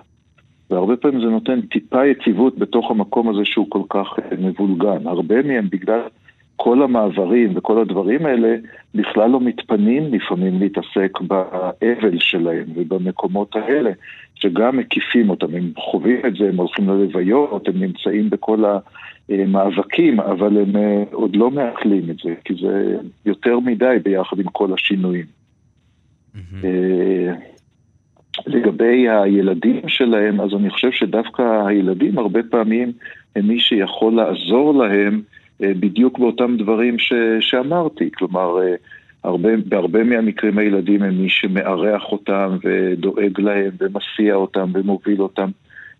והרבה 0.71 0.97
פעמים 0.97 1.21
זה 1.21 1.27
נותן 1.27 1.61
טיפה 1.61 2.05
יציבות 2.05 2.57
בתוך 2.57 2.91
המקום 2.91 3.29
הזה 3.29 3.45
שהוא 3.45 3.65
כל 3.69 3.81
כך 3.89 4.07
אה, 4.19 4.37
מבולגן. 4.39 5.07
הרבה 5.07 5.41
מהם 5.41 5.67
בגלל 5.71 6.01
כל 6.55 6.83
המעברים 6.83 7.51
וכל 7.55 7.81
הדברים 7.81 8.25
האלה 8.25 8.55
בכלל 8.95 9.29
לא 9.29 9.39
מתפנים 9.39 10.13
לפעמים 10.13 10.59
להתעסק 10.59 11.21
באבל 11.21 12.19
שלהם 12.19 12.65
ובמקומות 12.75 13.55
האלה, 13.55 13.91
שגם 14.35 14.77
מקיפים 14.77 15.29
אותם, 15.29 15.55
הם 15.55 15.71
חווים 15.77 16.25
את 16.27 16.35
זה, 16.35 16.49
הם 16.49 16.57
הולכים 16.57 16.89
ללוויות, 16.89 17.67
הם 17.67 17.79
נמצאים 17.79 18.29
בכל 18.29 18.63
המאבקים, 19.29 20.19
אבל 20.19 20.57
הם 20.57 20.75
אה, 20.75 21.03
עוד 21.11 21.35
לא 21.35 21.51
מעכלים 21.51 22.09
את 22.09 22.17
זה, 22.23 22.33
כי 22.45 22.53
זה 22.61 22.97
יותר 23.25 23.59
מדי 23.59 23.97
ביחד 24.03 24.39
עם 24.39 24.47
כל 24.51 24.73
השינויים. 24.73 25.25
Mm-hmm. 26.35 26.65
לגבי 28.47 29.09
הילדים 29.09 29.81
שלהם, 29.87 30.41
אז 30.41 30.49
אני 30.53 30.69
חושב 30.69 30.91
שדווקא 30.91 31.67
הילדים 31.67 32.17
הרבה 32.17 32.39
פעמים 32.43 32.91
הם 33.35 33.47
מי 33.47 33.59
שיכול 33.59 34.13
לעזור 34.13 34.73
להם 34.73 35.21
אה, 35.63 35.71
בדיוק 35.79 36.19
באותם 36.19 36.57
דברים 36.57 36.99
ש, 36.99 37.13
שאמרתי. 37.39 38.09
כלומר, 38.11 38.61
אה, 38.61 38.75
הרבה, 39.23 39.49
בהרבה 39.65 40.03
מהמקרים 40.03 40.57
הילדים 40.57 41.03
הם 41.03 41.21
מי 41.21 41.29
שמארח 41.29 42.03
אותם 42.11 42.57
ודואג 42.63 43.39
להם 43.39 43.71
ומסיע 43.79 44.35
אותם 44.35 44.69
ומוביל 44.73 45.21
אותם. 45.21 45.49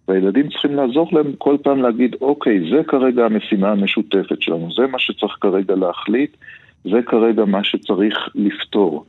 והילדים 0.08 0.50
צריכים 0.50 0.76
לעזור 0.76 1.10
להם 1.12 1.34
כל 1.38 1.58
פעם 1.64 1.82
להגיד, 1.82 2.16
אוקיי, 2.22 2.60
זה 2.72 2.84
כרגע 2.88 3.26
המשימה 3.26 3.72
המשותפת 3.72 4.42
שלנו, 4.42 4.70
זה 4.78 4.88
מה 4.88 5.00
שצריך 5.00 5.38
כרגע 5.42 5.76
להחליט, 5.76 6.38
זה 6.84 7.02
כרגע 7.06 7.46
מה 7.46 7.64
שצריך 7.64 8.30
לפתור. 8.36 9.06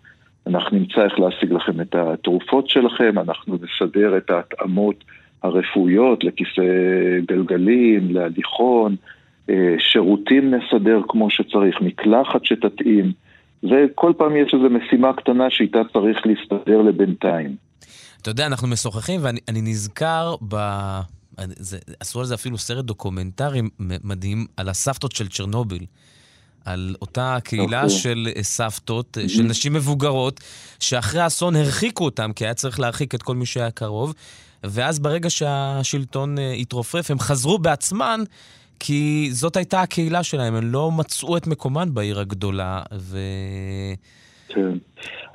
אנחנו 0.47 0.78
נמצא 0.78 1.05
איך 1.05 1.18
להשיג 1.18 1.53
לכם 1.53 1.80
את 1.80 1.95
התרופות 1.95 2.68
שלכם, 2.68 3.18
אנחנו 3.18 3.55
נסדר 3.57 4.16
את 4.16 4.30
ההתאמות 4.30 5.05
הרפואיות 5.43 6.24
לכיסא 6.24 6.62
גלגלים, 7.28 8.14
להליכון, 8.14 8.97
שירותים 9.78 10.55
נסדר 10.55 11.01
כמו 11.09 11.30
שצריך, 11.30 11.80
מקלחת 11.80 12.45
שתתאים. 12.45 13.12
וכל 13.62 14.12
פעם 14.18 14.36
יש 14.36 14.55
איזו 14.55 14.70
משימה 14.70 15.12
קטנה 15.12 15.51
שאיתה 15.51 15.78
צריך 15.93 16.18
להסתדר 16.26 16.82
לבינתיים. 16.82 17.57
אתה 18.22 18.30
יודע, 18.30 18.47
אנחנו 18.47 18.68
משוחחים, 18.68 19.20
ואני 19.22 19.61
נזכר 19.62 20.34
ב... 20.49 20.57
זה, 21.49 21.78
עשו 22.01 22.20
על 22.20 22.26
זה 22.26 22.34
אפילו 22.34 22.59
סרט 22.59 22.84
דוקומנטרי 22.84 23.61
מדהים 24.05 24.47
על 24.57 24.68
הסבתות 24.68 25.12
של 25.12 25.28
צ'רנוביל. 25.28 25.84
על 26.64 26.94
אותה 27.02 27.38
קהילה. 27.44 27.82
אוקיי. 27.82 27.98
של 27.98 28.28
סבתות, 28.42 29.16
mm-hmm. 29.16 29.28
של 29.28 29.42
נשים 29.42 29.72
מבוגרות, 29.72 30.40
שאחרי 30.80 31.20
האסון 31.20 31.56
הרחיקו 31.56 32.04
אותם, 32.04 32.32
כי 32.32 32.44
היה 32.44 32.54
צריך 32.54 32.80
להרחיק 32.80 33.14
את 33.14 33.22
כל 33.22 33.34
מי 33.34 33.46
שהיה 33.46 33.70
קרוב, 33.70 34.14
ואז 34.64 34.98
ברגע 34.98 35.30
שהשלטון 35.30 36.38
אה, 36.38 36.52
התרופף, 36.52 37.10
הם 37.10 37.18
חזרו 37.18 37.58
בעצמן 37.58 38.20
כי 38.84 39.28
זאת 39.30 39.56
הייתה 39.56 39.82
הקהילה 39.82 40.22
שלהם, 40.22 40.54
הם 40.54 40.72
לא 40.72 40.90
מצאו 40.90 41.36
את 41.36 41.46
מקומן 41.46 41.88
בעיר 41.94 42.20
הגדולה, 42.20 42.82
ו... 42.98 43.18
כן. 44.48 44.72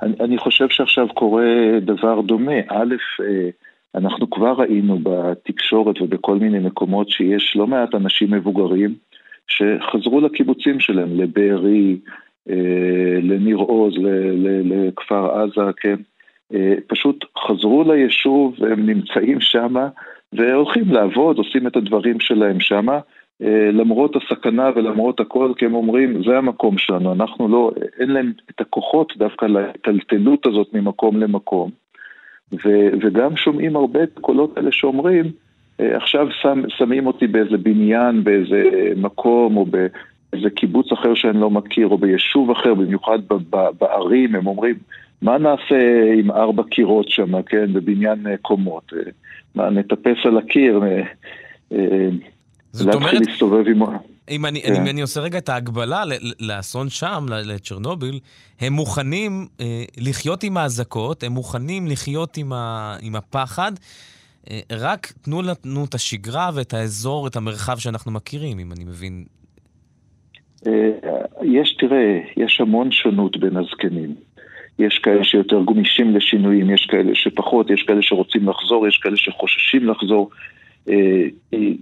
אני, 0.02 0.14
אני 0.20 0.38
חושב 0.38 0.68
שעכשיו 0.68 1.06
קורה 1.14 1.44
דבר 1.82 2.20
דומה. 2.20 2.60
א', 2.68 2.94
אה, 3.20 3.50
אנחנו 3.94 4.30
כבר 4.30 4.52
ראינו 4.58 4.98
בתקשורת 5.02 6.00
ובכל 6.00 6.36
מיני 6.38 6.58
מקומות 6.58 7.08
שיש 7.08 7.56
לא 7.56 7.66
מעט 7.66 7.94
אנשים 7.94 8.30
מבוגרים 8.30 8.94
שחזרו 9.48 10.20
לקיבוצים 10.20 10.80
שלהם, 10.80 11.20
לבארי, 11.20 11.98
אה, 12.50 13.18
לניר 13.22 13.56
עוז, 13.56 13.94
לכפר 14.64 15.40
עזה, 15.40 15.72
כן. 15.80 15.96
אה, 16.54 16.74
פשוט 16.86 17.24
חזרו 17.38 17.84
ליישוב, 17.84 18.54
הם 18.72 18.86
נמצאים 18.86 19.40
שם 19.40 19.74
והולכים 20.32 20.84
לעבוד, 20.90 21.38
עושים 21.38 21.66
את 21.66 21.76
הדברים 21.76 22.20
שלהם 22.20 22.60
שם. 22.60 22.88
אה, 23.42 23.70
למרות 23.72 24.16
הסכנה 24.16 24.70
ולמרות 24.76 25.20
הכל, 25.20 25.52
כי 25.56 25.64
הם 25.64 25.74
אומרים, 25.74 26.22
זה 26.24 26.38
המקום 26.38 26.78
שלנו, 26.78 27.12
אנחנו 27.12 27.48
לא, 27.48 27.70
אין 28.00 28.10
להם 28.10 28.32
את 28.50 28.60
הכוחות 28.60 29.12
דווקא 29.16 29.44
לטלטלות 29.46 30.46
הזאת 30.46 30.74
ממקום 30.74 31.16
למקום. 31.16 31.70
ו, 32.52 32.68
וגם 33.02 33.36
שומעים 33.36 33.76
הרבה 33.76 34.02
את 34.02 34.18
הקולות 34.18 34.56
האלה 34.56 34.72
שאומרים, 34.72 35.24
עכשיו 35.78 36.26
שם, 36.42 36.62
שמים 36.68 37.06
אותי 37.06 37.26
באיזה 37.26 37.56
בניין, 37.56 38.24
באיזה 38.24 38.62
מקום, 38.96 39.56
או 39.56 39.66
באיזה 39.66 40.50
קיבוץ 40.50 40.92
אחר 40.92 41.14
שאני 41.14 41.40
לא 41.40 41.50
מכיר, 41.50 41.86
או 41.86 41.98
ביישוב 41.98 42.50
אחר, 42.50 42.74
במיוחד 42.74 43.18
בערים, 43.50 44.34
הם 44.34 44.46
אומרים, 44.46 44.74
מה 45.22 45.38
נעשה 45.38 46.12
עם 46.18 46.30
ארבע 46.30 46.62
קירות 46.70 47.08
שם, 47.08 47.42
כן, 47.42 47.72
בבניין 47.72 48.26
אה, 48.26 48.36
קומות? 48.36 48.92
מה, 49.54 49.70
נטפס 49.70 50.16
על 50.24 50.38
הקיר? 50.38 50.80
זאת 52.72 52.94
אומרת, 52.94 53.12
להסתובב 53.12 53.68
עם... 53.68 53.82
אם 54.30 54.46
אני, 54.46 54.62
כן. 54.62 54.74
אני, 54.74 54.90
אני 54.90 55.00
עושה 55.00 55.20
רגע 55.20 55.38
את 55.38 55.48
ההגבלה 55.48 56.02
לאסון 56.40 56.88
שם, 56.88 57.26
לצ'רנוביל, 57.30 58.18
הם 58.60 58.72
מוכנים 58.72 59.46
אה, 59.60 59.84
לחיות 59.98 60.42
עם 60.42 60.56
האזעקות, 60.56 61.22
הם 61.22 61.32
מוכנים 61.32 61.86
לחיות 61.86 62.36
עם, 62.36 62.52
ה, 62.52 62.96
עם 63.02 63.16
הפחד, 63.16 63.72
אה, 63.72 64.17
רק 64.72 65.12
תנו 65.22 65.42
לנו 65.42 65.84
את 65.84 65.94
השגרה 65.94 66.50
ואת 66.54 66.74
האזור, 66.74 67.26
את 67.26 67.36
המרחב 67.36 67.78
שאנחנו 67.78 68.12
מכירים, 68.12 68.58
אם 68.58 68.72
אני 68.72 68.84
מבין. 68.84 69.24
אה, 70.66 70.90
יש, 71.42 71.76
תראה, 71.78 72.20
יש 72.36 72.60
המון 72.60 72.92
שונות 72.92 73.36
בין 73.36 73.56
הזקנים. 73.56 74.14
יש 74.78 74.98
כאלה 74.98 75.24
שיותר 75.24 75.62
גמישים 75.66 76.16
לשינויים, 76.16 76.70
יש 76.70 76.86
כאלה 76.90 77.14
שפחות, 77.14 77.70
יש 77.70 77.82
כאלה 77.82 78.02
שרוצים 78.02 78.48
לחזור, 78.48 78.88
יש 78.88 78.96
כאלה 78.96 79.16
שחוששים 79.16 79.88
לחזור. 79.88 80.30
אה, 80.90 81.24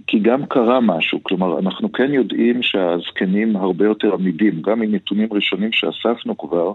כי 0.07 0.19
גם 0.19 0.45
קרה 0.45 0.81
משהו, 0.81 1.23
כלומר, 1.23 1.59
אנחנו 1.59 1.91
כן 1.91 2.13
יודעים 2.13 2.63
שהזקנים 2.63 3.55
הרבה 3.55 3.85
יותר 3.85 4.13
עמידים, 4.13 4.61
גם 4.61 4.79
מנתונים 4.79 5.27
ראשונים 5.31 5.71
שאספנו 5.71 6.37
כבר, 6.37 6.67
אה, 6.67 6.73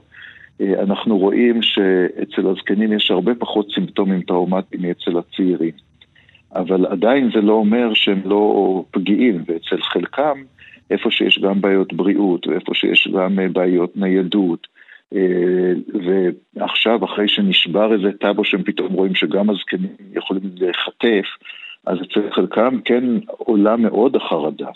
אנחנו 0.61 1.18
רואים 1.18 1.62
שאצל 1.62 2.48
הזקנים 2.48 2.92
יש 2.92 3.11
הרבה 3.11 3.34
פחות 3.34 3.66
סימפטומים 3.74 4.22
טראומטיים 4.22 4.82
מאצל 4.82 5.18
הצעירים. 5.18 5.72
אבל 6.55 6.86
עדיין 6.86 7.30
זה 7.34 7.40
לא 7.40 7.53
אומר 7.53 7.94
שהם 7.94 8.20
לא 8.24 8.84
פגיעים, 8.90 9.44
ואצל 9.46 9.82
חלקם, 9.82 10.42
איפה 10.90 11.11
שיש 11.11 11.38
גם 11.38 11.61
בעיות 11.61 11.92
בריאות, 11.92 12.46
ואיפה 12.46 12.74
שיש 12.74 13.09
גם 13.09 13.38
אה, 13.38 13.48
בעיות 13.48 13.96
ניידות, 13.96 14.66
ועכשיו, 16.57 17.05
אחרי 17.05 17.28
שנשבר 17.28 17.92
איזה 17.92 18.12
טאבו 18.20 18.44
שהם 18.44 18.62
פתאום 18.62 18.92
רואים 18.92 19.14
שגם 19.14 19.50
הזקנים 19.50 19.96
יכולים 20.12 20.42
להיחטף, 20.55 21.26
אז 21.86 21.98
אצל 22.03 22.30
חלקם 22.30 22.80
כן 22.84 23.05
עולה 23.26 23.76
מאוד 23.76 24.16
החרדה. 24.16 24.68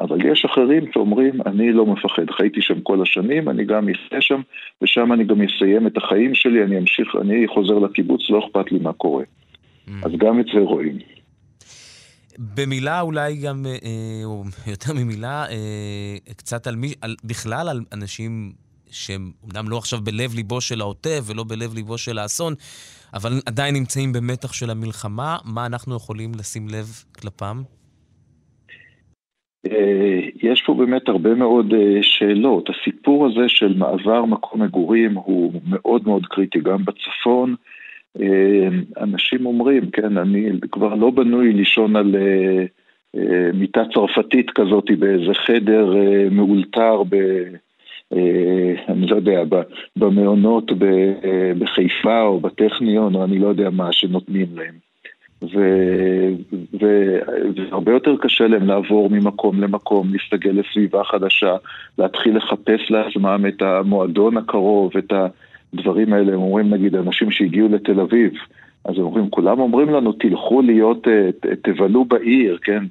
אבל 0.00 0.26
יש 0.32 0.44
אחרים 0.44 0.84
שאומרים, 0.92 1.34
אני 1.46 1.72
לא 1.72 1.86
מפחד, 1.86 2.30
חייתי 2.30 2.62
שם 2.62 2.80
כל 2.80 3.02
השנים, 3.02 3.48
אני 3.48 3.64
גם 3.64 3.88
אחיה 3.88 4.20
שם, 4.20 4.40
ושם 4.82 5.12
אני 5.12 5.24
גם 5.24 5.36
אסיים 5.42 5.86
את 5.86 5.96
החיים 5.96 6.34
שלי, 6.34 6.64
אני 6.64 6.78
אמשיך, 6.78 7.08
אני 7.20 7.48
חוזר 7.48 7.78
לקיבוץ, 7.78 8.20
לא 8.30 8.38
אכפת 8.46 8.72
לי 8.72 8.78
מה 8.78 8.92
קורה. 8.92 9.24
Mm. 9.24 9.90
אז 10.02 10.12
גם 10.18 10.40
את 10.40 10.46
זה 10.54 10.60
רואים. 10.60 10.98
במילה 12.38 13.00
אולי 13.00 13.36
גם, 13.36 13.66
אה, 13.66 14.24
או 14.24 14.44
יותר 14.66 14.92
ממילה, 14.94 15.46
אה, 15.50 16.16
קצת 16.36 16.66
על 16.66 16.76
מי, 16.76 16.94
על, 17.00 17.16
בכלל 17.24 17.68
על 17.68 17.80
אנשים 17.92 18.52
שהם 18.90 19.32
אומנם 19.42 19.68
לא 19.68 19.78
עכשיו 19.78 20.00
בלב 20.00 20.34
ליבו 20.34 20.60
של 20.60 20.80
העוטף 20.80 21.20
ולא 21.26 21.44
בלב 21.44 21.74
ליבו 21.74 21.98
של 21.98 22.18
האסון, 22.18 22.54
אבל 23.14 23.40
עדיין 23.46 23.74
נמצאים 23.74 24.12
במתח 24.12 24.52
של 24.52 24.70
המלחמה, 24.70 25.36
מה 25.44 25.66
אנחנו 25.66 25.96
יכולים 25.96 26.32
לשים 26.38 26.68
לב 26.68 26.86
כלפם? 27.20 27.62
אה, 29.66 30.20
יש 30.42 30.62
פה 30.62 30.74
באמת 30.74 31.08
הרבה 31.08 31.34
מאוד 31.34 31.74
אה, 31.74 31.98
שאלות. 32.02 32.70
הסיפור 32.70 33.26
הזה 33.26 33.48
של 33.48 33.74
מעבר 33.78 34.24
מקום 34.24 34.62
מגורים 34.62 35.14
הוא 35.14 35.52
מאוד 35.68 36.02
מאוד 36.06 36.26
קריטי, 36.26 36.60
גם 36.60 36.84
בצפון. 36.84 37.54
אה, 38.20 38.68
אנשים 39.00 39.46
אומרים, 39.46 39.90
כן, 39.90 40.16
אני 40.16 40.50
כבר 40.72 40.94
לא 40.94 41.10
בנוי 41.10 41.52
לישון 41.52 41.96
על 41.96 42.16
מיטה 43.54 43.82
צרפתית 43.94 44.50
כזאת 44.50 44.90
באיזה 44.98 45.34
חדר 45.34 45.94
מאולתר 46.30 47.02
אה, 48.12 48.74
אני 48.88 49.06
לא 49.06 49.16
יודע, 49.16 49.42
במעונות 49.96 50.72
בחיפה 51.58 52.22
או 52.22 52.40
בטכניון, 52.40 53.14
או 53.14 53.24
אני 53.24 53.38
לא 53.38 53.48
יודע 53.48 53.70
מה 53.70 53.92
שנותנים 53.92 54.46
להם. 54.54 54.89
והרבה 56.72 57.92
יותר 57.92 58.16
קשה 58.20 58.46
להם 58.46 58.66
לעבור 58.66 59.10
ממקום 59.10 59.60
למקום, 59.60 60.12
להסתגל 60.12 60.50
לסביבה 60.50 61.04
חדשה, 61.04 61.56
להתחיל 61.98 62.36
לחפש 62.36 62.90
לעצמם 62.90 63.44
את 63.48 63.62
המועדון 63.62 64.36
הקרוב, 64.36 64.92
את 64.98 65.12
הדברים 65.74 66.12
האלה. 66.12 66.32
הם 66.32 66.40
אומרים, 66.40 66.70
נגיד, 66.70 66.94
אנשים 66.96 67.30
שהגיעו 67.30 67.68
לתל 67.68 68.00
אביב, 68.00 68.32
אז 68.84 68.94
הם 68.98 69.04
אומרים, 69.04 69.30
כולם 69.30 69.60
אומרים 69.60 69.90
לנו, 69.90 70.12
תלכו 70.12 70.62
להיות, 70.62 71.08
אה, 71.08 71.30
תבלו 71.62 72.04
בעיר, 72.04 72.58
כן? 72.62 72.84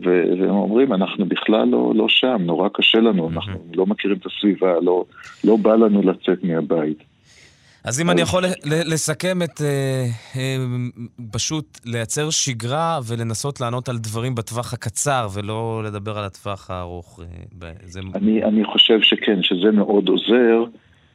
והם 0.00 0.50
אומרים, 0.50 0.92
אנחנו 0.92 1.24
בכלל 1.24 1.68
לא, 1.68 1.92
לא 1.96 2.08
שם, 2.08 2.36
נורא 2.40 2.68
קשה 2.72 3.00
לנו. 3.00 3.30
אנחנו 3.30 3.52
לא 3.74 3.86
מכירים 3.86 4.16
את 4.16 4.26
הסביבה, 4.26 4.74
לא, 4.82 5.04
לא 5.44 5.56
בא 5.56 5.74
לנו 5.74 6.02
לצאת 6.02 6.44
מהבית. 6.44 7.09
אז 7.84 8.00
אם 8.00 8.10
אני 8.10 8.20
יכול 8.20 8.44
לסכם 8.66 9.42
את... 9.42 9.60
אה, 9.60 10.06
אה, 10.36 10.56
פשוט 11.32 11.78
לייצר 11.84 12.30
שגרה 12.30 12.98
ולנסות 13.06 13.60
לענות 13.60 13.88
על 13.88 13.98
דברים 13.98 14.34
בטווח 14.34 14.72
הקצר, 14.72 15.28
ולא 15.34 15.82
לדבר 15.84 16.18
על 16.18 16.24
הטווח 16.24 16.70
הארוך. 16.70 17.20
אה. 17.62 17.70
אני, 18.44 18.64
חושב 18.64 19.00
שכן, 19.02 19.42
שזה 19.42 19.70
מאוד 19.70 20.08
עוזר 20.08 20.64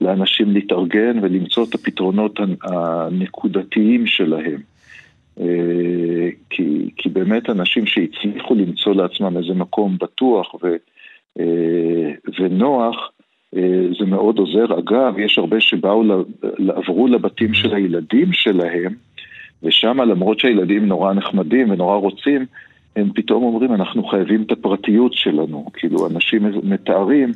לאנשים 0.02 0.52
להתארגן 0.52 1.20
ולמצוא 1.22 1.66
את 1.70 1.76
הפתרונות 1.76 2.40
הנקודתיים 2.64 4.08
שלהם. 4.08 4.62
כי, 6.50 7.10
באמת 7.14 7.50
אנשים 7.50 7.86
שהצליחו 7.86 8.56
למצוא 8.56 8.96
לעצמם 8.96 9.38
איזה 9.38 9.54
מקום 9.54 9.98
בטוח 10.02 10.56
ונוח, 12.40 12.96
זה 14.00 14.06
מאוד 14.06 14.38
עוזר. 14.38 14.80
אגב, 14.80 15.20
יש 15.20 15.38
הרבה 15.38 15.60
שבאו, 15.60 16.04
עברו 16.68 17.08
לבתים 17.08 17.54
של 17.54 17.76
הילדים 17.76 18.34
שלהם, 18.34 18.94
ושם 19.64 20.02
למרות 20.02 20.40
שהילדים 20.40 20.86
נורא 20.86 21.14
נחמדים 21.14 21.70
ונורא 21.70 21.98
רוצים, 21.98 22.46
הם 22.96 23.10
פתאום 23.16 23.44
אומרים, 23.44 23.74
אנחנו 23.74 24.04
חייבים 24.04 24.44
את 24.44 24.52
הפרטיות 24.52 25.14
שלנו. 25.14 25.66
כאילו, 25.74 26.08
אנשים 26.08 26.52
מתארים 26.64 27.32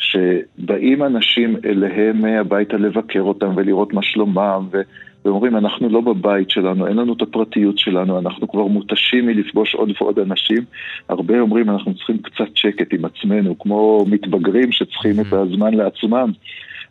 שבאים 0.00 1.02
אנשים 1.02 1.56
אליהם 1.64 2.24
הביתה 2.24 2.76
לבקר 2.76 3.20
אותם 3.20 3.52
ולראות 3.56 3.92
מה 3.92 4.02
שלומם, 4.02 4.68
ו... 4.72 4.80
ואומרים, 5.24 5.56
אנחנו 5.56 5.88
לא 5.88 6.00
בבית 6.00 6.50
שלנו, 6.50 6.86
אין 6.86 6.96
לנו 6.96 7.12
את 7.12 7.22
הפרטיות 7.22 7.78
שלנו, 7.78 8.18
אנחנו 8.18 8.48
כבר 8.48 8.66
מותשים 8.66 9.26
מלפגוש 9.26 9.74
עוד 9.74 9.90
ועוד 10.00 10.18
אנשים. 10.18 10.64
הרבה 11.08 11.40
אומרים, 11.40 11.70
אנחנו 11.70 11.94
צריכים 11.94 12.18
קצת 12.18 12.50
שקט 12.54 12.92
עם 12.92 13.04
עצמנו, 13.04 13.58
כמו 13.58 14.04
מתבגרים 14.08 14.72
שצריכים 14.72 15.20
את 15.20 15.32
mm-hmm. 15.32 15.36
הזמן 15.36 15.74
לעצמם. 15.74 16.32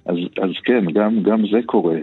אז, 0.06 0.16
אז 0.42 0.50
כן, 0.64 0.86
גם, 0.94 1.24
גם 1.24 1.44
זה 1.52 1.60
קורה. 1.66 1.98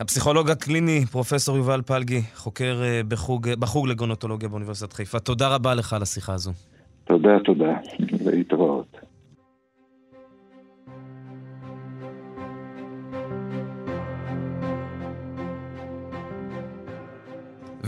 הפסיכולוג 0.00 0.50
הקליני, 0.50 1.06
פרופסור 1.06 1.56
יובל 1.56 1.82
פלגי, 1.82 2.20
חוקר 2.34 2.80
אה, 2.82 3.00
בחוג, 3.08 3.48
בחוג 3.58 3.88
לגונוטולוגיה 3.88 4.48
באוניברסיטת 4.48 4.92
חיפה, 4.92 5.18
תודה 5.18 5.54
רבה 5.54 5.74
לך 5.74 5.92
על 5.92 6.02
השיחה 6.02 6.34
הזו. 6.34 6.52
תודה, 7.04 7.38
תודה. 7.44 7.74
להתראות. 8.26 8.91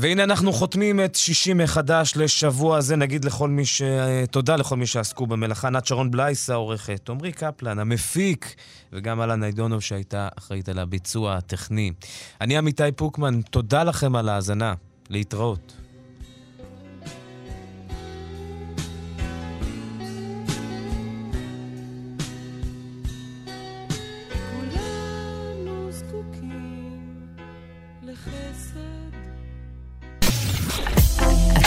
והנה 0.04 0.24
אנחנו 0.24 0.52
חותמים 0.52 1.04
את 1.04 1.14
שישי 1.14 1.54
מחדש 1.54 2.12
לשבוע 2.16 2.76
הזה. 2.76 2.96
נגיד 2.96 3.24
לכל 3.24 3.48
מי 3.48 3.64
ש... 3.64 3.82
תודה 4.30 4.56
לכל 4.56 4.76
מי 4.76 4.86
שעסקו 4.86 5.26
במלאכה. 5.26 5.70
נת 5.70 5.86
שרון 5.86 6.10
בלייס 6.10 6.50
העורכת, 6.50 7.10
עמרי 7.10 7.32
קפלן, 7.32 7.78
המפיק, 7.78 8.54
וגם 8.92 9.22
אללה 9.22 9.36
ניידונוב 9.36 9.80
שהייתה 9.80 10.28
אחראית 10.38 10.68
על 10.68 10.78
הביצוע 10.78 11.36
הטכני. 11.36 11.92
אני 12.40 12.58
עמיתי 12.58 12.92
פוקמן, 12.96 13.40
תודה 13.42 13.84
לכם 13.84 14.16
על 14.16 14.28
ההאזנה. 14.28 14.74
להתראות. 15.10 15.83